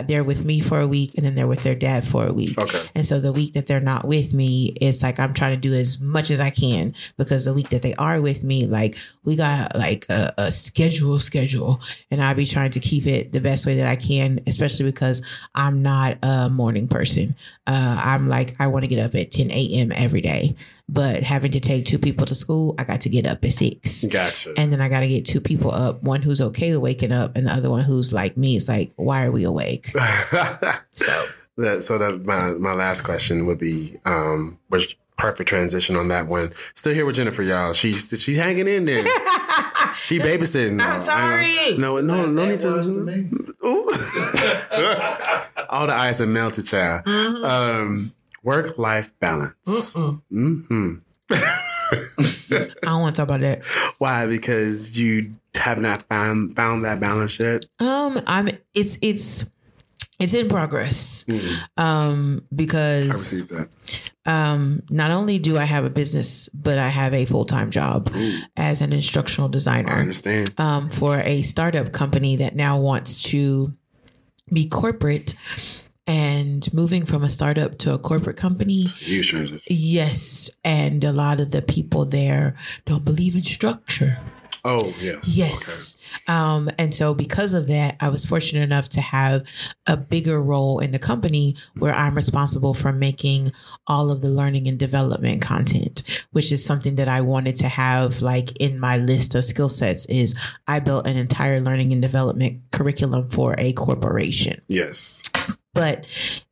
they're 0.06 0.24
with 0.24 0.46
me 0.46 0.60
for 0.60 0.80
a 0.80 0.88
week 0.88 1.14
and 1.16 1.26
then 1.26 1.36
they're 1.36 1.48
with 1.48 1.64
their 1.64 1.76
dad 1.76 2.06
for 2.06 2.28
a 2.28 2.34
week. 2.34 2.58
Okay. 2.58 2.88
And 2.94 3.06
so 3.06 3.20
the 3.20 3.32
week 3.32 3.54
that 3.54 3.66
they're 3.66 3.80
not 3.80 4.06
with 4.06 4.34
me, 4.34 4.76
it's 4.80 5.02
like 5.02 5.20
I'm 5.20 5.34
trying 5.34 5.52
to 5.52 5.58
do 5.58 5.74
as 5.74 6.00
much 6.00 6.30
as 6.30 6.40
I 6.40 6.50
can 6.50 6.94
because 7.18 7.46
the 7.46 7.54
week 7.54 7.70
that 7.70 7.82
they 7.82 7.96
are 7.96 8.22
with 8.22 8.44
me, 8.44 8.68
like 8.68 8.96
we 9.24 9.36
got 9.36 9.76
like 9.76 10.06
a, 10.10 10.34
a 10.38 10.52
schedule 10.52 11.18
schedule 11.20 11.82
and 12.12 12.22
I'll 12.22 12.36
be 12.36 12.46
trying 12.46 12.72
to 12.72 12.80
keep 12.80 13.08
it 13.08 13.32
the 13.32 13.42
best 13.42 13.66
way 13.66 13.78
that 13.78 13.88
I 13.88 13.96
can, 13.96 14.40
especially 14.46 14.86
because 14.86 15.24
I'm 15.56 15.82
not 15.82 16.18
a 16.22 16.50
morning 16.50 16.88
person. 16.88 17.36
Uh, 17.66 18.02
I'm 18.04 18.30
like, 18.30 18.56
I 18.60 18.68
want 18.68 18.84
to 18.84 18.88
get 18.88 19.04
up 19.04 19.16
at 19.16 19.32
10 19.32 19.50
a.m. 19.52 19.92
every 19.92 20.22
day, 20.22 20.56
but 20.92 21.24
having 21.24 21.52
to 21.52 21.60
take 21.62 21.86
two 21.86 21.98
people 21.98 22.26
to 22.26 22.36
school, 22.36 22.76
I 22.78 22.84
got 22.84 23.02
to 23.02 23.10
get 23.10 23.26
up 23.26 23.44
at 23.46 23.54
six. 23.54 24.04
Gotcha. 24.04 24.54
And 24.58 24.72
then 24.74 24.82
I 24.82 24.90
got 24.90 25.00
to 25.00 25.08
get 25.08 25.26
two 25.26 25.40
people 25.40 25.72
up, 25.72 26.04
one 26.04 26.22
who's 26.22 26.42
okay 26.42 26.74
with 26.74 26.82
waking 26.82 27.14
up, 27.14 27.36
and 27.38 27.48
the 27.48 27.54
other 27.54 27.70
one 27.70 27.84
who's 27.84 28.12
like 28.12 28.36
me. 28.36 28.58
It's 28.58 28.68
like, 28.68 28.92
why 28.98 29.26
are 29.26 29.32
we 29.32 29.44
awake? 29.44 29.94
So 30.94 31.26
that, 31.58 31.84
so 31.84 31.98
that 31.98 32.26
my 32.26 32.52
my 32.54 32.74
last 32.74 33.02
question 33.02 33.46
would 33.46 33.58
be, 33.58 33.98
um, 34.06 34.60
which 34.68 34.98
perfect 35.18 35.48
transition 35.48 35.96
on 35.96 36.08
that 36.10 36.28
one. 36.28 36.52
Still 36.74 36.94
here 36.94 37.06
with 37.06 37.16
Jennifer, 37.16 37.44
y'all. 37.44 37.74
She's 37.74 38.10
she's 38.22 38.38
hanging 38.38 38.68
in 38.68 38.86
there. 38.86 39.04
she 40.02 40.20
babysitting. 40.20 40.82
I'm 40.82 41.00
sorry. 41.00 41.78
No, 41.78 42.00
no, 42.00 42.26
no 42.26 42.46
need 42.46 42.60
to. 42.60 42.70
Ooh. 43.64 43.92
All 45.70 45.88
the 45.88 45.94
ice 45.94 46.20
and 46.20 46.34
melted 46.34 46.66
child. 46.66 47.06
Mm-hmm. 47.06 47.46
Um, 47.46 48.14
work 48.44 48.78
life 48.78 49.14
balance. 49.20 49.96
hmm 50.30 50.94
I 51.32 52.66
don't 52.84 53.02
want 53.02 53.16
to 53.16 53.20
talk 53.22 53.28
about 53.28 53.42
that. 53.42 53.66
Why? 53.98 54.26
Because 54.26 54.98
you 54.98 55.34
have 55.56 55.80
not 55.80 56.04
found 56.10 56.56
found 56.56 56.86
that 56.86 57.00
balance 57.00 57.40
yet. 57.40 57.66
Um, 57.80 58.22
I'm. 58.28 58.50
It's 58.74 58.98
it's 59.02 59.52
it's 60.20 60.34
in 60.34 60.50
progress. 60.50 61.26
Mm, 61.28 61.58
Um, 61.78 62.42
I 62.52 62.56
because 62.56 63.10
received 63.10 63.50
that. 63.50 63.70
Um, 64.26 64.84
not 64.90 65.12
only 65.12 65.40
do 65.40 65.58
I 65.58 65.64
have 65.66 65.84
a 65.86 65.90
business, 65.90 66.48
but 66.50 66.78
I 66.78 66.90
have 66.90 67.14
a 67.14 67.26
full 67.26 67.46
time 67.46 67.72
job 67.72 68.10
as 68.56 68.82
an 68.82 68.94
instructional 68.94 69.50
I 69.50 69.52
designer 69.52 69.92
understand. 69.94 70.54
um, 70.58 70.90
for 70.90 71.18
a 71.18 71.42
startup 71.42 71.92
company 71.92 72.36
that 72.38 72.56
now 72.56 72.78
wants 72.80 73.24
to 73.24 73.74
be 74.54 74.68
corporate 74.68 75.36
and 76.08 76.72
moving 76.74 77.06
from 77.06 77.24
a 77.24 77.30
startup 77.30 77.78
to 77.80 77.94
a 77.94 78.00
corporate 78.00 78.38
company. 78.38 78.86
Yes. 79.70 80.50
And 80.64 81.04
a 81.04 81.14
lot 81.14 81.40
of 81.40 81.52
the 81.52 81.62
people 81.62 82.06
there 82.06 82.56
don't 82.86 83.06
believe 83.06 83.36
in 83.36 83.44
structure. 83.44 84.18
Oh 84.64 84.94
yes. 85.00 85.38
Yes. 85.38 85.98
Um, 86.28 86.70
and 86.78 86.94
so 86.94 87.16
because 87.16 87.56
of 87.56 87.68
that, 87.68 87.98
I 88.00 88.10
was 88.10 88.26
fortunate 88.26 88.62
enough 88.62 88.90
to 88.90 89.02
have 89.02 89.44
a 89.88 89.98
bigger 89.98 90.42
role 90.42 90.80
in 90.80 90.92
the 90.92 91.00
company 91.00 91.56
where 91.80 91.94
I'm 91.94 92.14
responsible 92.14 92.76
for 92.76 92.92
making 92.92 93.54
all 93.88 94.12
of 94.12 94.22
the 94.22 94.30
learning 94.30 94.68
and 94.68 94.78
development 94.78 95.42
content, 95.42 96.26
which 96.32 96.52
is 96.52 96.64
something 96.64 96.96
that 96.96 97.08
I 97.08 97.22
wanted 97.22 97.56
to 97.58 97.68
have 97.68 98.22
like 98.22 98.56
in 98.58 98.80
my 98.80 98.98
list 98.98 99.34
of 99.34 99.46
skill 99.46 99.70
sets 99.70 100.06
is 100.06 100.38
I 100.68 100.80
built 100.80 101.08
an 101.08 101.18
entire 101.18 101.60
learning 101.60 101.92
and 101.92 102.02
development 102.02 102.62
curriculum 102.72 103.30
for 103.30 103.56
a 103.58 103.74
corporation. 103.74 104.62
Yes. 104.68 105.24
But 105.74 106.06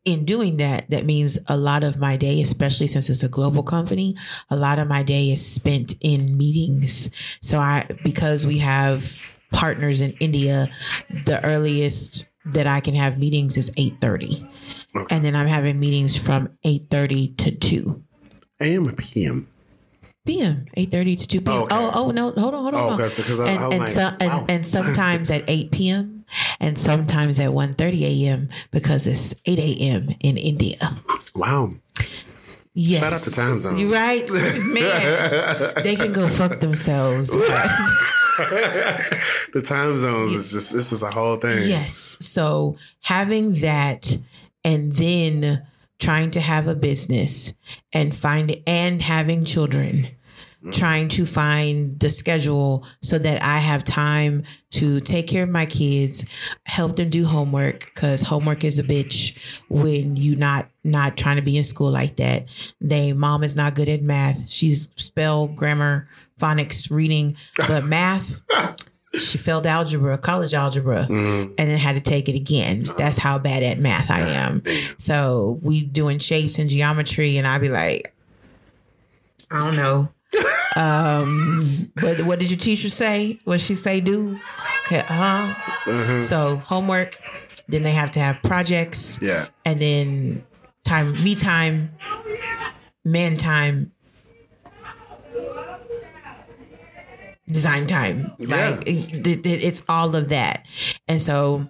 in 0.06 0.24
doing 0.24 0.58
that, 0.58 0.90
that 0.90 1.06
means 1.06 1.38
a 1.48 1.58
lot 1.58 1.84
of 1.84 2.00
my 2.00 2.16
day, 2.16 2.42
especially 2.42 2.88
since 2.88 3.10
it's 3.10 3.24
a 3.24 3.28
global 3.28 3.64
company, 3.64 4.16
a 4.50 4.56
lot 4.56 4.80
of 4.80 4.88
my 4.88 5.04
day 5.04 5.32
is 5.32 5.46
spent 5.46 5.96
in 6.02 6.38
meetings. 6.38 7.12
So 7.42 7.60
I, 7.60 7.86
because 8.04 8.48
we 8.48 8.60
have 8.60 9.40
partners 9.52 10.02
in 10.02 10.12
India, 10.20 10.70
the 11.26 11.44
earliest 11.44 12.30
that 12.46 12.66
I 12.66 12.80
can 12.80 12.96
have 12.96 13.20
meetings 13.20 13.58
is 13.58 13.70
8.30. 13.72 14.48
Okay. 14.96 15.16
And 15.16 15.26
then 15.26 15.36
I'm 15.36 15.48
having 15.48 15.80
meetings 15.80 16.18
from 16.18 16.50
8.30 16.66 17.38
to 17.38 17.52
2 17.52 18.04
AM 18.62 18.88
or 18.88 18.94
PM? 18.94 19.48
p.m. 20.26 20.66
8.30 20.78 21.20
to 21.20 21.28
2 21.28 21.42
p.m. 21.42 21.58
Oh, 21.58 21.64
okay. 21.64 21.76
Oh, 21.76 21.92
oh, 21.94 22.12
no, 22.12 22.32
hold 22.32 22.54
on, 22.54 22.62
hold 22.62 22.76
on. 22.76 22.82
Oh, 22.82 22.90
hold 22.90 23.02
on. 23.02 23.06
okay, 23.06 23.54
and, 23.54 23.74
and, 23.74 23.80
like, 23.82 23.90
so, 23.90 24.04
wow. 24.04 24.18
and, 24.20 24.50
and 24.50 24.68
sometimes 24.68 25.30
at 25.30 25.44
8 25.48 25.72
p.m. 25.72 26.19
and 26.60 26.78
sometimes 26.78 27.40
at 27.40 27.50
1.30 27.52 28.02
a.m. 28.02 28.50
because 28.72 29.08
it's 29.08 29.34
8 29.46 29.60
a.m. 29.60 30.16
in 30.22 30.38
India. 30.38 30.78
wow. 31.36 31.74
Yes. 32.74 33.02
Shout 33.02 33.14
out 33.14 33.22
to 33.22 33.32
time 33.32 33.60
zone. 33.60 33.78
You're 33.78 33.92
right. 33.92 34.30
Man, 34.68 35.74
they 35.84 35.96
can 35.96 36.14
go 36.14 36.30
fuck 36.30 36.60
themselves. 36.60 37.32
the 38.40 39.62
time 39.66 39.98
zones 39.98 40.32
is 40.32 40.52
just 40.52 40.72
this 40.72 40.92
is 40.94 41.04
a 41.04 41.12
whole 41.12 41.36
thing. 41.36 41.68
yes. 41.68 42.16
So 42.22 42.78
having 43.02 43.54
that 43.56 44.18
and 44.64 44.92
then 44.94 45.66
trying 46.00 46.32
to 46.32 46.40
have 46.40 46.68
a 46.68 46.76
business 46.76 47.54
and 47.92 48.16
find 48.16 48.56
and 48.66 49.02
having 49.02 49.44
children 49.44 50.08
Mm. 50.64 50.74
trying 50.74 51.08
to 51.08 51.26
find 51.26 51.98
the 52.02 52.10
schedule 52.10 52.86
so 53.02 53.18
that 53.18 53.42
I 53.42 53.60
have 53.60 53.86
time 53.86 54.44
to 54.72 55.00
take 55.00 55.26
care 55.26 55.44
of 55.44 55.50
my 55.50 55.66
kids, 55.66 56.26
help 56.66 56.98
them 56.98 57.10
do 57.10 57.26
homework 57.26 57.86
because 57.86 58.22
homework 58.24 58.66
is 58.66 58.78
a 58.78 58.84
bitch 58.84 59.38
when 59.70 60.18
you 60.18 60.36
not 60.36 60.68
not 60.84 61.16
trying 61.16 61.38
to 61.38 61.42
be 61.42 61.56
in 61.56 61.64
school 61.64 61.90
like 61.90 62.18
that. 62.18 62.50
They 62.82 63.14
mom 63.14 63.46
is 63.46 63.56
not 63.56 63.74
good 63.74 63.88
at 63.88 64.02
math. 64.02 64.50
She's 64.50 64.90
spell, 64.98 65.48
grammar, 65.48 66.10
phonics, 66.38 66.92
reading, 66.92 67.38
but 67.70 67.84
math. 67.86 68.42
She 69.14 69.38
failed 69.38 69.66
algebra, 69.66 70.18
college 70.18 70.54
algebra, 70.54 71.08
mm-hmm. 71.10 71.54
and 71.58 71.70
then 71.70 71.78
had 71.78 71.96
to 71.96 72.02
take 72.02 72.28
it 72.28 72.36
again. 72.36 72.84
That's 72.98 73.18
how 73.18 73.40
bad 73.40 73.64
at 73.64 73.80
math 73.80 74.12
I 74.12 74.20
am. 74.20 74.62
So 74.98 75.58
we 75.62 75.86
doing 75.86 76.20
shapes 76.20 76.60
and 76.60 76.70
geometry, 76.70 77.38
and 77.38 77.48
I'd 77.48 77.62
be 77.62 77.70
like, 77.70 78.14
I 79.50 79.60
don't 79.60 79.78
know. 79.78 80.10
Um, 80.76 81.92
but 81.96 82.22
what 82.22 82.40
did 82.40 82.50
your 82.52 82.60
teacher 82.60 82.90
say? 82.90 83.40
What 83.44 83.60
she 83.60 83.76
say 83.76 84.00
do? 84.02 84.40
Okay, 84.86 85.00
uh-huh. 85.00 86.22
So 86.22 86.58
homework. 86.58 87.18
Then 87.68 87.84
they 87.84 87.92
have 87.92 88.10
to 88.12 88.20
have 88.20 88.42
projects, 88.42 89.20
Yeah. 89.22 89.46
and 89.64 89.80
then 89.80 90.44
time, 90.84 91.14
me 91.24 91.36
time, 91.36 91.92
man 93.06 93.38
time, 93.38 93.92
design 97.48 97.88
time. 97.88 98.32
Yeah. 98.40 98.72
Like 98.72 98.88
it, 98.88 99.46
it- 99.46 99.64
it's 99.64 99.84
all 99.88 100.16
of 100.16 100.30
that. 100.30 100.66
And 101.08 101.22
so 101.22 101.68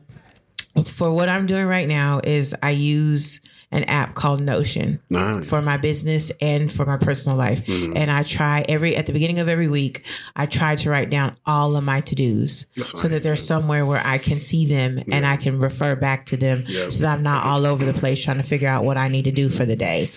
for 0.85 1.11
what 1.11 1.27
I'm 1.29 1.45
doing 1.47 1.65
right 1.65 1.87
now 1.87 2.21
is 2.23 2.55
I 2.63 2.69
use 2.71 3.41
an 3.71 3.83
app 3.83 4.15
called 4.15 4.41
Notion 4.41 4.99
Nice. 5.11 5.47
for 5.47 5.61
my 5.61 5.77
business 5.77 6.31
and 6.41 6.71
for 6.71 6.85
my 6.85 6.97
personal 6.97 7.37
life. 7.37 7.65
Mm-hmm. 7.67 7.95
And 7.95 8.09
I 8.09 8.23
try 8.23 8.65
every 8.67 8.95
at 8.95 9.05
the 9.05 9.13
beginning 9.13 9.37
of 9.39 9.47
every 9.47 9.67
week, 9.67 10.05
I 10.35 10.47
try 10.47 10.75
to 10.77 10.89
write 10.89 11.11
down 11.11 11.35
all 11.45 11.75
of 11.75 11.83
my 11.83 12.01
to-dos 12.01 12.65
so 12.83 13.07
that 13.07 13.21
they're 13.21 13.37
somewhere 13.37 13.85
where 13.85 14.01
I 14.03 14.17
can 14.17 14.39
see 14.39 14.65
them 14.65 14.99
and 15.11 15.25
I 15.25 15.37
can 15.37 15.59
refer 15.59 15.95
back 15.95 16.25
to 16.27 16.37
them 16.37 16.63
Yeah. 16.67 16.89
so 16.89 17.03
that 17.03 17.13
I'm 17.13 17.23
not 17.23 17.45
all 17.45 17.65
over 17.67 17.85
the 17.85 17.93
place 17.93 18.23
trying 18.23 18.37
to 18.37 18.43
figure 18.43 18.67
out 18.67 18.85
what 18.85 18.97
I 18.97 19.07
need 19.07 19.25
to 19.25 19.31
do 19.31 19.49
for 19.49 19.65
the 19.65 19.75
day. 19.75 20.09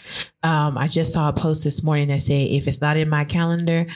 Um, 0.43 0.79
I 0.79 0.89
just 0.89 1.13
saw 1.13 1.29
a 1.29 1.33
post 1.33 1.63
this 1.63 1.83
morning 1.83 2.09
that 2.09 2.21
said 2.23 2.33
if 2.49 2.67
it's 2.67 2.81
not 2.81 2.97
in 2.97 3.09
my 3.11 3.25
calendar, 3.25 3.87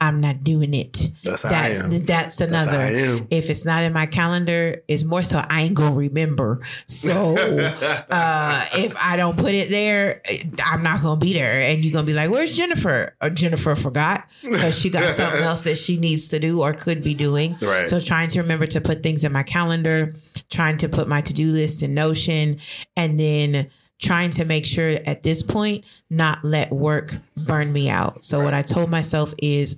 I'm 0.00 0.20
not 0.20 0.42
doing 0.42 0.72
it. 0.72 1.08
That's 1.22 1.42
how 1.42 1.50
that, 1.50 1.64
I 1.64 1.74
am. 1.74 1.90
That's 1.90 2.38
That's 2.38 2.40
another. 2.40 2.78
I 2.78 2.92
am. 2.92 3.28
If 3.30 3.50
it's 3.50 3.64
not 3.64 3.82
in 3.82 3.92
my 3.92 4.06
calendar, 4.06 4.82
it's 4.88 5.04
more 5.04 5.22
so 5.22 5.42
I 5.48 5.62
ain't 5.62 5.74
gonna 5.74 5.94
remember. 5.94 6.60
So 6.86 7.36
uh, 8.10 8.64
if 8.74 8.94
I 8.98 9.16
don't 9.16 9.36
put 9.36 9.52
it 9.52 9.68
there, 9.68 10.22
I'm 10.64 10.82
not 10.82 11.02
gonna 11.02 11.20
be 11.20 11.34
there, 11.34 11.60
and 11.60 11.84
you're 11.84 11.92
gonna 11.92 12.06
be 12.06 12.14
like, 12.14 12.30
"Where's 12.30 12.56
Jennifer?" 12.56 13.14
Or 13.20 13.30
Jennifer 13.30 13.76
forgot 13.76 14.26
because 14.42 14.78
she 14.78 14.88
got 14.88 15.12
something 15.12 15.42
else 15.42 15.62
that 15.62 15.76
she 15.76 15.98
needs 15.98 16.28
to 16.28 16.38
do 16.38 16.62
or 16.62 16.72
could 16.72 17.04
be 17.04 17.14
doing. 17.14 17.56
Right. 17.60 17.86
So 17.86 18.00
trying 18.00 18.28
to 18.28 18.40
remember 18.40 18.66
to 18.68 18.80
put 18.80 19.02
things 19.02 19.22
in 19.24 19.32
my 19.32 19.42
calendar, 19.42 20.14
trying 20.50 20.78
to 20.78 20.88
put 20.88 21.08
my 21.08 21.20
to 21.20 21.34
do 21.34 21.50
list 21.50 21.82
in 21.82 21.94
Notion, 21.94 22.58
and 22.96 23.20
then 23.20 23.70
trying 24.00 24.30
to 24.30 24.44
make 24.44 24.66
sure 24.66 24.96
at 25.06 25.22
this 25.22 25.42
point 25.42 25.84
not 26.08 26.44
let 26.44 26.70
work 26.72 27.16
burn 27.36 27.72
me 27.72 27.88
out. 27.88 28.24
So 28.24 28.42
what 28.42 28.54
I 28.54 28.62
told 28.62 28.90
myself 28.90 29.34
is 29.38 29.76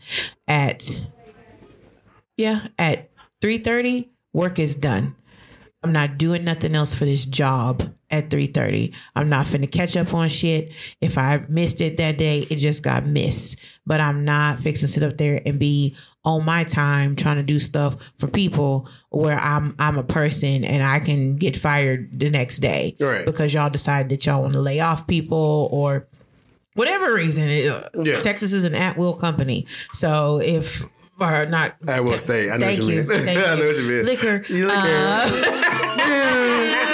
at 0.48 1.06
yeah, 2.36 2.66
at 2.78 3.10
3:30 3.40 4.08
work 4.32 4.58
is 4.58 4.74
done. 4.74 5.14
I'm 5.84 5.92
not 5.92 6.16
doing 6.16 6.44
nothing 6.44 6.76
else 6.76 6.94
for 6.94 7.04
this 7.04 7.26
job 7.26 7.92
at 8.10 8.30
3:30. 8.30 8.94
I'm 9.16 9.28
not 9.28 9.46
finna 9.46 9.70
catch 9.70 9.96
up 9.96 10.14
on 10.14 10.28
shit. 10.28 10.72
If 11.00 11.18
I 11.18 11.44
missed 11.48 11.80
it 11.80 11.96
that 11.96 12.18
day, 12.18 12.46
it 12.48 12.56
just 12.56 12.82
got 12.84 13.04
missed. 13.04 13.60
But 13.84 14.00
I'm 14.00 14.24
not 14.24 14.60
fixing 14.60 14.86
to 14.86 14.92
sit 14.92 15.02
up 15.02 15.18
there 15.18 15.40
and 15.44 15.58
be 15.58 15.96
on 16.24 16.44
my 16.44 16.62
time 16.64 17.16
trying 17.16 17.36
to 17.36 17.42
do 17.42 17.58
stuff 17.58 17.96
for 18.16 18.28
people 18.28 18.88
where 19.10 19.38
I'm 19.38 19.74
I'm 19.78 19.98
a 19.98 20.04
person 20.04 20.64
and 20.64 20.82
I 20.82 21.00
can 21.00 21.34
get 21.36 21.56
fired 21.56 22.18
the 22.18 22.30
next 22.30 22.58
day 22.58 22.94
Right. 23.00 23.24
because 23.24 23.52
y'all 23.52 23.70
decide 23.70 24.08
that 24.10 24.24
y'all 24.26 24.42
want 24.42 24.52
to 24.52 24.60
lay 24.60 24.78
off 24.80 25.06
people 25.08 25.68
or 25.72 26.06
whatever 26.74 27.12
reason. 27.14 27.48
It- 27.48 27.88
Yes. 28.04 28.22
Texas 28.22 28.52
is 28.52 28.64
an 28.64 28.74
at 28.74 28.96
will 28.96 29.14
company, 29.14 29.66
so 29.92 30.40
if 30.42 30.82
or 31.20 31.46
not 31.46 31.76
At 31.86 32.04
will 32.04 32.18
state. 32.18 32.50
I 32.50 32.56
know 32.56 32.66
thank 32.66 32.80
what 32.80 32.88
you 32.88 32.94
you. 32.94 33.00
mean. 33.04 33.08
Thank 33.24 33.38
I 33.38 33.54
know 33.54 33.60
you. 33.62 33.66
what 33.66 33.76
you 33.76 33.82
mean. 33.82 34.04
Liquor. 34.06 34.42
You 34.48 34.66
liquor. 34.66 34.80
Uh, 34.84 36.86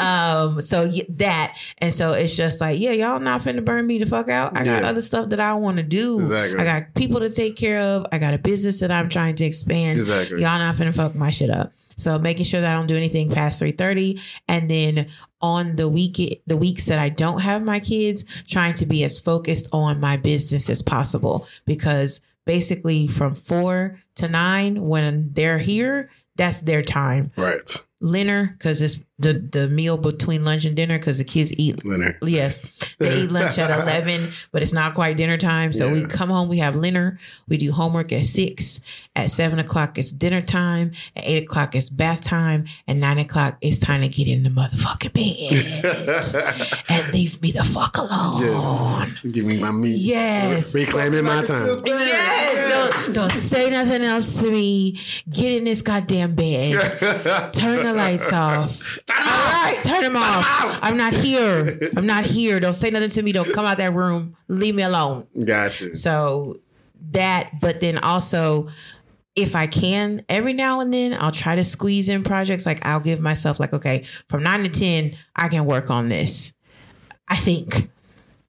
Um, 0.00 0.60
so 0.60 0.86
that 1.10 1.56
and 1.78 1.92
so 1.92 2.12
it's 2.12 2.36
just 2.36 2.60
like, 2.60 2.78
yeah, 2.80 2.92
y'all 2.92 3.20
not 3.20 3.42
finna 3.42 3.64
burn 3.64 3.86
me 3.86 3.98
the 3.98 4.06
fuck 4.06 4.28
out. 4.28 4.56
I 4.56 4.64
got 4.64 4.82
Yeah. 4.82 4.88
other 4.88 5.00
stuff 5.00 5.30
that 5.30 5.40
I 5.40 5.54
want 5.54 5.76
to 5.78 5.82
do. 5.82 6.18
Exactly. 6.20 6.58
I 6.58 6.64
got 6.64 6.94
people 6.94 7.20
to 7.20 7.30
take 7.30 7.56
care 7.56 7.80
of. 7.80 8.06
I 8.12 8.18
got 8.18 8.34
a 8.34 8.38
business 8.38 8.80
that 8.80 8.90
I'm 8.90 9.08
trying 9.08 9.36
to 9.36 9.44
expand. 9.44 9.98
Exactly. 9.98 10.40
Y'all 10.42 10.58
not 10.58 10.74
finna 10.76 10.94
fuck 10.94 11.14
my 11.14 11.30
shit 11.30 11.50
up. 11.50 11.72
So 11.96 12.18
making 12.18 12.44
sure 12.44 12.60
that 12.60 12.72
I 12.72 12.76
don't 12.76 12.88
do 12.88 12.96
anything 12.96 13.30
past 13.30 13.58
three 13.60 13.70
thirty, 13.72 14.20
and 14.48 14.68
then 14.70 15.06
on 15.40 15.76
the 15.76 15.88
week 15.88 16.42
the 16.46 16.56
weeks 16.56 16.86
that 16.86 16.98
I 16.98 17.08
don't 17.08 17.40
have 17.40 17.62
my 17.64 17.78
kids, 17.80 18.24
trying 18.48 18.74
to 18.74 18.86
be 18.86 19.04
as 19.04 19.18
focused 19.18 19.68
on 19.72 20.00
my 20.00 20.16
business 20.16 20.68
as 20.68 20.82
possible 20.82 21.46
because 21.66 22.20
basically 22.46 23.06
from 23.06 23.34
four 23.34 23.98
to 24.16 24.28
nine 24.28 24.82
when 24.86 25.32
they're 25.32 25.58
here, 25.58 26.10
that's 26.36 26.60
their 26.62 26.82
time. 26.82 27.30
Right. 27.36 27.70
Dinner 28.04 28.50
because 28.58 28.82
it's 28.82 28.96
the 29.18 29.34
the 29.34 29.68
meal 29.68 29.96
between 29.96 30.44
lunch 30.44 30.64
and 30.64 30.74
dinner 30.74 30.98
because 30.98 31.18
the 31.18 31.24
kids 31.24 31.52
eat 31.56 31.84
Leonard. 31.84 32.18
Yes. 32.22 32.94
They 32.98 33.22
eat 33.22 33.30
lunch 33.30 33.58
at 33.58 33.70
eleven, 33.82 34.20
but 34.50 34.62
it's 34.62 34.72
not 34.72 34.94
quite 34.94 35.16
dinner 35.16 35.36
time. 35.36 35.72
So 35.72 35.90
we 35.90 36.04
come 36.04 36.30
home, 36.30 36.48
we 36.48 36.58
have 36.58 36.80
dinner, 36.80 37.18
we 37.48 37.56
do 37.56 37.70
homework 37.72 38.12
at 38.12 38.24
six. 38.24 38.80
At 39.16 39.30
seven 39.30 39.60
o'clock, 39.60 39.96
it's 39.98 40.10
dinner 40.10 40.42
time. 40.42 40.90
At 41.14 41.24
eight 41.24 41.44
o'clock, 41.44 41.76
it's 41.76 41.88
bath 41.88 42.20
time. 42.22 42.66
At 42.88 42.96
nine 42.96 43.18
o'clock, 43.18 43.56
it's 43.60 43.78
time 43.78 44.02
to 44.02 44.08
get 44.08 44.26
in 44.26 44.42
the 44.42 44.50
motherfucking 44.50 45.12
bed 45.12 46.84
and 46.88 47.12
leave 47.12 47.40
me 47.40 47.52
the 47.52 47.62
fuck 47.62 47.96
alone. 47.96 48.42
yes. 48.42 49.24
Give 49.24 49.44
me 49.44 49.60
my 49.60 49.70
meat. 49.70 49.98
Yes. 49.98 50.74
Reclaiming 50.74 51.22
my 51.24 51.42
time. 51.44 51.80
Yes. 51.86 53.04
Don't, 53.04 53.14
don't 53.14 53.32
say 53.32 53.70
nothing 53.70 54.02
else 54.02 54.40
to 54.40 54.50
me. 54.50 54.98
Get 55.30 55.52
in 55.52 55.62
this 55.64 55.80
goddamn 55.82 56.34
bed. 56.34 56.74
Turn 57.52 57.84
the 57.84 57.92
lights 57.94 58.32
off. 58.32 58.98
All 59.10 59.16
right, 59.16 59.78
turn 59.84 60.02
them 60.02 60.16
off. 60.16 60.78
I'm 60.82 60.96
not 60.96 61.12
here. 61.12 61.78
I'm 61.96 62.06
not 62.06 62.24
here. 62.24 62.58
Don't 62.58 62.72
say 62.72 62.90
nothing 62.90 63.10
to 63.10 63.22
me. 63.22 63.32
Don't 63.32 63.52
come 63.52 63.66
out 63.66 63.76
that 63.78 63.92
room. 63.92 64.36
Leave 64.48 64.74
me 64.74 64.82
alone. 64.82 65.26
Gotcha. 65.44 65.94
So 65.94 66.58
that, 67.10 67.50
but 67.60 67.80
then 67.80 67.98
also, 67.98 68.68
if 69.36 69.54
I 69.54 69.66
can, 69.66 70.24
every 70.28 70.54
now 70.54 70.80
and 70.80 70.92
then, 70.92 71.14
I'll 71.14 71.32
try 71.32 71.54
to 71.54 71.64
squeeze 71.64 72.08
in 72.08 72.24
projects. 72.24 72.64
Like 72.64 72.84
I'll 72.86 73.00
give 73.00 73.20
myself 73.20 73.60
like, 73.60 73.74
okay, 73.74 74.04
from 74.28 74.42
nine 74.42 74.62
to 74.62 74.70
ten, 74.70 75.16
I 75.36 75.48
can 75.48 75.66
work 75.66 75.90
on 75.90 76.08
this. 76.08 76.52
I 77.28 77.36
think. 77.36 77.90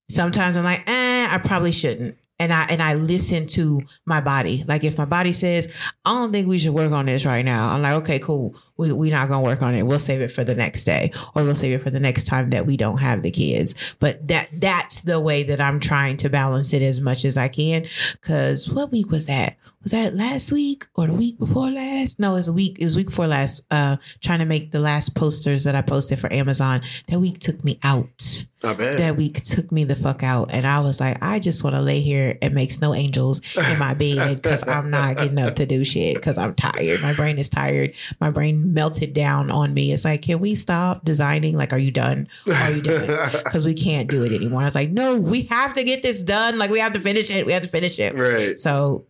Sometimes 0.08 0.56
I'm 0.56 0.64
like, 0.64 0.88
eh, 0.88 1.28
I 1.30 1.40
probably 1.44 1.72
shouldn't. 1.72 2.18
And 2.38 2.52
I 2.52 2.66
and 2.70 2.82
I 2.82 2.96
listen 2.96 3.46
to 3.48 3.82
my 4.06 4.20
body. 4.20 4.66
Like 4.68 4.84
if 4.84 4.98
my 4.98 5.06
body 5.06 5.32
says, 5.32 5.74
I 6.04 6.14
don't 6.14 6.34
think 6.34 6.48
we 6.48 6.58
should 6.58 6.74
work 6.74 6.92
on 6.92 7.06
this 7.06 7.26
right 7.26 7.46
now. 7.46 7.70
I'm 7.70 7.82
like, 7.82 7.94
okay, 8.04 8.20
cool. 8.20 8.56
We 8.76 8.92
we're 8.92 9.14
not 9.14 9.30
gonna 9.30 9.42
work 9.42 9.62
on 9.62 9.74
it. 9.74 9.84
We'll 9.84 10.00
save 10.00 10.22
it 10.22 10.32
for 10.32 10.44
the 10.44 10.56
next 10.56 10.84
day. 10.84 11.14
Or 11.34 11.44
we'll 11.44 11.56
save 11.56 11.80
it 11.80 11.84
for 11.84 11.92
the 11.92 12.00
next 12.00 12.26
time 12.26 12.50
that 12.50 12.66
we 12.66 12.76
don't 12.76 12.98
have 12.98 13.22
the 13.22 13.32
kids. 13.32 13.74
But 14.00 14.28
that 14.28 14.50
that's 14.52 15.02
the 15.02 15.20
way 15.20 15.44
that 15.44 15.62
I'm 15.62 15.80
trying 15.80 16.18
to 16.18 16.30
balance 16.30 16.74
it 16.74 16.82
as 16.82 17.00
much 17.00 17.24
as 17.24 17.38
I 17.38 17.48
can. 17.48 17.86
Cause 18.22 18.70
what 18.70 18.92
week 18.92 19.12
was 19.12 19.28
that? 19.28 19.56
Was 19.86 19.92
that 19.92 20.16
last 20.16 20.52
week 20.52 20.88
or 20.96 21.06
the 21.06 21.14
week 21.14 21.38
before 21.38 21.70
last? 21.70 22.20
No, 22.20 22.32
it 22.32 22.38
was 22.38 22.48
a 22.48 22.54
week. 22.54 22.78
It 22.80 22.86
was 22.86 22.96
week 22.96 23.06
before 23.06 23.28
last. 23.28 23.68
Uh, 23.70 23.98
trying 24.20 24.40
to 24.40 24.46
make 24.46 24.72
the 24.72 24.80
last 24.80 25.14
posters 25.14 25.64
that 25.66 25.76
I 25.76 25.84
posted 25.84 26.18
for 26.18 26.32
Amazon. 26.34 26.82
That 27.08 27.20
week 27.20 27.38
took 27.38 27.64
me 27.64 27.78
out 27.84 28.46
I 28.64 28.74
bet. 28.74 28.98
that 28.98 29.16
week 29.16 29.44
took 29.44 29.72
me 29.72 29.84
the 29.84 29.96
fuck 29.96 30.24
out. 30.24 30.50
And 30.52 30.66
I 30.66 30.80
was 30.80 31.00
like, 31.00 31.20
I 31.22 31.38
just 31.38 31.64
want 31.64 31.76
to 31.76 31.84
lay 31.84 32.00
here 32.02 32.36
and 32.42 32.56
make 32.56 32.72
snow 32.72 32.96
angels 32.96 33.42
in 33.56 33.78
my 33.78 33.94
bed 33.94 34.42
because 34.42 34.68
I'm 34.68 34.90
not 34.90 35.18
getting 35.18 35.40
up 35.40 35.54
to 35.58 35.68
do 35.68 35.86
shit 35.86 36.16
because 36.16 36.40
I'm 36.40 36.56
tired. 36.56 37.04
My 37.04 37.14
brain 37.14 37.38
is 37.38 37.48
tired. 37.48 37.94
My 38.20 38.32
brain 38.32 38.74
melted 38.74 39.14
down 39.14 39.52
on 39.52 39.72
me. 39.72 39.92
It's 39.92 40.04
like, 40.04 40.24
can 40.24 40.40
we 40.40 40.56
stop 40.56 41.06
designing? 41.06 41.56
Like, 41.58 41.74
are 41.74 41.78
you 41.78 41.92
done? 41.92 42.28
Are 42.52 42.72
you 42.72 42.82
done? 42.82 43.06
Because 43.46 43.66
we 43.66 43.76
can't 43.76 44.10
do 44.10 44.24
it 44.24 44.32
anymore. 44.32 44.62
I 44.62 44.66
was 44.66 44.74
like, 44.74 44.90
no, 44.90 45.18
we 45.18 45.44
have 45.44 45.76
to 45.76 45.84
get 45.84 46.02
this 46.02 46.24
done. 46.24 46.58
Like, 46.58 46.72
we 46.72 46.80
have 46.80 46.94
to 46.94 47.00
finish 47.00 47.30
it. 47.30 47.46
We 47.46 47.52
have 47.52 47.62
to 47.62 47.68
finish 47.68 48.00
it. 48.00 48.16
Right. 48.16 48.60
So 48.60 49.06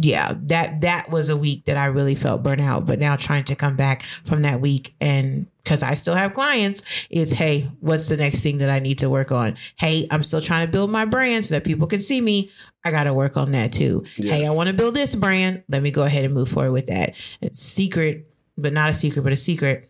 yeah, 0.00 0.34
that 0.44 0.82
that 0.82 1.10
was 1.10 1.28
a 1.28 1.36
week 1.36 1.64
that 1.66 1.76
I 1.76 1.86
really 1.86 2.14
felt 2.14 2.42
burnout. 2.42 2.86
But 2.86 2.98
now 2.98 3.16
trying 3.16 3.44
to 3.44 3.56
come 3.56 3.76
back 3.76 4.02
from 4.24 4.42
that 4.42 4.60
week 4.60 4.94
and 5.00 5.46
because 5.62 5.82
I 5.82 5.94
still 5.96 6.14
have 6.14 6.32
clients, 6.32 6.84
is 7.10 7.32
hey, 7.32 7.68
what's 7.80 8.08
the 8.08 8.16
next 8.16 8.42
thing 8.42 8.58
that 8.58 8.70
I 8.70 8.78
need 8.78 8.98
to 8.98 9.10
work 9.10 9.32
on? 9.32 9.56
Hey, 9.76 10.06
I'm 10.10 10.22
still 10.22 10.40
trying 10.40 10.64
to 10.64 10.70
build 10.70 10.90
my 10.90 11.04
brand 11.04 11.44
so 11.44 11.54
that 11.56 11.64
people 11.64 11.88
can 11.88 11.98
see 11.98 12.20
me. 12.20 12.50
I 12.84 12.92
got 12.92 13.04
to 13.04 13.14
work 13.14 13.36
on 13.36 13.50
that 13.52 13.72
too. 13.72 14.04
Hey, 14.14 14.46
I 14.46 14.50
want 14.50 14.68
to 14.68 14.74
build 14.74 14.94
this 14.94 15.14
brand. 15.16 15.64
Let 15.68 15.82
me 15.82 15.90
go 15.90 16.04
ahead 16.04 16.24
and 16.24 16.32
move 16.32 16.48
forward 16.48 16.70
with 16.70 16.86
that. 16.86 17.16
It's 17.40 17.60
secret, 17.60 18.30
but 18.56 18.72
not 18.72 18.90
a 18.90 18.94
secret, 18.94 19.22
but 19.22 19.32
a 19.32 19.36
secret. 19.36 19.88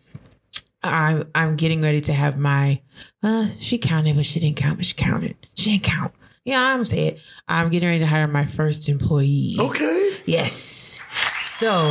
I'm 0.81 1.29
I'm 1.35 1.55
getting 1.55 1.81
ready 1.81 2.01
to 2.01 2.13
have 2.13 2.39
my. 2.39 2.81
Uh, 3.21 3.47
she 3.59 3.77
counted, 3.77 4.15
but 4.15 4.25
she 4.25 4.39
didn't 4.39 4.57
count. 4.57 4.77
But 4.77 4.85
she 4.85 4.95
counted. 4.95 5.35
She 5.55 5.71
didn't 5.71 5.83
count. 5.83 6.13
Yeah, 6.47 6.61
I'm 6.61 6.85
saying 6.85 7.15
it. 7.15 7.19
I'm 7.49 7.69
getting 7.69 7.89
ready 7.89 7.99
to 7.99 8.07
hire 8.07 8.25
my 8.25 8.45
first 8.45 8.87
employee. 8.87 9.57
Okay. 9.59 9.96
Yes. 10.27 11.03
So 11.39 11.89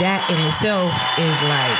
that 0.00 0.24
in 0.30 0.40
itself 0.48 0.90
is 1.20 1.38
like. 1.44 1.78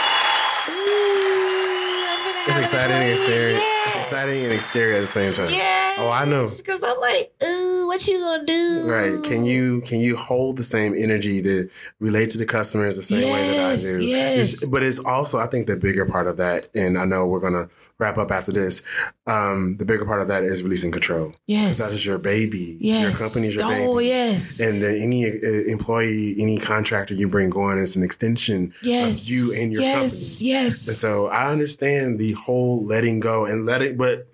ooh, 0.68 2.06
I'm 2.06 2.24
gonna 2.24 2.48
It's 2.48 2.58
exciting 2.58 2.96
and 2.96 3.18
scary. 3.18 3.52
Yes. 3.52 3.86
It's 3.86 3.96
exciting 3.96 4.44
and 4.44 4.62
scary 4.62 4.94
at 4.94 5.00
the 5.00 5.06
same 5.06 5.32
time. 5.32 5.48
Yes. 5.50 5.98
Oh, 5.98 6.10
I 6.10 6.26
know. 6.26 6.46
Because 6.56 6.82
I'm 6.84 7.00
like, 7.00 7.32
ooh, 7.42 7.86
what 7.86 8.06
you 8.06 8.18
gonna 8.20 8.44
do? 8.44 8.84
Right. 8.86 9.18
Can 9.24 9.44
you 9.44 9.80
can 9.82 9.98
you 10.00 10.16
hold 10.16 10.58
the 10.58 10.62
same 10.62 10.94
energy 10.94 11.40
to 11.42 11.68
relate 11.98 12.28
to 12.30 12.38
the 12.38 12.46
customers 12.46 12.96
the 12.96 13.02
same 13.02 13.32
way 13.32 13.56
that 13.56 13.72
I 13.72 13.76
do? 13.76 14.04
yes. 14.04 14.36
It's- 14.62 14.64
but 14.66 14.82
it's 14.82 14.98
also 14.98 15.38
I 15.38 15.46
think 15.46 15.66
the 15.66 15.76
bigger 15.76 16.04
part 16.04 16.26
of 16.28 16.36
that, 16.36 16.68
and 16.74 16.98
I 16.98 17.06
know 17.06 17.26
we're 17.26 17.40
gonna 17.40 17.68
wrap 17.98 18.18
up 18.18 18.30
after 18.30 18.52
this. 18.52 18.84
Um, 19.26 19.76
the 19.78 19.84
bigger 19.84 20.04
part 20.04 20.20
of 20.20 20.28
that 20.28 20.42
is 20.44 20.62
releasing 20.62 20.92
control. 20.92 21.34
Yes. 21.46 21.78
That 21.78 21.92
is 21.92 22.04
your 22.04 22.18
baby. 22.18 22.76
yes. 22.80 23.02
Your 23.02 23.28
company's 23.28 23.54
your 23.54 23.68
baby. 23.68 23.84
Oh 23.84 23.98
yes. 23.98 24.60
And 24.60 24.82
then 24.82 24.96
any 24.96 25.24
uh, 25.26 25.70
employee, 25.70 26.36
any 26.38 26.58
contractor 26.58 27.14
you 27.14 27.28
bring 27.28 27.52
on 27.52 27.78
is 27.78 27.96
an 27.96 28.02
extension 28.02 28.74
yes. 28.82 29.24
of 29.24 29.30
you 29.30 29.54
and 29.58 29.72
your 29.72 29.82
yes. 29.82 29.96
company. 30.38 30.50
Yes. 30.50 30.88
And 30.88 30.96
so 30.96 31.28
I 31.28 31.50
understand 31.50 32.18
the 32.18 32.32
whole 32.32 32.84
letting 32.84 33.20
go 33.20 33.46
and 33.46 33.64
letting, 33.64 33.96
but 33.96 34.26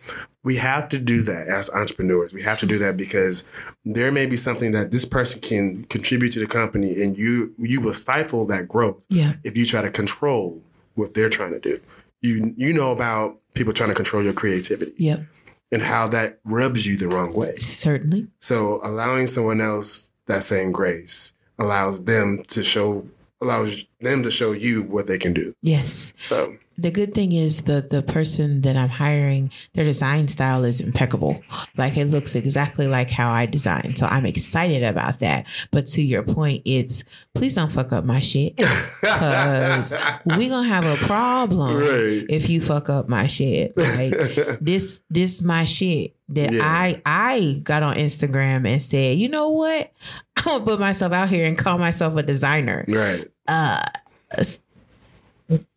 we 0.44 0.56
have 0.56 0.88
to 0.88 0.98
do 0.98 1.22
that 1.22 1.46
as 1.46 1.70
entrepreneurs. 1.70 2.32
We 2.32 2.42
have 2.42 2.58
to 2.58 2.66
do 2.66 2.78
that 2.78 2.96
because 2.96 3.44
there 3.84 4.10
may 4.10 4.26
be 4.26 4.36
something 4.36 4.72
that 4.72 4.90
this 4.90 5.04
person 5.04 5.40
can 5.40 5.84
contribute 5.84 6.30
to 6.32 6.40
the 6.40 6.48
company, 6.48 7.00
and 7.00 7.16
you 7.16 7.54
you 7.58 7.80
will 7.80 7.94
stifle 7.94 8.44
that 8.48 8.66
growth 8.66 9.04
Yeah. 9.08 9.34
if 9.44 9.56
you 9.56 9.64
try 9.64 9.82
to 9.82 9.90
control 9.90 10.60
what 10.94 11.14
they're 11.14 11.28
trying 11.28 11.52
to 11.52 11.60
do. 11.60 11.80
You 12.22 12.54
you 12.56 12.72
know 12.72 12.92
about 12.92 13.38
people 13.54 13.72
trying 13.72 13.90
to 13.90 13.94
control 13.94 14.22
your 14.22 14.32
creativity 14.32 14.92
Yep. 14.96 15.24
and 15.72 15.82
how 15.82 16.06
that 16.08 16.38
rubs 16.44 16.86
you 16.86 16.96
the 16.96 17.08
wrong 17.08 17.34
way. 17.34 17.56
Certainly. 17.56 18.28
So 18.38 18.80
allowing 18.82 19.26
someone 19.26 19.60
else 19.60 20.12
that 20.26 20.42
same 20.42 20.72
grace 20.72 21.32
allows 21.58 22.04
them 22.04 22.42
to 22.48 22.62
show 22.62 23.06
allows 23.40 23.84
them 24.00 24.22
to 24.22 24.30
show 24.30 24.52
you 24.52 24.84
what 24.84 25.06
they 25.08 25.18
can 25.18 25.32
do. 25.32 25.52
Yes. 25.62 26.14
So 26.16 26.56
The 26.78 26.90
good 26.90 27.14
thing 27.14 27.32
is 27.32 27.62
the 27.62 27.80
the 27.88 28.02
person 28.02 28.62
that 28.62 28.76
I'm 28.76 28.88
hiring, 28.88 29.50
their 29.74 29.84
design 29.84 30.28
style 30.28 30.64
is 30.64 30.80
impeccable. 30.80 31.42
Like 31.76 31.96
it 31.96 32.06
looks 32.06 32.34
exactly 32.34 32.88
like 32.88 33.10
how 33.10 33.30
I 33.32 33.46
design. 33.46 33.94
So 33.96 34.06
I'm 34.06 34.26
excited 34.26 34.82
about 34.82 35.20
that. 35.20 35.46
But 35.70 35.86
to 35.88 36.02
your 36.02 36.22
point, 36.22 36.62
it's 36.64 37.04
please 37.34 37.54
don't 37.54 37.70
fuck 37.70 37.92
up 37.92 38.04
my 38.04 38.20
shit. 38.20 38.56
Cause 39.02 39.94
we're 40.24 40.48
gonna 40.48 40.68
have 40.68 40.84
a 40.86 40.96
problem 41.06 41.76
Right. 41.78 42.24
if 42.28 42.48
you 42.48 42.60
fuck 42.60 42.88
up 42.88 43.08
my 43.08 43.26
shit. 43.26 43.76
Like 43.76 44.58
this 44.60 45.00
this 45.10 45.42
my 45.42 45.64
shit 45.64 46.14
that 46.30 46.52
Yeah. 46.52 46.62
I 46.64 47.02
I 47.04 47.60
got 47.62 47.82
on 47.82 47.96
Instagram 47.96 48.68
and 48.68 48.80
said, 48.80 49.18
you 49.18 49.28
know 49.28 49.50
what? 49.50 49.92
I'm 50.38 50.44
gonna 50.44 50.64
put 50.64 50.80
myself 50.80 51.12
out 51.12 51.28
here 51.28 51.46
and 51.46 51.56
call 51.58 51.78
myself 51.78 52.16
a 52.16 52.22
designer 52.22 52.84
right, 52.88 53.28
uh, 53.48 53.80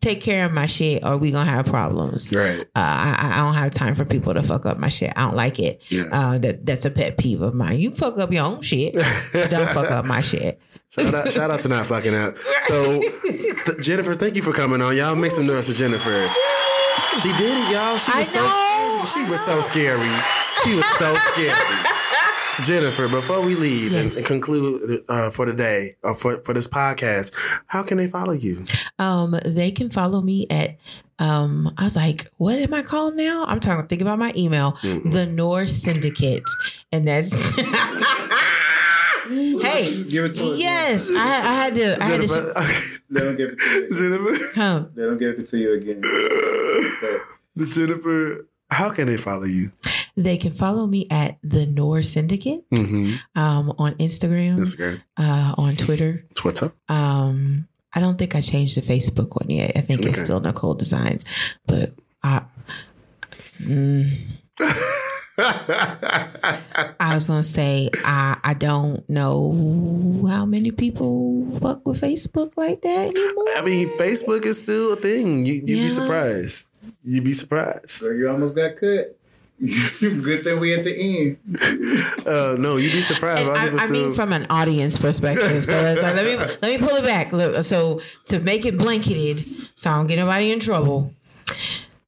take 0.00 0.20
care 0.20 0.44
of 0.46 0.52
my 0.52 0.66
shit 0.66 1.04
or 1.04 1.16
we 1.16 1.30
gonna 1.30 1.50
have 1.50 1.66
problems. 1.66 2.32
right. 2.34 2.60
Uh, 2.60 2.64
I, 2.74 3.30
I 3.34 3.44
don't 3.44 3.54
have 3.54 3.72
time 3.72 3.94
for 3.94 4.04
people 4.04 4.32
to 4.34 4.42
fuck 4.42 4.66
up 4.66 4.78
my 4.78 4.88
shit. 4.88 5.12
I 5.16 5.24
don't 5.24 5.36
like 5.36 5.58
it. 5.58 5.82
Yeah. 5.88 6.04
Uh, 6.12 6.38
that 6.38 6.64
that's 6.66 6.84
a 6.84 6.90
pet 6.90 7.18
peeve 7.18 7.42
of 7.42 7.54
mine. 7.54 7.78
You 7.78 7.90
fuck 7.90 8.18
up 8.18 8.32
your 8.32 8.44
own 8.44 8.60
shit. 8.62 8.94
don't 8.94 9.68
fuck 9.70 9.90
up 9.90 10.04
my 10.04 10.20
shit. 10.22 10.60
Shout 10.88 11.14
out, 11.14 11.32
shout 11.32 11.50
out 11.50 11.60
to 11.62 11.68
not 11.68 11.86
fucking 11.86 12.14
up. 12.14 12.36
So, 12.60 13.00
th- 13.02 13.78
Jennifer, 13.82 14.14
thank 14.14 14.36
you 14.36 14.42
for 14.42 14.52
coming 14.52 14.80
on. 14.80 14.96
Y'all 14.96 15.16
make 15.16 15.32
some 15.32 15.46
noise 15.46 15.66
for 15.68 15.74
Jennifer. 15.74 16.28
She 17.20 17.28
did 17.36 17.58
it, 17.58 17.72
y'all. 17.72 17.98
She 17.98 18.16
was 18.16 18.28
so 18.28 18.40
scary. 18.40 19.06
She 19.06 19.30
was 19.30 19.40
so 19.44 19.60
scary. 19.60 20.16
She 20.64 20.74
was 20.76 20.86
so 20.96 21.14
scary. 21.32 21.52
Jennifer, 22.62 23.08
before 23.08 23.42
we 23.42 23.54
leave 23.54 23.92
and- 23.92 24.04
Yes. 24.04 24.16
and, 24.18 24.26
conclude 24.26 25.02
uh, 25.08 25.30
for 25.30 25.44
today 25.46 25.94
or 26.02 26.14
for, 26.14 26.38
for 26.44 26.54
this 26.54 26.66
podcast, 26.66 27.34
how 27.66 27.82
can 27.82 27.98
they 27.98 28.06
follow 28.08 28.32
you? 28.32 28.64
Um, 28.98 29.38
they 29.44 29.70
can 29.70 29.90
follow 29.90 30.20
me 30.22 30.46
at. 30.50 30.76
Um, 31.18 31.72
I 31.78 31.84
was 31.84 31.96
like, 31.96 32.30
what 32.36 32.58
am 32.58 32.74
I 32.74 32.82
called 32.82 33.14
now? 33.16 33.44
I'm 33.46 33.58
talking. 33.60 33.86
Think 33.88 34.02
about 34.02 34.18
my 34.18 34.32
email, 34.36 34.72
Mm-hmm. 34.82 35.10
the 35.12 35.24
North 35.26 35.70
Syndicate, 35.70 36.42
and 36.92 37.06
that's. 37.08 37.32
hey, 39.26 40.02
Give 40.04 40.24
it 40.26 40.34
to 40.34 40.42
us. 40.52 40.58
yes, 40.58 41.10
I, 41.16 41.24
I 41.24 41.54
had 41.64 41.74
to. 41.74 42.02
I 42.02 42.04
had 42.04 42.20
to. 42.20 42.26
Jennifer, 42.26 42.52
Let 43.10 43.24
them 43.24 43.36
give 43.36 43.50
it 43.52 43.58
to 43.58 43.70
you. 43.80 43.96
Jennifer, 43.96 44.52
Come. 44.52 44.82
Let 44.94 45.06
them 45.06 45.18
give 45.18 45.38
it 45.38 45.46
to 45.48 45.58
you 45.58 45.72
again. 45.74 46.00
the 47.56 47.66
Jennifer, 47.70 48.46
how 48.70 48.90
can 48.90 49.06
they 49.06 49.16
follow 49.16 49.44
you? 49.44 49.68
They 50.16 50.36
can 50.38 50.52
follow 50.52 50.86
me 50.86 51.06
at 51.10 51.38
the 51.42 51.66
North 51.66 52.06
Syndicate 52.06 52.68
Mm-hmm. 52.70 53.38
um, 53.38 53.72
on 53.78 53.94
Instagram, 53.96 54.56
great. 54.76 55.00
uh, 55.18 55.54
on 55.58 55.76
Twitter. 55.76 56.24
Twitter. 56.34 56.72
Um, 56.88 57.68
I 57.94 58.00
don't 58.00 58.16
think 58.18 58.34
I 58.34 58.40
changed 58.40 58.76
the 58.76 58.80
Facebook 58.82 59.36
one 59.40 59.50
yet. 59.50 59.72
I 59.76 59.80
think 59.82 60.02
it's 60.06 60.20
still 60.22 60.40
Nicole 60.40 60.74
Designs, 60.74 61.24
but 61.66 61.90
I. 62.22 62.42
Mm, 63.60 64.10
I 65.38 67.10
was 67.14 67.28
gonna 67.28 67.42
say 67.42 67.90
I 68.04 68.38
I 68.42 68.54
don't 68.54 69.08
know 69.08 70.24
how 70.28 70.44
many 70.46 70.70
people 70.70 71.46
fuck 71.60 71.86
with 71.86 72.00
Facebook 72.00 72.52
like 72.56 72.82
that 72.82 73.08
anymore. 73.08 73.44
I 73.56 73.62
mean, 73.64 73.88
Facebook 73.98 74.44
is 74.44 74.62
still 74.62 74.92
a 74.94 74.96
thing. 74.96 75.44
You, 75.46 75.54
you'd 75.54 75.68
Yeah. 75.68 75.82
be 75.84 75.88
surprised. 75.88 76.68
You'd 77.06 77.24
be 77.24 77.32
surprised. 77.32 77.88
So 77.88 78.10
you 78.10 78.28
almost 78.28 78.54
got 78.56 78.76
cut. 78.76 79.16
Good 80.00 80.44
thing 80.44 80.60
we 80.60 80.74
at 80.74 80.84
the 80.84 80.94
end. 80.94 81.38
Uh, 82.26 82.56
no, 82.58 82.76
you'd 82.76 82.90
be 82.92 83.00
surprised. 83.00 83.42
And 83.42 83.50
A 83.50 83.52
lot 83.52 83.68
of 83.68 83.78
I, 83.78 83.84
I 83.84 83.90
mean, 83.90 84.12
from 84.12 84.32
an 84.32 84.46
audience 84.50 84.98
perspective. 84.98 85.64
So, 85.64 85.78
it's 85.86 86.02
like, 86.02 86.16
let 86.16 86.26
me 86.26 86.36
let 86.60 86.62
me 86.62 86.78
pull 86.78 86.96
it 86.96 87.04
back. 87.04 87.30
So 87.62 88.00
to 88.26 88.40
make 88.40 88.66
it 88.66 88.76
blanketed, 88.76 89.46
so 89.76 89.90
I 89.92 89.96
don't 89.98 90.08
get 90.08 90.16
nobody 90.18 90.50
in 90.50 90.58
trouble. 90.58 91.14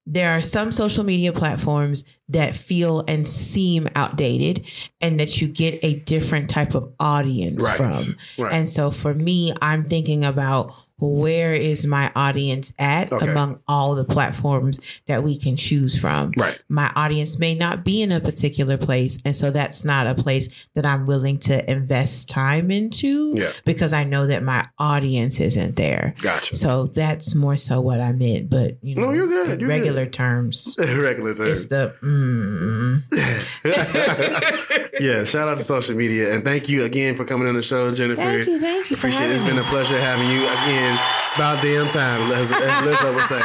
There 0.05 0.30
are 0.36 0.40
some 0.42 0.72
social 0.72 1.05
media 1.05 1.32
platforms 1.32 2.16
that 2.30 2.57
feel 2.57 3.05
and 3.07 3.28
seem 3.28 3.86
outdated, 3.94 4.66
and 5.01 5.20
that 5.20 5.40
you 5.40 5.46
get 5.46 5.78
a 5.84 6.01
different 6.01 6.51
type 6.51 6.74
of 6.74 6.92
audience 6.99 7.62
Right. 7.62 7.76
from. 7.76 8.16
Right. 8.44 8.53
And 8.53 8.68
so, 8.68 8.90
for 8.90 9.14
me, 9.14 9.53
I'm 9.62 9.84
thinking 9.84 10.24
about 10.24 10.74
where 10.99 11.53
is 11.55 11.86
my 11.86 12.11
audience 12.16 12.72
at 12.78 13.12
Okay. 13.12 13.28
among 13.30 13.61
all 13.68 13.94
the 13.94 14.05
platforms 14.05 14.80
that 15.07 15.22
we 15.22 15.38
can 15.38 15.57
choose 15.57 15.99
from 16.01 16.32
Right. 16.36 16.59
my 16.68 16.90
audience 16.96 17.38
may 17.38 17.55
not 17.55 17.84
be 17.84 18.03
in 18.03 18.11
a 18.12 18.20
particular 18.20 18.76
place 18.76 19.18
and 19.24 19.34
so 19.36 19.51
that's 19.51 19.84
not 19.84 20.07
a 20.07 20.14
place 20.14 20.49
that 20.74 20.84
i'm 20.84 21.07
willing 21.07 21.38
to 21.38 21.70
invest 21.70 22.28
time 22.28 22.70
into 22.70 23.32
Yeah. 23.36 23.53
because 23.64 23.92
i 23.92 24.05
know 24.05 24.26
that 24.26 24.42
my 24.42 24.64
audience 24.78 25.38
isn't 25.40 25.76
there 25.76 26.14
Gotcha. 26.20 26.57
so 26.57 26.84
that's 26.86 27.34
more 27.34 27.57
so 27.57 27.80
what 27.80 28.01
i 28.01 28.12
meant 28.12 28.51
but 28.51 28.78
you 28.82 28.94
know 28.96 29.07
No, 29.07 29.12
you're 29.12 29.26
good. 29.28 29.51
in 29.51 29.61
You're 29.61 29.68
regular 29.68 30.07
terms 30.07 30.74
regular 30.78 31.32
terms. 31.34 31.49
it's 31.51 31.66
the 31.66 31.94
mm, 32.03 33.03
yeah, 35.01 35.24
shout 35.24 35.49
out 35.49 35.57
to 35.59 35.62
social 35.64 35.96
media 35.96 36.34
and 36.34 36.44
thank 36.44 36.68
you 36.68 36.84
again 36.84 37.14
for 37.14 37.24
coming 37.24 37.46
on 37.49 37.55
the 37.55 37.62
show, 37.62 37.92
Jennifer. 37.94 38.20
thank 38.22 38.46
you 38.46 38.59
thank 38.61 38.90
you 38.90 38.96
for 38.96 39.09
Appreciate 39.09 39.30
it. 39.30 39.34
It's 39.34 39.44
been 39.44 39.59
a 39.59 39.62
pleasure 39.64 39.99
having 40.01 40.28
you 40.30 40.40
again. 40.44 40.99
It's 41.22 41.34
about 41.34 41.62
damn 41.62 41.88
time, 41.88 42.30
as, 42.32 42.51
as 42.53 43.05
would 43.05 43.22
say. 43.24 43.40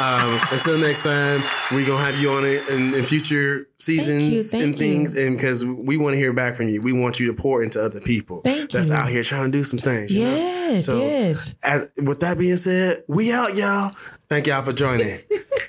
Um, 0.00 0.40
until 0.50 0.78
next 0.78 1.02
time, 1.04 1.42
we're 1.72 1.86
gonna 1.86 2.02
have 2.04 2.18
you 2.20 2.30
on 2.30 2.44
it 2.44 2.68
in, 2.70 2.94
in 2.94 3.04
future 3.04 3.68
seasons 3.78 4.50
thank 4.50 4.62
and 4.64 4.72
you. 4.72 4.78
things, 4.78 5.16
and 5.16 5.36
because 5.36 5.64
we 5.64 5.96
want 5.96 6.14
to 6.14 6.18
hear 6.18 6.32
back 6.32 6.54
from 6.54 6.68
you, 6.68 6.80
we 6.80 6.92
want 6.92 7.20
you 7.20 7.26
to 7.26 7.34
pour 7.40 7.62
into 7.62 7.80
other 7.82 8.00
people 8.00 8.40
Thank 8.42 8.70
that's 8.70 8.88
you. 8.88 8.94
out 8.94 9.08
here 9.08 9.22
trying 9.22 9.52
to 9.52 9.58
do 9.58 9.62
some 9.64 9.78
things. 9.78 10.12
you 10.12 10.24
know? 10.24 10.30
yes 10.36 10.86
So- 10.86 10.98
yes 10.98 11.56
As, 11.62 11.92
with 12.02 12.20
that 12.20 12.38
being 12.38 12.56
said, 12.56 13.04
we 13.08 13.32
out, 13.32 13.54
y'all. 13.56 13.92
Thank 14.28 14.46
y'all 14.46 14.62
for 14.64 14.72
joining. 14.72 15.18